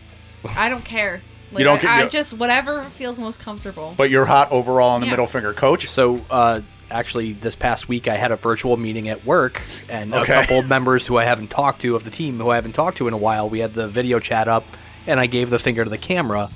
I 0.57 0.69
don't 0.69 0.85
care. 0.85 1.21
Like, 1.51 1.59
You 1.61 1.65
don't 1.65 1.79
I, 1.79 1.81
get- 1.81 2.05
I 2.05 2.07
just 2.09 2.33
whatever 2.37 2.83
feels 2.83 3.17
most 3.19 3.39
comfortable. 3.39 3.95
But 3.97 4.11
you're 4.11 4.25
hot 4.27 4.51
overall 4.51 4.91
on 4.91 5.01
the 5.01 5.07
Yeah. 5.07 5.13
middle 5.13 5.25
finger, 5.25 5.51
coach. 5.51 5.87
So, 5.87 6.21
uh, 6.29 6.61
actually, 6.91 7.33
this 7.33 7.55
past 7.55 7.89
week 7.89 8.07
I 8.07 8.17
had 8.17 8.31
a 8.31 8.35
virtual 8.35 8.77
meeting 8.77 9.09
at 9.09 9.25
work, 9.25 9.63
and 9.89 10.13
Okay. 10.13 10.31
a 10.31 10.41
couple 10.41 10.59
of 10.59 10.69
members 10.69 11.07
who 11.07 11.17
I 11.17 11.23
haven't 11.23 11.49
talked 11.49 11.81
to 11.81 11.95
of 11.95 12.03
the 12.03 12.11
team, 12.11 12.37
who 12.39 12.51
I 12.51 12.55
haven't 12.55 12.73
talked 12.73 12.97
to 12.99 13.07
in 13.07 13.15
a 13.15 13.17
while, 13.17 13.49
we 13.49 13.61
had 13.61 13.73
the 13.73 13.87
video 13.87 14.19
chat 14.19 14.47
up, 14.47 14.63
and 15.07 15.19
I 15.19 15.25
gave 15.25 15.49
the 15.49 15.57
finger 15.57 15.83
to 15.83 15.89
the 15.89 15.97
camera. 15.97 16.51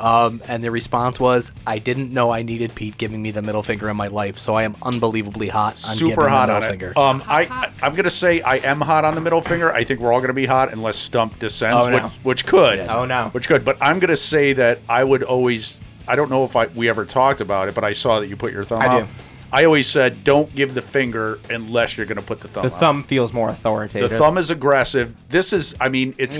Um, 0.00 0.40
and 0.48 0.62
the 0.62 0.70
response 0.70 1.18
was, 1.18 1.50
"I 1.66 1.78
didn't 1.78 2.12
know 2.12 2.30
I 2.30 2.42
needed 2.42 2.74
Pete 2.74 2.96
giving 2.98 3.20
me 3.20 3.30
the 3.30 3.42
middle 3.42 3.62
finger 3.62 3.88
in 3.90 3.96
my 3.96 4.06
life, 4.08 4.38
so 4.38 4.54
I 4.54 4.62
am 4.62 4.76
unbelievably 4.82 5.48
hot 5.48 5.82
on 5.88 5.96
giving 5.98 6.10
Super 6.10 6.22
the 6.24 6.30
hot 6.30 6.48
middle 6.48 6.62
on 6.62 6.68
finger." 6.70 6.90
it. 6.92 6.96
Um, 6.96 7.22
I 7.26 7.70
I'm 7.82 7.94
gonna 7.94 8.10
say 8.10 8.40
I 8.42 8.56
am 8.58 8.80
hot 8.80 9.04
on 9.04 9.14
the 9.14 9.20
middle 9.20 9.42
finger. 9.42 9.72
I 9.72 9.84
think 9.84 10.00
we're 10.00 10.12
all 10.12 10.20
gonna 10.20 10.32
be 10.32 10.46
hot 10.46 10.72
unless 10.72 10.96
Stump 10.96 11.38
descends, 11.38 11.86
Oh, 11.86 11.90
no. 11.90 12.02
which 12.04 12.12
which 12.22 12.46
could. 12.46 12.80
Oh, 12.88 13.04
no. 13.04 13.28
Which 13.32 13.48
could. 13.48 13.64
But 13.64 13.76
I'm 13.80 13.98
gonna 13.98 14.16
say 14.16 14.52
that 14.54 14.78
I 14.88 15.02
would 15.04 15.22
always. 15.22 15.80
I 16.06 16.16
don't 16.16 16.30
know 16.30 16.44
if 16.44 16.54
I 16.56 16.66
we 16.66 16.88
ever 16.88 17.04
talked 17.04 17.40
about 17.40 17.68
it, 17.68 17.74
but 17.74 17.84
I 17.84 17.92
saw 17.92 18.20
that 18.20 18.28
you 18.28 18.36
put 18.36 18.52
your 18.52 18.64
thumb 18.64 18.80
I 18.80 18.86
out. 18.86 19.00
do. 19.02 19.08
I 19.52 19.64
always 19.64 19.86
said 19.88 20.24
don't 20.24 20.54
give 20.54 20.74
the 20.74 20.82
finger 20.82 21.38
unless 21.50 21.96
you're 21.96 22.06
gonna 22.06 22.22
put 22.22 22.40
the 22.40 22.48
thumb. 22.48 22.68
The 22.68 22.74
out. 22.74 22.80
thumb 22.80 23.02
feels 23.02 23.32
more 23.32 23.48
authoritative. 23.48 24.10
The 24.10 24.18
thumb 24.18 24.36
is 24.38 24.50
aggressive. 24.50 25.14
This 25.30 25.52
is. 25.52 25.74
I 25.80 25.88
mean, 25.88 26.14
it's. 26.18 26.36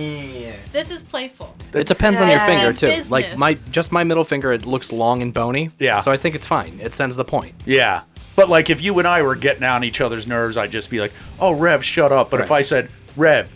This 0.73 0.91
is 0.91 1.03
playful. 1.03 1.55
it 1.73 1.87
depends 1.87 2.21
on 2.21 2.29
your 2.29 2.37
Yeah. 2.37 2.47
finger 2.47 2.73
too. 2.79 2.87
business. 2.87 3.11
Like 3.11 3.39
my 3.39 3.55
just 3.71 3.93
my 3.93 4.05
middle 4.05 4.25
finger, 4.25 4.53
it 4.53 4.67
looks 4.67 4.93
long 4.93 5.23
and 5.23 5.33
bony. 5.33 5.71
Yeah. 5.79 6.01
So 6.01 6.11
I 6.11 6.17
think 6.17 6.35
it's 6.35 6.47
fine. 6.47 6.79
It 6.83 6.95
sends 6.95 7.17
the 7.17 7.25
point. 7.25 7.55
Yeah. 7.65 8.03
But 8.37 8.49
like 8.49 8.69
if 8.71 8.83
you 8.83 8.99
and 8.99 9.09
I 9.09 9.23
were 9.23 9.35
getting 9.35 9.65
on 9.65 9.85
each 9.85 10.01
other's 10.01 10.27
nerves, 10.27 10.57
I'd 10.57 10.71
just 10.71 10.91
be 10.91 11.01
like, 11.01 11.13
"Oh, 11.41 11.53
Rev, 11.53 11.85
shut 11.85 12.13
up." 12.13 12.31
But 12.31 12.41
if 12.41 12.53
I 12.53 12.63
said, 12.63 12.91
"Rev, 13.17 13.49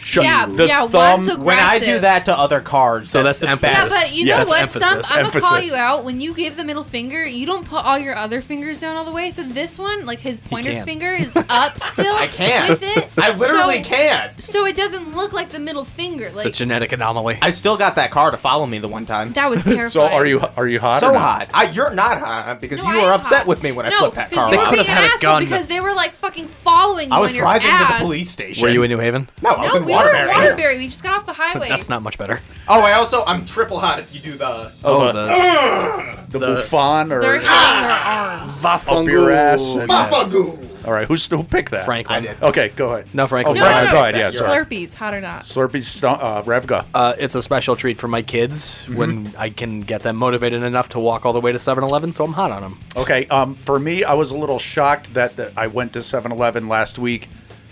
shut 0.00 0.24
Yeah, 0.24 0.46
the 0.46 0.66
yeah, 0.66 0.86
thumb," 0.86 1.24
one's 1.26 1.36
when 1.38 1.58
I 1.58 1.78
do 1.78 1.84
aggressive. 1.84 2.02
that 2.02 2.24
to 2.26 2.38
other 2.38 2.60
cards, 2.60 3.10
So 3.10 3.22
that's, 3.22 3.38
that's 3.38 3.60
the 3.60 3.66
emphasis. 3.66 3.88
best. 3.90 3.90
Yeah, 3.92 4.00
but 4.08 4.16
you 4.16 4.24
Yeah, 4.26 4.32
know 4.32 4.44
that's 4.44 4.50
what, 4.50 4.70
Stump? 4.70 4.92
emphasis. 4.96 5.10
I'm 5.16 5.22
gonna 5.26 5.40
call 5.40 5.54
Emphasis. 5.56 5.70
you 5.72 5.76
out. 5.76 6.04
When 6.04 6.20
you 6.20 6.34
give 6.34 6.56
the 6.56 6.64
middle 6.64 6.84
finger, 6.84 7.24
you 7.26 7.46
don't 7.46 7.64
put 7.66 7.84
all 7.84 7.98
your 7.98 8.14
other 8.16 8.40
fingers 8.40 8.80
down 8.80 8.96
all 8.96 9.04
the 9.04 9.12
way. 9.12 9.30
So 9.30 9.42
this 9.42 9.78
one, 9.78 10.06
like 10.06 10.20
his 10.20 10.40
pointer 10.40 10.70
can't. 10.70 10.84
finger, 10.86 11.12
is 11.12 11.34
up 11.48 11.78
still. 11.78 12.14
I 12.14 12.26
can't. 12.26 12.68
with 12.70 12.82
it. 12.82 13.08
I 13.18 13.36
literally 13.36 13.82
so, 13.82 13.88
can't. 13.88 14.42
So 14.42 14.66
it 14.66 14.76
doesn't 14.76 15.16
look 15.16 15.32
like 15.32 15.50
the 15.50 15.60
middle 15.60 15.84
finger. 15.84 16.26
It's 16.26 16.44
a 16.44 16.50
genetic 16.50 16.92
anomaly. 16.92 17.38
I 17.42 17.50
still 17.50 17.76
got 17.76 17.94
that 17.96 18.10
card 18.10 18.32
to 18.32 18.36
follow 18.38 18.66
me 18.66 18.78
the 18.78 18.88
one 18.88 19.06
time. 19.06 19.32
that 19.32 19.48
was 19.50 19.62
terrifying. 19.64 19.90
so 19.90 20.02
are 20.02 20.26
you 20.26 20.40
are 20.56 20.68
you 20.68 20.80
hot? 20.80 21.02
or 21.02 21.06
so 21.06 21.12
not? 21.12 21.20
hot. 21.20 21.50
I, 21.54 21.70
you're 21.70 21.90
not 21.90 22.18
hot 22.18 22.60
because 22.60 22.82
No, 22.82 22.90
you 22.90 22.98
I 23.00 23.06
were 23.06 23.12
am 23.14 23.20
upset 23.20 23.38
hot. 23.38 23.46
with 23.46 23.62
me 23.62 23.72
when 23.72 23.86
I 23.86 23.90
no, 23.90 23.98
flipped 23.98 24.16
that 24.16 24.30
because 24.30 24.50
card. 24.50 24.52
you 24.52 24.56
They 24.56 24.56
were 24.58 24.62
off. 24.64 24.70
could've 24.70 24.86
being 24.86 24.96
an 24.96 25.02
had 25.02 25.10
a 25.10 25.14
asshole 25.14 25.20
gun. 25.32 25.44
because 25.44 25.66
they 25.68 25.80
were 25.80 25.94
like 25.94 26.12
fucking 26.12 26.46
following 26.46 27.08
you 27.08 27.14
I 27.14 27.18
was 27.18 27.30
on 27.30 27.34
your 27.36 27.44
driving 27.44 27.68
ass. 27.68 27.86
to 27.88 27.98
the 27.98 28.04
police 28.04 28.30
station. 28.30 28.62
Were 28.62 28.68
you 28.68 28.82
in 28.82 28.90
New 28.90 28.98
Haven? 28.98 29.28
No, 29.42 29.50
I 29.50 29.62
was 29.64 29.74
No, 29.74 29.79
in 29.80 29.86
we 29.86 29.92
were 29.94 30.00
in 30.00 30.06
Waterbury. 30.06 30.34
Waterbury. 30.34 30.78
We 30.78 30.84
just 30.86 31.02
got 31.02 31.14
off 31.14 31.26
the 31.26 31.32
highway. 31.32 31.68
That's 31.68 31.88
not 31.88 32.02
much 32.02 32.16
better. 32.18 32.40
Oh, 32.68 32.80
I 32.82 32.92
also 32.92 33.24
I'm 33.26 33.44
triple 33.44 33.78
hot 33.80 33.98
if 33.98 34.14
you 34.14 34.20
do 34.20 34.36
the. 34.38 34.72
Oh, 34.84 35.06
the- 35.12 36.20
the 36.30 36.38
The, 36.38 36.46
Buffon 36.54 37.10
or 37.10 37.20
They're 37.20 37.32
hitting 37.34 37.48
their 37.48 37.90
arms. 37.90 38.64
up 38.64 38.84
your 39.06 39.32
ass? 39.32 39.74
and- 39.74 39.90
All 39.90 40.92
right, 40.92 41.06
who's 41.06 41.26
who 41.26 41.42
picked 41.42 41.72
that? 41.72 41.84
Franklin. 41.84 42.16
I 42.16 42.20
did. 42.34 42.42
Okay, 42.42 42.68
go 42.76 42.88
ahead. 42.94 43.08
No, 43.12 43.26
Franklin. 43.26 43.56
Oh, 43.58 43.60
No, 43.60 43.66
Franklin, 43.66 43.86
no, 43.86 43.92
go 43.92 44.02
ahead. 44.02 44.16
Yeah, 44.16 44.30
sorry. 44.30 44.64
Slurpees, 44.64 44.94
hot 44.94 45.14
or 45.14 45.20
not? 45.20 45.42
Slurpee's 45.42 45.86
stu- 45.88 46.06
uh, 46.06 46.42
Revga. 46.44 46.84
Uh, 46.94 47.14
it's 47.18 47.34
a 47.34 47.42
special 47.42 47.76
treat 47.76 47.98
for 47.98 48.08
my 48.08 48.22
kids 48.22 48.78
when 48.94 49.30
I 49.36 49.50
can 49.50 49.80
get 49.80 50.02
them 50.02 50.16
motivated 50.16 50.62
enough 50.62 50.88
to 50.90 50.98
walk 51.00 51.26
all 51.26 51.32
the 51.34 51.40
way 51.40 51.52
to 51.52 51.58
7-Eleven, 51.58 52.12
so 52.12 52.24
I'm 52.24 52.32
hot 52.32 52.50
on 52.50 52.62
them. 52.62 52.78
Okay, 52.96 53.26
um, 53.26 53.56
for 53.56 53.78
me, 53.78 54.04
I 54.04 54.14
was 54.14 54.30
a 54.32 54.38
little 54.38 54.58
shocked 54.58 55.12
that 55.14 55.36
the, 55.36 55.52
I 55.56 55.66
went 55.66 55.92
to 55.94 55.98
7-Eleven 55.98 56.66
last 56.68 56.98
week, 56.98 57.28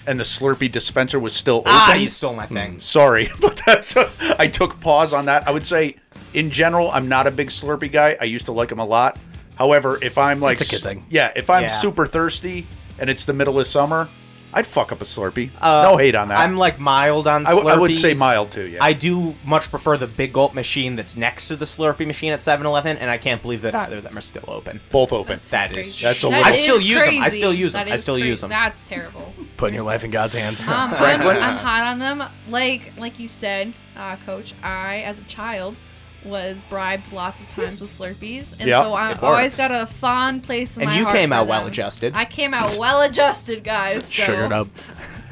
and 0.09 0.19
the 0.19 0.25
Slurpee 0.25 0.73
dispenser 0.73 1.21
was 1.21 1.35
still 1.35 1.59
open. 1.59 1.73
Ah, 1.73 1.95
you 1.95 2.09
stole 2.09 2.35
my 2.35 2.47
thing. 2.47 2.81
Sorry, 2.81 3.29
but 3.41 3.61
that's 3.65 3.97
I 3.97 4.49
took 4.49 4.81
pause 4.81 5.13
on 5.13 5.27
that. 5.27 5.47
I 5.47 5.51
would 5.53 5.67
say, 5.67 5.97
in 6.35 6.51
general, 6.51 6.91
I'm 6.91 7.09
not 7.09 7.27
a 7.27 7.31
big 7.31 7.49
Slurpee 7.49 7.93
guy. 7.93 8.17
I 8.21 8.25
used 8.25 8.47
to 8.47 8.53
like 8.53 8.71
them 8.71 8.79
a 8.81 8.85
lot. 8.85 9.19
However, 9.57 9.99
if 10.03 10.17
I'm 10.19 10.41
like, 10.41 10.59
That's 10.59 10.73
a 10.73 10.77
good 10.77 10.83
thing. 10.83 11.07
yeah, 11.11 11.33
if 11.37 11.51
I'm 11.51 11.63
Yeah. 11.63 11.69
super 11.69 12.07
thirsty 12.07 12.67
and 12.99 13.11
it's 13.11 13.25
the 13.25 13.33
middle 13.35 13.61
of 13.61 13.67
summer, 13.67 14.09
I'd 14.53 14.67
fuck 14.67 14.93
up 14.93 15.03
a 15.03 15.05
Slurpee. 15.05 15.51
Uh, 15.61 15.83
no 15.83 15.97
hate 15.99 16.15
on 16.15 16.29
that. 16.29 16.41
I'm 16.41 16.57
like 16.57 16.79
mild 16.81 17.27
on 17.27 17.45
Slurpees. 17.45 17.49
I 17.49 17.55
w- 17.55 17.69
I 17.69 17.77
would 17.79 17.95
say 17.95 18.15
mild 18.15 18.51
too, 18.51 18.67
yeah. 18.67 18.83
I 18.83 18.93
do 18.95 19.35
much 19.45 19.69
prefer 19.71 19.97
the 19.99 20.07
big 20.07 20.33
gulp 20.33 20.55
machine 20.55 20.97
that's 20.97 21.17
next 21.17 21.49
to 21.49 21.57
the 21.57 21.65
Slurpee 21.67 22.07
machine 22.07 22.33
at 22.33 22.41
7-Eleven, 22.41 22.97
and 22.97 23.11
I 23.11 23.19
can't 23.19 23.43
believe 23.43 23.63
that 23.63 23.75
either 23.75 23.99
of 23.99 24.05
them 24.05 24.17
are 24.17 24.23
still 24.23 24.45
open. 24.49 24.81
Both 24.91 25.13
open. 25.13 25.41
That 25.51 25.71
is. 25.73 25.77
Crazy. 25.77 26.03
That's 26.05 26.25
a 26.25 26.29
That 26.29 26.37
little- 26.39 26.53
I 26.53 26.57
still 26.57 26.77
is 26.77 26.85
them. 26.89 26.99
I 26.99 27.21
crazy. 27.21 27.37
still 27.37 27.53
use 27.55 27.75
'em. 27.75 27.85
That 27.87 27.93
I 27.93 27.95
is 27.97 28.03
still 28.03 28.19
use 28.19 28.41
them. 28.41 28.51
That's 28.51 28.89
terrible. 28.89 29.35
Putting 29.59 29.75
your 29.75 29.85
life 29.85 30.03
in 30.05 30.11
God's 30.11 30.35
hands. 30.35 30.63
Um, 30.63 30.69
I'm, 30.71 30.91
Franklin? 30.97 31.37
I'm 31.37 31.57
hot 31.57 31.83
on 31.83 31.99
them. 31.99 32.23
Like 32.49 32.93
like 32.99 33.19
you 33.19 33.29
said, 33.29 33.73
uh, 33.97 34.17
Coach. 34.25 34.55
I, 34.63 34.99
as 35.03 35.19
a 35.19 35.25
child, 35.25 35.77
was 36.25 36.63
bribed 36.69 37.13
lots 37.13 37.41
of 37.41 37.49
times 37.49 37.81
with 37.81 37.97
Slurpees, 37.97 38.53
and 38.53 38.63
Yep, 38.69 38.85
so 38.85 38.93
I 38.93 39.13
it 39.13 39.23
always 39.23 39.57
got 39.57 39.71
a 39.71 39.87
fond 39.87 40.43
place 40.43 40.77
in 40.77 40.83
And 40.83 40.91
my 40.91 40.99
you 40.99 41.07
came 41.07 41.33
out 41.33 41.47
well 41.47 41.67
adjusted. 41.67 42.13
I 42.15 42.25
came 42.25 42.53
out 42.55 42.77
well 42.79 43.03
adjusted, 43.03 43.63
guys. 43.65 44.07
So 44.07 44.25
Sugared 44.25 44.53
up. 44.53 44.69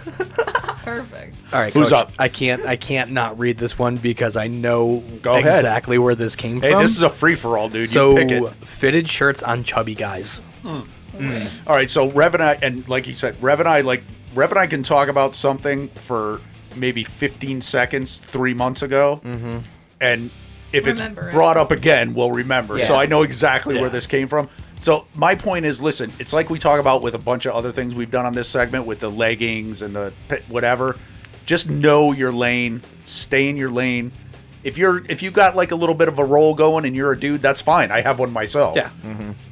Perfect. 0.85 1.37
All 1.53 1.59
right, 1.61 1.73
Who's 1.73 1.91
Coach, 1.91 1.99
up? 1.99 2.13
I 2.19 2.29
can't. 2.29 2.65
I 2.65 2.77
can't 2.77 3.11
not 3.11 3.39
read 3.39 3.59
this 3.59 3.77
one 3.79 3.97
because 3.97 4.37
I 4.37 4.47
know 4.47 5.03
Go 5.23 5.33
ahead. 5.35 5.47
exactly 5.47 5.99
where 5.99 6.15
this 6.15 6.37
came 6.37 6.61
Hey, 6.61 6.71
from. 6.71 6.79
Hey, 6.79 6.85
this 6.85 6.97
is 6.97 7.03
a 7.03 7.11
free 7.11 7.35
for 7.35 7.59
all, 7.59 7.69
dude. 7.69 7.89
so 7.89 8.11
you 8.13 8.17
pick 8.19 8.31
it. 8.31 8.49
fitted 8.65 9.09
shirts 9.09 9.43
on 9.43 9.65
chubby 9.65 9.95
guys. 9.97 10.41
All 10.65 10.85
right, 11.67 11.89
so 11.91 12.11
Rev 12.11 12.35
and 12.35 12.43
I, 12.43 12.59
and 12.63 12.89
like 12.89 13.07
you 13.07 13.15
said, 13.15 13.41
Rev 13.43 13.61
and 13.61 13.69
I, 13.69 13.81
like 13.81 14.03
Rev 14.35 14.51
and 14.51 14.59
I 14.59 14.67
can 14.67 14.83
talk 14.83 15.09
about 15.09 15.35
something 15.35 15.89
for 15.89 16.41
maybe 16.77 17.03
15 17.05 17.63
seconds 17.63 18.19
three 18.19 18.53
months 18.55 18.83
ago, 18.83 19.21
Mm-hmm. 19.25 19.59
and 20.01 20.31
if 20.77 20.87
Remember 20.87 21.23
it's 21.23 21.33
it. 21.33 21.35
brought 21.37 21.57
up 21.57 21.71
again, 21.71 22.15
we'll 22.15 22.31
remember. 22.33 22.79
So 22.81 22.95
I 22.95 23.07
know 23.07 23.23
exactly 23.23 23.77
where 23.81 23.91
this 23.91 24.07
came 24.07 24.29
from. 24.29 24.49
So 24.79 25.07
my 25.15 25.35
point 25.35 25.65
is, 25.65 25.81
listen, 25.81 26.13
it's 26.19 26.33
like 26.33 26.51
we 26.51 26.59
talk 26.59 26.79
about 26.81 27.01
with 27.03 27.15
a 27.15 27.19
bunch 27.19 27.47
of 27.47 27.55
other 27.55 27.73
things 27.73 27.95
we've 27.95 28.11
done 28.11 28.27
on 28.27 28.35
this 28.35 28.49
segment 28.49 28.85
with 28.87 29.01
the 29.01 29.11
leggings 29.11 29.81
and 29.83 29.97
the 29.97 30.13
pit- 30.29 30.45
whatever. 30.49 30.97
Just 31.47 31.71
know 31.71 32.13
your 32.13 32.31
lane, 32.33 32.83
stay 33.05 33.49
in 33.49 33.57
your 33.57 33.71
lane. 33.71 34.13
If 34.65 34.77
you're 34.77 35.03
if 35.09 35.23
you 35.23 35.31
got 35.31 35.57
like 35.57 35.71
a 35.71 35.77
little 35.77 35.95
bit 35.95 36.09
of 36.09 36.19
a 36.19 36.25
roll 36.25 36.53
going 36.55 36.85
and 36.85 36.95
you're 36.97 37.13
a 37.13 37.19
dude, 37.19 37.41
that's 37.41 37.63
fine. 37.63 37.91
I 37.91 38.01
have 38.03 38.19
one 38.19 38.33
myself. 38.33 38.77
Yeah. 38.77 38.91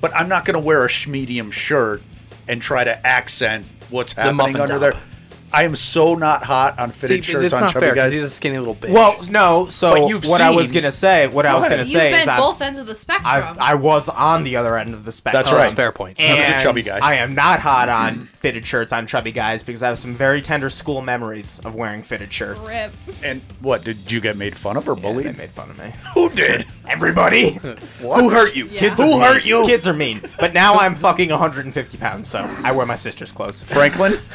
But 0.01 0.15
I'm 0.15 0.29
not 0.29 0.45
going 0.45 0.61
to 0.61 0.67
wear 0.67 0.85
a 0.85 0.89
schmedium 0.89 1.53
shirt 1.53 2.03
and 2.49 2.61
try 2.61 2.85
to 2.85 3.07
accent 3.07 3.65
what's 3.91 4.13
happening 4.13 4.37
muffin 4.37 4.61
under 4.61 4.73
top. 4.75 4.81
there. 4.81 5.01
I 5.55 5.63
am 5.63 5.77
so 5.77 6.15
not 6.17 6.43
hot 6.43 6.79
on 6.79 6.91
fitted 6.91 7.25
See, 7.25 7.33
shirts 7.33 7.45
it's 7.47 7.55
on 7.55 7.61
not 7.63 7.73
chubby 7.73 7.87
fair 7.87 7.95
guys. 7.95 8.13
he's 8.13 8.23
a 8.25 8.31
skinny 8.31 8.59
little 8.59 8.75
bitch. 8.75 8.91
Well, 8.91 9.17
no. 9.31 9.69
So 9.69 9.93
But 9.93 10.09
you've 10.09 10.25
what 10.27 10.41
I 10.41 10.51
was 10.51 10.69
seen- 10.71 10.75
gonna 10.75 10.93
say, 10.93 11.29
what 11.29 11.47
I 11.47 11.55
was 11.55 11.61
ahead. 11.67 11.71
gonna 11.71 11.83
You've 11.83 11.89
say 11.89 12.13
is 12.13 12.19
been 12.21 12.29
I'm- 12.29 12.41
both 12.41 12.61
ends 12.61 12.79
of 12.79 12.87
the 12.87 12.95
spectrum. 12.95 13.27
I, 13.27 13.57
I 13.59 13.75
was 13.75 14.09
on 14.09 14.43
the 14.45 14.57
other 14.57 14.77
end 14.77 14.93
of 14.95 15.05
the 15.05 15.13
spectrum. 15.13 15.43
That's 15.45 15.53
right. 15.55 15.71
fair 15.75 15.93
point. 15.93 16.19
I 16.21 16.23
was 16.35 16.39
a 16.41 16.49
And 16.55 16.63
chubby 16.63 16.83
guy. 16.83 16.99
I 17.01 17.15
am 17.17 17.35
not 17.35 17.61
hot 17.61 17.89
on 17.89 18.15
fitted 18.41 18.67
shirts 18.67 18.93
on 18.93 19.07
chubby 19.07 19.31
guys 19.33 19.63
because 19.63 19.83
I 19.83 19.89
have 19.89 19.99
some 19.99 20.15
very 20.15 20.43
tender 20.43 20.69
school 20.69 21.01
memories 21.03 21.61
of 21.65 21.75
wearing 21.77 22.03
fitted 22.03 22.33
shirts. 22.33 22.69
Rip. 22.75 22.93
and 23.25 23.41
what 23.61 23.85
did 23.85 24.11
you 24.11 24.21
get 24.21 24.37
made 24.37 24.57
fun 24.57 24.77
of 24.77 24.89
or 24.89 24.95
Yeah, 24.97 25.03
bullied? 25.03 25.27
they 25.27 25.33
made 25.33 25.53
fun 25.53 25.71
of 25.71 25.79
me. 25.79 25.93
Who 26.15 26.31
did? 26.31 26.67
Everybody. 26.89 27.53
Who 28.01 28.31
hurt 28.31 28.57
you? 28.57 28.67
Yeah. 28.67 28.81
Kids 28.81 28.99
Who 28.99 29.21
hurt 29.21 29.45
you? 29.45 29.65
Kids 29.67 29.87
are 29.87 29.93
mean. 29.95 30.21
But 30.41 30.53
now 30.53 30.75
I'm 30.75 30.95
fucking 30.95 31.31
150 31.31 31.97
pounds, 31.99 32.29
so 32.29 32.39
I 32.65 32.73
wear 32.73 32.87
my 32.87 32.97
sister's 32.97 33.31
clothes. 33.33 33.63
Franklin? 33.63 34.15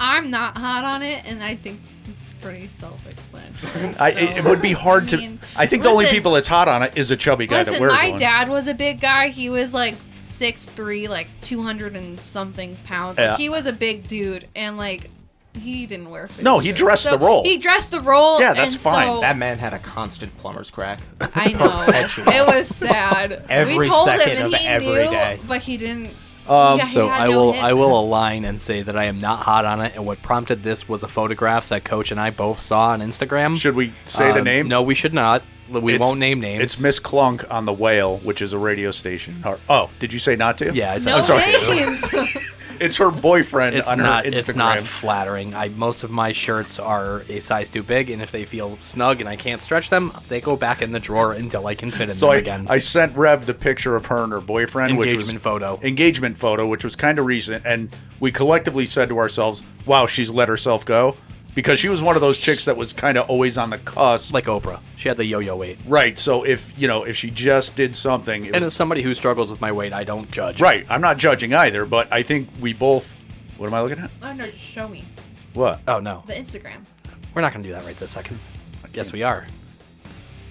I'm 0.00 0.30
not 0.30 0.56
hot 0.56 0.84
on 0.84 1.02
it, 1.02 1.22
and 1.26 1.42
I 1.42 1.54
think 1.54 1.80
it's 2.22 2.32
pretty 2.34 2.66
self-explanatory. 2.68 3.94
I, 3.98 4.10
it, 4.10 4.38
it 4.38 4.44
would 4.44 4.62
be 4.62 4.72
hard 4.72 5.08
to. 5.08 5.16
mean, 5.18 5.38
I 5.56 5.66
think 5.66 5.82
the 5.82 5.90
only 5.90 6.06
people 6.06 6.32
that's 6.32 6.48
hot 6.48 6.68
on 6.68 6.82
it 6.82 6.96
is 6.96 7.10
a 7.10 7.16
chubby 7.16 7.46
guy 7.46 7.58
Listen, 7.58 7.74
that 7.74 7.80
wears 7.80 7.92
my 7.92 8.10
one. 8.10 8.18
dad 8.20 8.48
was 8.48 8.66
a 8.68 8.74
big 8.74 9.00
guy. 9.00 9.28
He 9.28 9.50
was 9.50 9.74
like 9.74 9.94
six 10.14 10.68
three, 10.68 11.06
like 11.08 11.28
two 11.40 11.62
hundred 11.62 11.96
and 11.96 12.18
something 12.20 12.76
pounds. 12.84 13.18
Like, 13.18 13.24
Yeah. 13.32 13.36
he 13.36 13.48
was 13.48 13.66
a 13.66 13.72
big 13.72 14.08
dude, 14.08 14.46
and 14.56 14.76
like 14.78 15.10
he 15.54 15.84
didn't 15.84 16.10
wear. 16.10 16.28
fitted 16.28 16.44
No, 16.44 16.60
he 16.60 16.68
shirts. 16.68 16.80
dressed 16.80 17.02
So 17.04 17.16
the 17.16 17.26
role. 17.26 17.42
He 17.42 17.58
dressed 17.58 17.90
the 17.90 18.00
role. 18.00 18.40
Yeah, 18.40 18.54
that's 18.54 18.74
and 18.74 18.82
fine. 18.82 19.06
So, 19.16 19.20
That 19.20 19.36
man 19.36 19.58
had 19.58 19.74
a 19.74 19.80
constant 19.80 20.36
plumber's 20.38 20.70
crack. 20.70 21.00
I 21.20 21.52
know 21.52 21.84
it 22.32 22.46
was 22.46 22.68
sad. 22.68 23.44
Every 23.50 23.76
we 23.78 23.88
told 23.88 24.06
second 24.06 24.28
him, 24.36 24.44
and 24.46 24.54
of 24.54 24.60
he 24.60 24.66
every 24.66 24.86
knew, 24.86 25.10
day. 25.10 25.40
but 25.46 25.60
he 25.62 25.76
didn't. 25.76 26.10
Um, 26.48 26.78
yeah, 26.78 26.86
So 26.88 27.08
I 27.08 27.28
no 27.28 27.38
will 27.38 27.52
hits. 27.52 27.64
I 27.64 27.72
will 27.74 27.98
align 28.00 28.44
and 28.44 28.60
say 28.60 28.82
that 28.82 28.96
I 28.96 29.04
am 29.04 29.18
not 29.18 29.40
hot 29.40 29.64
on 29.64 29.80
it. 29.80 29.92
And 29.94 30.04
what 30.06 30.20
prompted 30.22 30.62
this 30.62 30.88
was 30.88 31.02
a 31.02 31.08
photograph 31.08 31.68
that 31.68 31.84
Coach 31.84 32.10
and 32.10 32.18
I 32.20 32.30
both 32.30 32.60
saw 32.60 32.88
on 32.88 33.00
Instagram. 33.00 33.56
Should 33.58 33.76
we 33.76 33.92
say 34.04 34.32
the 34.32 34.38
Um, 34.40 34.44
name? 34.44 34.68
No, 34.68 34.82
we 34.82 34.94
should 34.94 35.14
not. 35.14 35.42
We 35.70 35.94
It's- 35.94 36.04
won't 36.08 36.18
name 36.18 36.40
names. 36.40 36.62
It's 36.64 36.80
Miss 36.80 36.98
Clunk 36.98 37.44
on 37.48 37.64
the 37.64 37.72
Whale, 37.72 38.16
which 38.24 38.42
is 38.42 38.52
a 38.52 38.58
radio 38.58 38.90
station. 38.90 39.44
Oh, 39.68 39.88
did 40.00 40.12
you 40.12 40.18
say 40.18 40.34
not 40.34 40.58
to? 40.58 40.72
yeah, 40.74 40.92
I 40.94 40.98
said, 40.98 41.10
No 41.10 41.16
I'm 41.16 41.22
sorry. 41.22 41.42
it's 42.80 42.96
her 42.96 43.10
boyfriend 43.10 43.76
It's 43.76 43.88
on 43.88 43.98
not. 43.98 44.24
her 44.24 44.30
Instagram. 44.30 44.38
It's 44.38 44.54
not 44.56 44.80
flattering. 44.80 45.54
I 45.54 45.68
most 45.68 46.02
of 46.02 46.10
my 46.10 46.32
shirts 46.32 46.78
are 46.78 47.22
a 47.28 47.40
size 47.40 47.68
too 47.68 47.82
big, 47.82 48.10
and 48.10 48.20
if 48.22 48.32
they 48.32 48.44
feel 48.44 48.76
snug 48.80 49.20
and 49.20 49.28
I 49.28 49.36
can't 49.36 49.60
stretch 49.60 49.90
them, 49.90 50.12
they 50.28 50.40
go 50.40 50.56
back 50.56 50.82
in 50.82 50.92
the 50.92 51.00
drawer 51.00 51.32
until 51.32 51.66
I 51.66 51.74
can 51.74 51.90
fit 51.90 52.08
in 52.08 52.14
so 52.14 52.26
them 52.28 52.34
I, 52.34 52.38
again. 52.38 52.66
I 52.68 52.78
sent 52.78 53.16
Rev 53.16 53.46
the 53.46 53.54
picture 53.54 53.94
of 53.96 54.06
her 54.06 54.24
and 54.24 54.32
her 54.32 54.40
boyfriend, 54.40 54.98
which 54.98 55.14
was 55.14 55.28
Engagement 55.30 55.42
photo. 55.42 55.80
engagement 55.82 56.36
photo, 56.38 56.66
which 56.66 56.82
was 56.84 56.96
kind 56.96 57.18
of 57.18 57.26
recent, 57.26 57.64
and 57.66 57.94
we 58.18 58.32
collectively 58.32 58.86
said 58.86 59.08
to 59.10 59.18
ourselves, 59.18 59.62
"Wow, 59.86 60.06
she's 60.06 60.30
let 60.30 60.48
herself 60.48 60.84
go," 60.84 61.16
because 61.60 61.78
she 61.78 61.88
was 61.88 62.02
one 62.02 62.16
of 62.16 62.22
those 62.22 62.38
chicks 62.38 62.64
that 62.64 62.76
was 62.76 62.92
kind 62.92 63.18
of 63.18 63.28
always 63.28 63.58
on 63.58 63.70
the 63.70 63.78
cusp, 63.78 64.32
like 64.32 64.46
Oprah. 64.46 64.80
She 64.96 65.08
had 65.08 65.16
the 65.16 65.24
yo-yo 65.24 65.56
weight. 65.56 65.78
right? 65.86 66.18
So 66.18 66.42
if 66.44 66.72
you 66.78 66.88
know, 66.88 67.04
if 67.04 67.16
she 67.16 67.30
just 67.30 67.76
did 67.76 67.94
something, 67.94 68.44
it 68.44 68.46
And 68.48 68.54
was, 68.56 68.64
as 68.66 68.74
somebody 68.74 69.02
who 69.02 69.12
struggles 69.14 69.50
with 69.50 69.60
my 69.60 69.70
weight, 69.72 69.92
I 69.92 70.04
don't 70.04 70.30
judge. 70.30 70.60
right. 70.60 70.86
I'm 70.88 71.00
not 71.00 71.18
judging 71.18 71.52
either, 71.54 71.84
but 71.86 72.12
I 72.12 72.22
think 72.22 72.48
we 72.60 72.72
both. 72.72 73.14
What 73.58 73.66
am 73.66 73.74
I 73.74 73.82
looking 73.82 73.98
at? 73.98 74.10
Oh 74.22 74.32
no, 74.32 74.46
just 74.46 74.58
show 74.58 74.88
me 74.88 75.04
What? 75.54 75.80
Oh 75.86 76.00
no, 76.00 76.22
the 76.26 76.32
Instagram. 76.34 76.86
we're 77.34 77.42
not 77.42 77.52
gonna 77.52 77.64
do 77.64 77.72
that 77.72 77.84
right 77.84 77.96
this 77.98 78.10
second. 78.12 78.38
Yes, 78.94 79.12
we 79.12 79.22
are. 79.22 79.46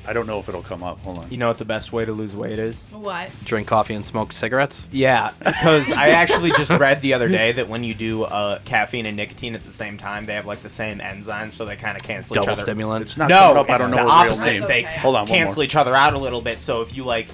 I 0.10 0.14
don't 0.14 0.26
know 0.26 0.40
if 0.40 0.49
it'll 0.49 0.64
come 0.64 0.81
up. 0.81 0.98
Hold 1.02 1.19
on. 1.19 1.30
You 1.30 1.38
know 1.38 1.49
what 1.49 1.60
the 1.60 1.65
best 1.65 1.94
way 1.94 2.03
to 2.03 2.11
lose 2.11 2.36
weight 2.36 2.57
is? 2.57 2.88
What? 2.91 3.30
Drink 3.45 3.68
coffee 3.68 3.94
and 3.94 4.03
smoke 4.03 4.34
cigarettes. 4.34 4.84
Yeah, 4.91 5.34
because 5.38 5.91
I 5.91 6.07
actually 6.10 6.49
just 6.49 6.72
read 6.72 7.03
the 7.03 7.14
other 7.14 7.27
day 7.27 7.52
that 7.52 7.69
when 7.69 7.84
you 7.84 7.94
do 7.94 8.23
uh, 8.23 8.57
caffeine 8.65 9.06
and 9.06 9.15
nicotine 9.15 9.53
at 9.53 9.64
the 9.64 9.72
same 9.72 9.99
time, 9.99 10.26
they 10.26 10.34
have 10.34 10.48
like 10.48 10.64
the 10.64 10.69
same 10.69 10.98
enzymes, 10.98 11.53
so 11.53 11.64
they 11.64 11.76
kind 11.76 11.95
of 11.95 12.02
cancel 12.02 12.34
Double 12.34 12.45
each 12.48 12.53
other. 12.53 12.61
stimulant. 12.64 13.03
It's 13.03 13.18
not 13.18 13.30
no, 13.30 13.40
coming 13.53 13.57
up. 13.57 13.69
I 13.69 13.77
don't 13.77 13.91
know 13.91 13.98
the 13.98 14.02
her 14.02 14.07
real 14.07 14.11
opposite. 14.34 14.45
name. 14.45 14.61
They 14.68 14.80
Okay. 14.86 14.98
Hold 14.99 15.15
on, 15.15 15.22
one 15.22 15.27
cancel 15.27 15.57
more. 15.57 15.64
each 15.65 15.76
other 15.76 15.95
out 15.95 16.15
a 16.15 16.18
little 16.18 16.41
bit. 16.41 16.60
So 16.60 16.81
if 16.81 16.98
you 16.98 17.03
like 17.03 17.27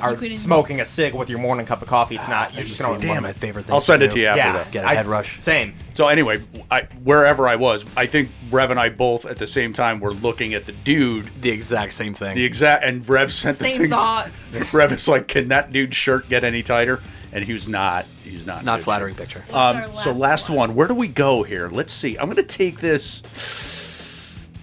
are 0.00 0.14
You 0.14 0.34
smoking 0.34 0.80
a 0.80 0.84
cig 0.84 1.14
with 1.14 1.28
your 1.28 1.38
morning 1.38 1.66
cup 1.66 1.82
of 1.82 1.88
coffee, 1.88 2.16
it's 2.16 2.28
not. 2.28 2.54
You're 2.54 2.64
just 2.64 2.80
gonna 2.80 2.98
be 2.98 3.06
one 3.08 3.16
of 3.18 3.22
Damn 3.22 3.22
my 3.22 3.32
favorite 3.32 3.64
things. 3.64 3.74
I'll 3.74 3.80
send 3.80 4.00
to 4.00 4.06
it 4.06 4.10
to 4.12 4.20
you 4.20 4.26
after 4.26 4.38
yeah, 4.38 4.52
that. 4.52 4.70
Get 4.72 4.84
a 4.84 4.88
I- 4.88 4.94
head 4.94 5.06
rush. 5.06 5.40
Same. 5.40 5.74
So 5.94 6.08
anyway, 6.08 6.42
I, 6.70 6.82
wherever 7.04 7.46
I 7.46 7.56
was, 7.56 7.86
I 7.96 8.06
think 8.06 8.30
Rev 8.50 8.72
and 8.72 8.80
I 8.80 8.88
both 8.88 9.26
at 9.26 9.38
the 9.38 9.46
same 9.46 9.72
time 9.72 10.00
were 10.00 10.12
looking 10.12 10.54
at 10.54 10.66
the 10.66 10.72
dude. 10.72 11.26
The 11.40 11.50
exact 11.50 11.92
same 11.92 12.14
thing. 12.14 12.34
The 12.34 12.44
exact 12.44 12.84
and 12.84 13.08
Rev 13.08 13.32
sent 13.32 13.58
the 13.58 13.64
Same 13.64 13.78
things. 13.78 13.90
thought. 13.90 14.30
Rev 14.72 14.92
is 14.92 15.06
like, 15.08 15.28
"Can 15.28 15.48
that 15.48 15.72
dude's 15.72 15.96
shirt 15.96 16.28
get 16.28 16.42
any 16.44 16.62
tighter?" 16.62 17.00
And 17.32 17.44
he 17.44 17.52
was 17.52 17.68
not. 17.68 18.06
He's 18.22 18.46
not. 18.46 18.60
in 18.60 18.64
not 18.66 18.80
flattering 18.80 19.14
shape. 19.14 19.20
picture. 19.20 19.44
Um, 19.50 19.76
our 19.76 19.92
so 19.92 20.10
last 20.10 20.20
last 20.20 20.50
one? 20.50 20.58
one. 20.58 20.74
Where 20.74 20.88
do 20.88 20.94
we 20.94 21.08
go 21.08 21.42
here? 21.42 21.68
Let's 21.68 21.92
see. 21.92 22.16
I'm 22.18 22.28
gonna 22.28 22.42
take 22.42 22.80
this. 22.80 23.22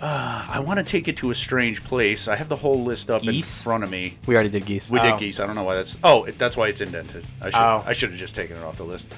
Uh, 0.01 0.43
I 0.49 0.59
want 0.59 0.79
to 0.79 0.83
take 0.83 1.07
it 1.07 1.17
to 1.17 1.29
a 1.29 1.35
strange 1.35 1.83
place. 1.83 2.27
I 2.27 2.35
have 2.35 2.49
the 2.49 2.55
whole 2.55 2.83
list 2.83 3.11
up 3.11 3.21
Geese? 3.21 3.59
in 3.59 3.63
front 3.63 3.83
of 3.83 3.91
me. 3.91 4.17
We 4.25 4.33
already 4.33 4.49
did 4.49 4.65
geese. 4.65 4.89
We 4.89 4.99
Oh. 4.99 5.03
did 5.03 5.19
geese. 5.19 5.39
I 5.39 5.45
don't 5.45 5.53
know 5.55 5.63
why 5.63 5.75
that's. 5.75 5.95
Oh, 6.03 6.23
it, 6.23 6.39
that's 6.39 6.57
why 6.57 6.69
it's 6.69 6.81
indented. 6.81 7.25
I 7.39 7.45
should. 7.51 7.59
Oh. 7.61 7.83
I 7.85 7.93
should 7.93 8.09
have 8.09 8.17
just 8.19 8.33
taken 8.35 8.57
it 8.57 8.63
off 8.63 8.77
the 8.77 8.83
list. 8.83 9.13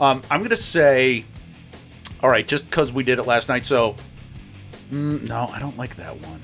Um, 0.00 0.22
I'm 0.30 0.42
gonna 0.42 0.54
say. 0.56 1.24
All 2.22 2.30
right, 2.30 2.46
just 2.46 2.70
because 2.70 2.92
we 2.92 3.02
did 3.02 3.18
it 3.18 3.24
last 3.24 3.48
night. 3.48 3.66
So, 3.66 3.96
mm, 4.92 5.28
no, 5.28 5.50
I 5.52 5.58
don't 5.58 5.76
like 5.76 5.96
that 5.96 6.16
one. 6.20 6.40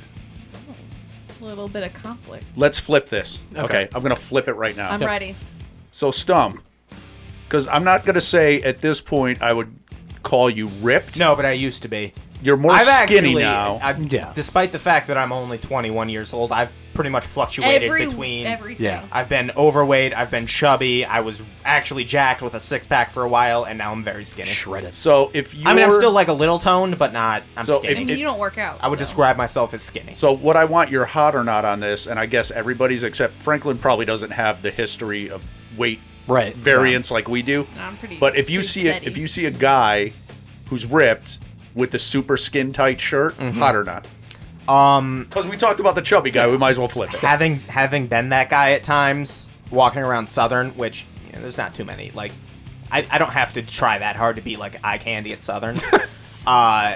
A 1.40 1.44
little 1.44 1.68
bit 1.68 1.84
of 1.84 1.92
conflict. 1.94 2.44
Let's 2.56 2.78
flip 2.80 3.08
this. 3.08 3.42
Okay, 3.52 3.62
Okay. 3.64 3.88
I'm 3.94 4.02
gonna 4.02 4.16
flip 4.16 4.48
it 4.48 4.54
right 4.54 4.76
now. 4.76 4.90
I'm 4.90 5.00
ready. 5.00 5.36
So 5.92 6.10
Stump, 6.10 6.62
because 7.46 7.68
I'm 7.68 7.84
not 7.84 8.04
gonna 8.04 8.20
say 8.20 8.60
at 8.62 8.78
this 8.78 9.00
point 9.00 9.40
I 9.40 9.52
would 9.52 9.72
call 10.24 10.50
you 10.50 10.66
ripped. 10.82 11.16
No, 11.18 11.36
but 11.36 11.44
I 11.44 11.52
used 11.52 11.82
to 11.82 11.88
be. 11.88 12.12
You're 12.44 12.58
more 12.58 12.72
I've 12.72 12.82
skinny 12.82 13.28
actually, 13.30 13.42
now. 13.42 13.78
I, 13.82 13.92
Yeah. 13.94 14.30
Despite 14.34 14.70
the 14.70 14.78
fact 14.78 15.06
that 15.08 15.16
I'm 15.16 15.32
only 15.32 15.56
21 15.58 16.10
years 16.10 16.32
old, 16.34 16.52
I've 16.52 16.70
pretty 16.92 17.08
much 17.08 17.24
fluctuated 17.24 17.84
Every 17.84 18.04
between. 18.06 18.46
everything. 18.46 18.84
Yeah. 18.84 19.04
I've 19.10 19.28
been 19.30 19.50
overweight. 19.56 20.14
I've 20.16 20.30
been 20.30 20.46
chubby. 20.46 21.04
I 21.06 21.20
was 21.20 21.42
actually 21.64 22.04
jacked 22.04 22.42
with 22.42 22.52
a 22.54 22.60
six 22.60 22.86
pack 22.86 23.10
for 23.10 23.22
a 23.24 23.28
while, 23.28 23.64
and 23.64 23.78
now 23.78 23.92
I'm 23.92 24.04
very 24.04 24.24
skinny. 24.26 24.50
Shredded. 24.50 24.94
so 24.94 25.30
if 25.32 25.54
you, 25.54 25.62
I 25.66 25.72
mean, 25.74 25.82
I'm 25.84 25.90
still 25.90 26.12
like 26.12 26.28
a 26.28 26.32
little 26.34 26.58
toned, 26.58 26.98
but 26.98 27.12
not. 27.14 27.42
I'm 27.56 27.64
So 27.64 27.80
I 27.82 27.94
mean, 27.94 28.10
It- 28.10 28.18
you 28.18 28.24
don't 28.24 28.38
work 28.38 28.58
out. 28.58 28.78
I 28.82 28.88
would 28.88 28.98
so. 28.98 29.04
describe 29.06 29.36
myself 29.38 29.72
as 29.72 29.82
skinny. 29.82 30.12
So 30.14 30.32
what 30.36 30.56
I 30.56 30.66
want 30.66 30.90
your 30.90 31.06
hot 31.06 31.34
or 31.34 31.42
not 31.44 31.64
on 31.64 31.80
this, 31.80 32.06
and 32.06 32.20
I 32.20 32.26
guess 32.26 32.50
everybody's 32.50 33.02
except 33.04 33.32
Franklin 33.34 33.78
probably 33.78 34.04
doesn't 34.04 34.30
have 34.32 34.60
the 34.62 34.70
history 34.70 35.30
of 35.30 35.44
weight 35.78 35.98
Right. 36.28 36.54
variance 36.54 37.10
like 37.10 37.26
we 37.28 37.40
do. 37.42 37.66
No, 37.74 37.82
I'm 37.82 37.96
pretty- 37.96 38.18
but 38.18 38.36
if 38.36 38.50
you 38.50 38.58
pretty 38.58 38.68
see 38.68 38.88
a, 38.88 38.90
steady. 38.92 39.06
if 39.06 39.16
you 39.16 39.26
see 39.26 39.46
a 39.46 39.50
guy 39.50 40.12
who's 40.68 40.86
ripped 40.86 41.38
with 41.74 41.90
the 41.90 41.98
super 41.98 42.36
skin 42.36 42.72
tight 42.72 43.01
shirt, 43.01 43.34
hot 43.36 43.74
or 43.76 43.84
not? 43.84 44.06
Um, 44.68 45.24
Because 45.28 45.46
we 45.46 45.56
talked 45.56 45.80
about 45.80 45.94
the 45.94 46.02
chubby 46.02 46.30
guy, 46.30 46.46
we 46.48 46.56
might 46.56 46.70
as 46.70 46.78
well 46.78 46.88
flip 46.88 47.12
it. 47.12 47.20
having 47.20 47.56
having 47.60 48.06
been 48.06 48.30
that 48.30 48.48
guy 48.48 48.72
at 48.72 48.82
times, 48.82 49.48
walking 49.70 50.02
around 50.02 50.28
Southern, 50.28 50.70
which 50.70 51.05
you 51.26 51.32
know, 51.34 51.40
there's 51.42 51.59
not 51.59 51.74
too 51.74 51.84
many. 51.84 52.10
Like, 52.12 52.32
I, 52.90 53.06
I 53.10 53.18
don't 53.18 53.32
have 53.32 53.52
to 53.55 53.62
try 53.62 53.98
that 53.98 54.16
hard 54.16 54.36
to 54.36 54.42
be 54.42 54.56
like 54.56 54.80
eye 54.84 54.98
candy 54.98 55.32
at 55.32 55.42
Southern. 55.42 55.76
uh, 56.46 56.94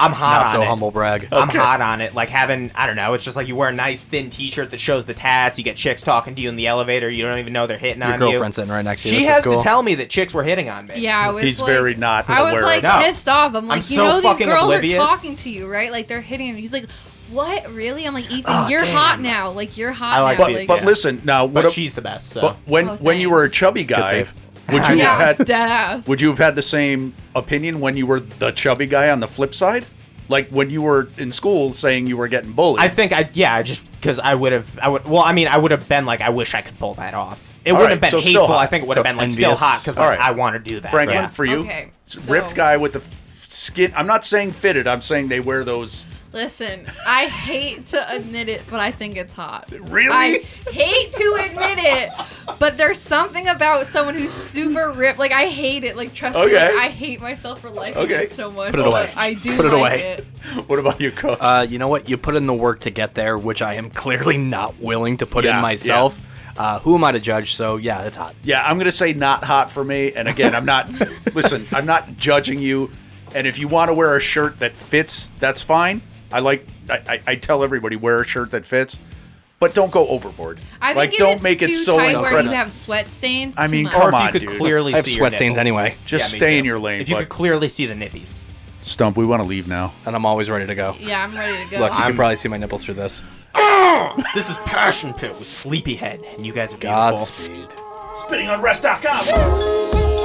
I'm 0.00 0.12
hot 0.12 0.32
Not 0.40 0.46
on 0.46 0.52
so 0.52 0.62
it. 0.62 0.66
humble 0.66 0.90
brag. 0.90 1.28
I'm 1.30 1.48
Okay. 1.48 1.58
hot 1.58 1.80
on 1.80 2.00
it. 2.00 2.14
Like 2.14 2.28
having, 2.28 2.70
I 2.74 2.86
don't 2.86 2.96
know, 2.96 3.14
it's 3.14 3.24
just 3.24 3.36
like 3.36 3.46
you 3.46 3.54
wear 3.56 3.68
a 3.68 3.72
nice 3.72 4.04
thin 4.04 4.30
T-shirt 4.30 4.70
that 4.72 4.80
shows 4.80 5.04
the 5.04 5.14
tats. 5.14 5.58
You 5.58 5.64
get 5.64 5.76
chicks 5.76 6.02
talking 6.02 6.34
to 6.34 6.40
you 6.42 6.48
in 6.48 6.56
the 6.56 6.66
elevator. 6.66 7.08
You 7.08 7.24
don't 7.24 7.38
even 7.38 7.52
know 7.52 7.66
they're 7.66 7.78
hitting 7.78 8.02
Your 8.02 8.12
on 8.14 8.18
girlfriend's 8.18 8.56
you. 8.56 8.62
sitting 8.62 8.72
right 8.72 8.84
next 8.84 9.02
to 9.02 9.08
you. 9.08 9.14
She 9.14 9.20
This 9.20 9.28
is 9.28 9.34
has 9.34 9.44
cool. 9.44 9.58
to 9.58 9.62
tell 9.62 9.82
me 9.82 9.94
that 9.96 10.10
chicks 10.10 10.34
were 10.34 10.42
hitting 10.42 10.68
on 10.68 10.86
me. 10.88 10.94
Yeah, 10.96 11.18
I 11.18 11.30
was 11.30 11.44
He's 11.44 11.60
like, 11.60 11.68
very 11.70 11.94
not 11.94 12.28
I 12.28 12.42
was 12.42 12.52
aware 12.52 12.62
like 12.62 12.78
of 12.78 13.00
No. 13.00 13.06
pissed 13.06 13.28
off. 13.28 13.54
I'm 13.54 13.66
like, 13.68 13.78
you 13.90 13.96
so 13.96 14.04
know, 14.04 14.14
these 14.14 14.22
fucking 14.22 14.46
girls 14.46 14.62
oblivious. 14.62 15.00
are 15.00 15.06
talking 15.06 15.36
to 15.36 15.50
you, 15.50 15.70
right? 15.70 15.92
Like 15.92 16.08
they're 16.08 16.20
hitting 16.20 16.48
you. 16.48 16.54
He's 16.56 16.72
like, 16.72 16.88
what? 17.30 17.70
Really? 17.72 18.04
I'm 18.06 18.12
like, 18.14 18.30
Ethan, 18.30 18.44
Oh, 18.46 18.68
you're 18.68 18.80
damn. 18.80 18.94
hot 18.96 19.20
now. 19.20 19.50
Like 19.52 19.76
you're 19.78 19.92
hot 19.92 20.18
I 20.18 20.22
like 20.22 20.38
now. 20.38 20.44
But, 20.46 20.52
like, 20.54 20.68
but 20.68 20.80
Yeah. 20.80 20.86
listen 20.86 21.20
now, 21.24 21.44
what 21.44 21.54
But 21.54 21.64
if- 21.66 21.72
she's 21.74 21.94
the 21.94 22.02
best. 22.02 22.30
So. 22.30 22.40
but 22.40 22.56
when 22.66 22.88
Oh, 22.88 22.96
when 22.96 23.20
you 23.20 23.30
were 23.30 23.44
a 23.44 23.46
thanks. 23.46 23.56
chubby 23.58 23.84
guy, 23.84 24.10
save. 24.10 24.34
Would 24.72 24.88
you 24.88 24.94
yeah, 24.96 25.18
have 25.18 25.36
had 25.38 25.46
dead 25.46 25.68
ass. 25.70 26.08
would 26.08 26.20
you 26.20 26.28
have 26.28 26.38
had 26.38 26.56
the 26.56 26.62
same 26.62 27.14
opinion 27.34 27.80
when 27.80 27.96
you 27.96 28.06
were 28.06 28.20
the 28.20 28.50
chubby 28.52 28.86
guy 28.86 29.10
on 29.10 29.20
the 29.20 29.28
flip 29.28 29.54
side? 29.54 29.84
Like 30.28 30.48
when 30.48 30.70
you 30.70 30.82
were 30.82 31.08
in 31.18 31.30
school 31.32 31.74
saying 31.74 32.06
you 32.06 32.16
were 32.16 32.28
getting 32.28 32.52
bullied. 32.52 32.80
I 32.82 32.88
think 32.88 33.12
I 33.12 33.28
yeah, 33.34 33.54
I 33.54 33.62
just 33.62 33.90
because 34.00 34.18
I 34.18 34.34
would 34.34 34.52
have 34.52 34.78
I 34.78 34.88
would 34.88 35.04
well 35.06 35.22
I 35.22 35.32
mean 35.32 35.48
I 35.48 35.56
would 35.58 35.70
have 35.72 35.88
been 35.88 36.06
like 36.06 36.20
I 36.20 36.30
wish 36.30 36.54
I 36.54 36.62
could 36.62 36.78
pull 36.78 36.94
that 36.94 37.14
off. 37.14 37.52
It 37.64 37.72
All 37.72 37.78
wouldn't 37.78 37.88
right, 37.88 37.92
have 37.92 38.00
been 38.00 38.10
so 38.10 38.20
still 38.20 38.40
hateful. 38.42 38.54
hot. 38.56 38.62
I 38.64 38.66
think 38.66 38.84
it 38.84 38.88
would 38.88 38.94
So 38.94 39.02
have 39.02 39.04
been 39.10 39.16
like 39.16 39.30
still 39.30 39.44
envious. 39.50 39.60
hot 39.60 39.80
because 39.82 39.98
All 39.98 40.06
like, 40.06 40.18
right. 40.18 40.28
I 40.28 40.32
want 40.32 40.54
to 40.54 40.58
do 40.58 40.80
that. 40.80 40.90
Franklin, 40.90 41.22
yeah. 41.24 41.26
for 41.28 41.44
you, 41.44 41.60
Okay, 41.60 41.90
ripped 42.26 42.54
guy 42.54 42.76
with 42.76 42.94
the 42.94 42.98
f- 43.00 43.44
skin. 43.46 43.92
I'm 43.96 44.06
not 44.06 44.24
saying 44.24 44.52
fitted. 44.52 44.88
I'm 44.88 45.00
saying 45.02 45.28
they 45.28 45.38
wear 45.40 45.62
those. 45.64 46.04
Listen, 46.32 46.86
I 47.06 47.26
hate 47.26 47.86
to 47.88 48.10
admit 48.14 48.48
it, 48.48 48.62
but 48.70 48.80
I 48.80 48.90
think 48.90 49.16
it's 49.16 49.34
hot. 49.34 49.70
Really? 49.70 50.08
I 50.10 50.38
hate 50.70 51.12
to 51.12 51.38
admit 51.44 51.78
it, 51.78 52.10
but 52.58 52.78
there's 52.78 52.98
something 52.98 53.46
about 53.48 53.86
someone 53.86 54.14
who's 54.14 54.32
super 54.32 54.90
ripped. 54.92 55.18
Like 55.18 55.32
I 55.32 55.48
hate 55.48 55.84
it. 55.84 55.94
Like 55.94 56.14
trust 56.14 56.34
me, 56.34 56.42
Okay. 56.44 56.74
like, 56.74 56.84
I 56.86 56.88
hate 56.88 57.20
myself 57.20 57.60
for 57.60 57.68
liking 57.68 58.00
Okay. 58.02 58.24
it 58.24 58.32
so 58.32 58.50
much. 58.50 58.70
Put 58.70 58.80
it 58.80 58.86
away. 58.86 59.10
but 59.14 59.22
I 59.22 59.34
do 59.34 59.56
Put 59.56 59.66
it 59.66 59.72
like 59.72 59.78
away. 59.80 60.00
it. 60.18 60.24
What 60.68 60.78
about 60.78 61.00
you, 61.00 61.10
coach? 61.10 61.38
Uh, 61.40 61.66
you 61.68 61.78
know 61.78 61.88
what? 61.88 62.08
You 62.08 62.16
put 62.16 62.34
in 62.34 62.46
the 62.46 62.54
work 62.54 62.80
to 62.80 62.90
get 62.90 63.14
there, 63.14 63.36
which 63.36 63.60
I 63.60 63.74
am 63.74 63.90
clearly 63.90 64.38
not 64.38 64.80
willing 64.80 65.18
to 65.18 65.26
put 65.26 65.44
Yeah, 65.44 65.56
in 65.56 65.62
myself. 65.62 66.18
Uh, 66.56 66.78
who 66.80 66.94
am 66.94 67.04
I 67.04 67.12
to 67.12 67.20
judge? 67.20 67.54
So 67.54 67.76
yeah, 67.76 68.02
it's 68.02 68.16
hot. 68.16 68.34
yeah, 68.42 68.64
I'm 68.66 68.78
gonna 68.78 68.90
say 68.90 69.12
not 69.12 69.44
hot 69.44 69.70
for 69.70 69.84
me. 69.84 70.12
And 70.14 70.28
again, 70.28 70.54
I'm 70.54 70.64
not. 70.64 70.90
listen, 71.34 71.66
I'm 71.72 71.84
not 71.86 72.16
judging 72.16 72.58
you. 72.58 72.90
And 73.34 73.46
if 73.46 73.58
you 73.58 73.68
want 73.68 73.88
to 73.88 73.94
wear 73.94 74.16
a 74.16 74.20
shirt 74.20 74.58
that 74.60 74.74
fits, 74.76 75.30
that's 75.38 75.60
fine. 75.62 76.00
I 76.32 76.40
like. 76.40 76.66
I, 76.88 76.98
I, 77.08 77.22
I 77.28 77.36
tell 77.36 77.62
everybody 77.62 77.96
wear 77.96 78.20
a 78.22 78.26
shirt 78.26 78.50
that 78.52 78.64
fits, 78.64 78.98
but 79.58 79.74
don't 79.74 79.92
go 79.92 80.06
overboard. 80.08 80.60
I 80.80 80.88
think 80.88 80.96
like, 80.96 81.12
if 81.12 81.18
don't 81.18 81.34
it's 81.36 81.44
make 81.44 81.62
it 81.62 81.66
too 81.66 81.72
so 81.72 81.98
tight 81.98 82.20
where 82.20 82.42
you 82.42 82.50
have 82.50 82.72
sweat 82.72 83.10
stains. 83.10 83.56
I 83.58 83.66
mean, 83.66 83.84
much. 83.84 83.92
come 83.92 84.02
or 84.02 84.08
if 84.08 84.14
on, 84.14 84.26
you 84.26 84.32
could 84.32 84.46
dude. 84.46 84.58
clearly 84.58 84.92
I 84.94 84.96
have 84.96 85.04
see 85.04 85.16
sweat 85.16 85.32
stains 85.34 85.58
anyway. 85.58 85.96
Just 86.06 86.32
Yeah, 86.32 86.38
stay 86.38 86.52
too. 86.54 86.58
in 86.60 86.64
your 86.64 86.78
lane. 86.78 87.00
If 87.00 87.08
you 87.08 87.14
but- 87.14 87.20
could 87.20 87.28
clearly 87.30 87.68
see 87.68 87.86
the 87.86 87.94
nippies. 87.94 88.42
Stump, 88.84 89.16
we 89.16 89.24
want 89.24 89.40
to 89.40 89.48
leave 89.48 89.68
now. 89.68 89.92
And 90.06 90.16
I'm 90.16 90.26
always 90.26 90.50
ready 90.50 90.66
to 90.66 90.74
go. 90.74 90.96
Yeah, 90.98 91.22
I'm 91.22 91.32
ready 91.36 91.64
to 91.64 91.70
go. 91.70 91.78
Look, 91.78 91.92
you 91.92 91.98
I'm- 91.98 92.10
can 92.10 92.16
probably 92.16 92.34
see 92.34 92.48
my 92.48 92.56
nipples 92.56 92.84
through 92.84 92.94
this. 92.94 93.22
Ah! 93.54 94.14
This 94.34 94.50
is 94.50 94.56
passion 94.58 95.12
pit 95.14 95.38
with 95.38 95.50
Sleepyhead, 95.52 96.20
and 96.36 96.44
you 96.44 96.52
guys 96.52 96.74
are 96.74 96.78
beautiful. 96.78 97.00
Godspeed. 97.18 97.68
Spitting 98.16 98.48
on 98.48 98.60
rest.com. 98.60 100.18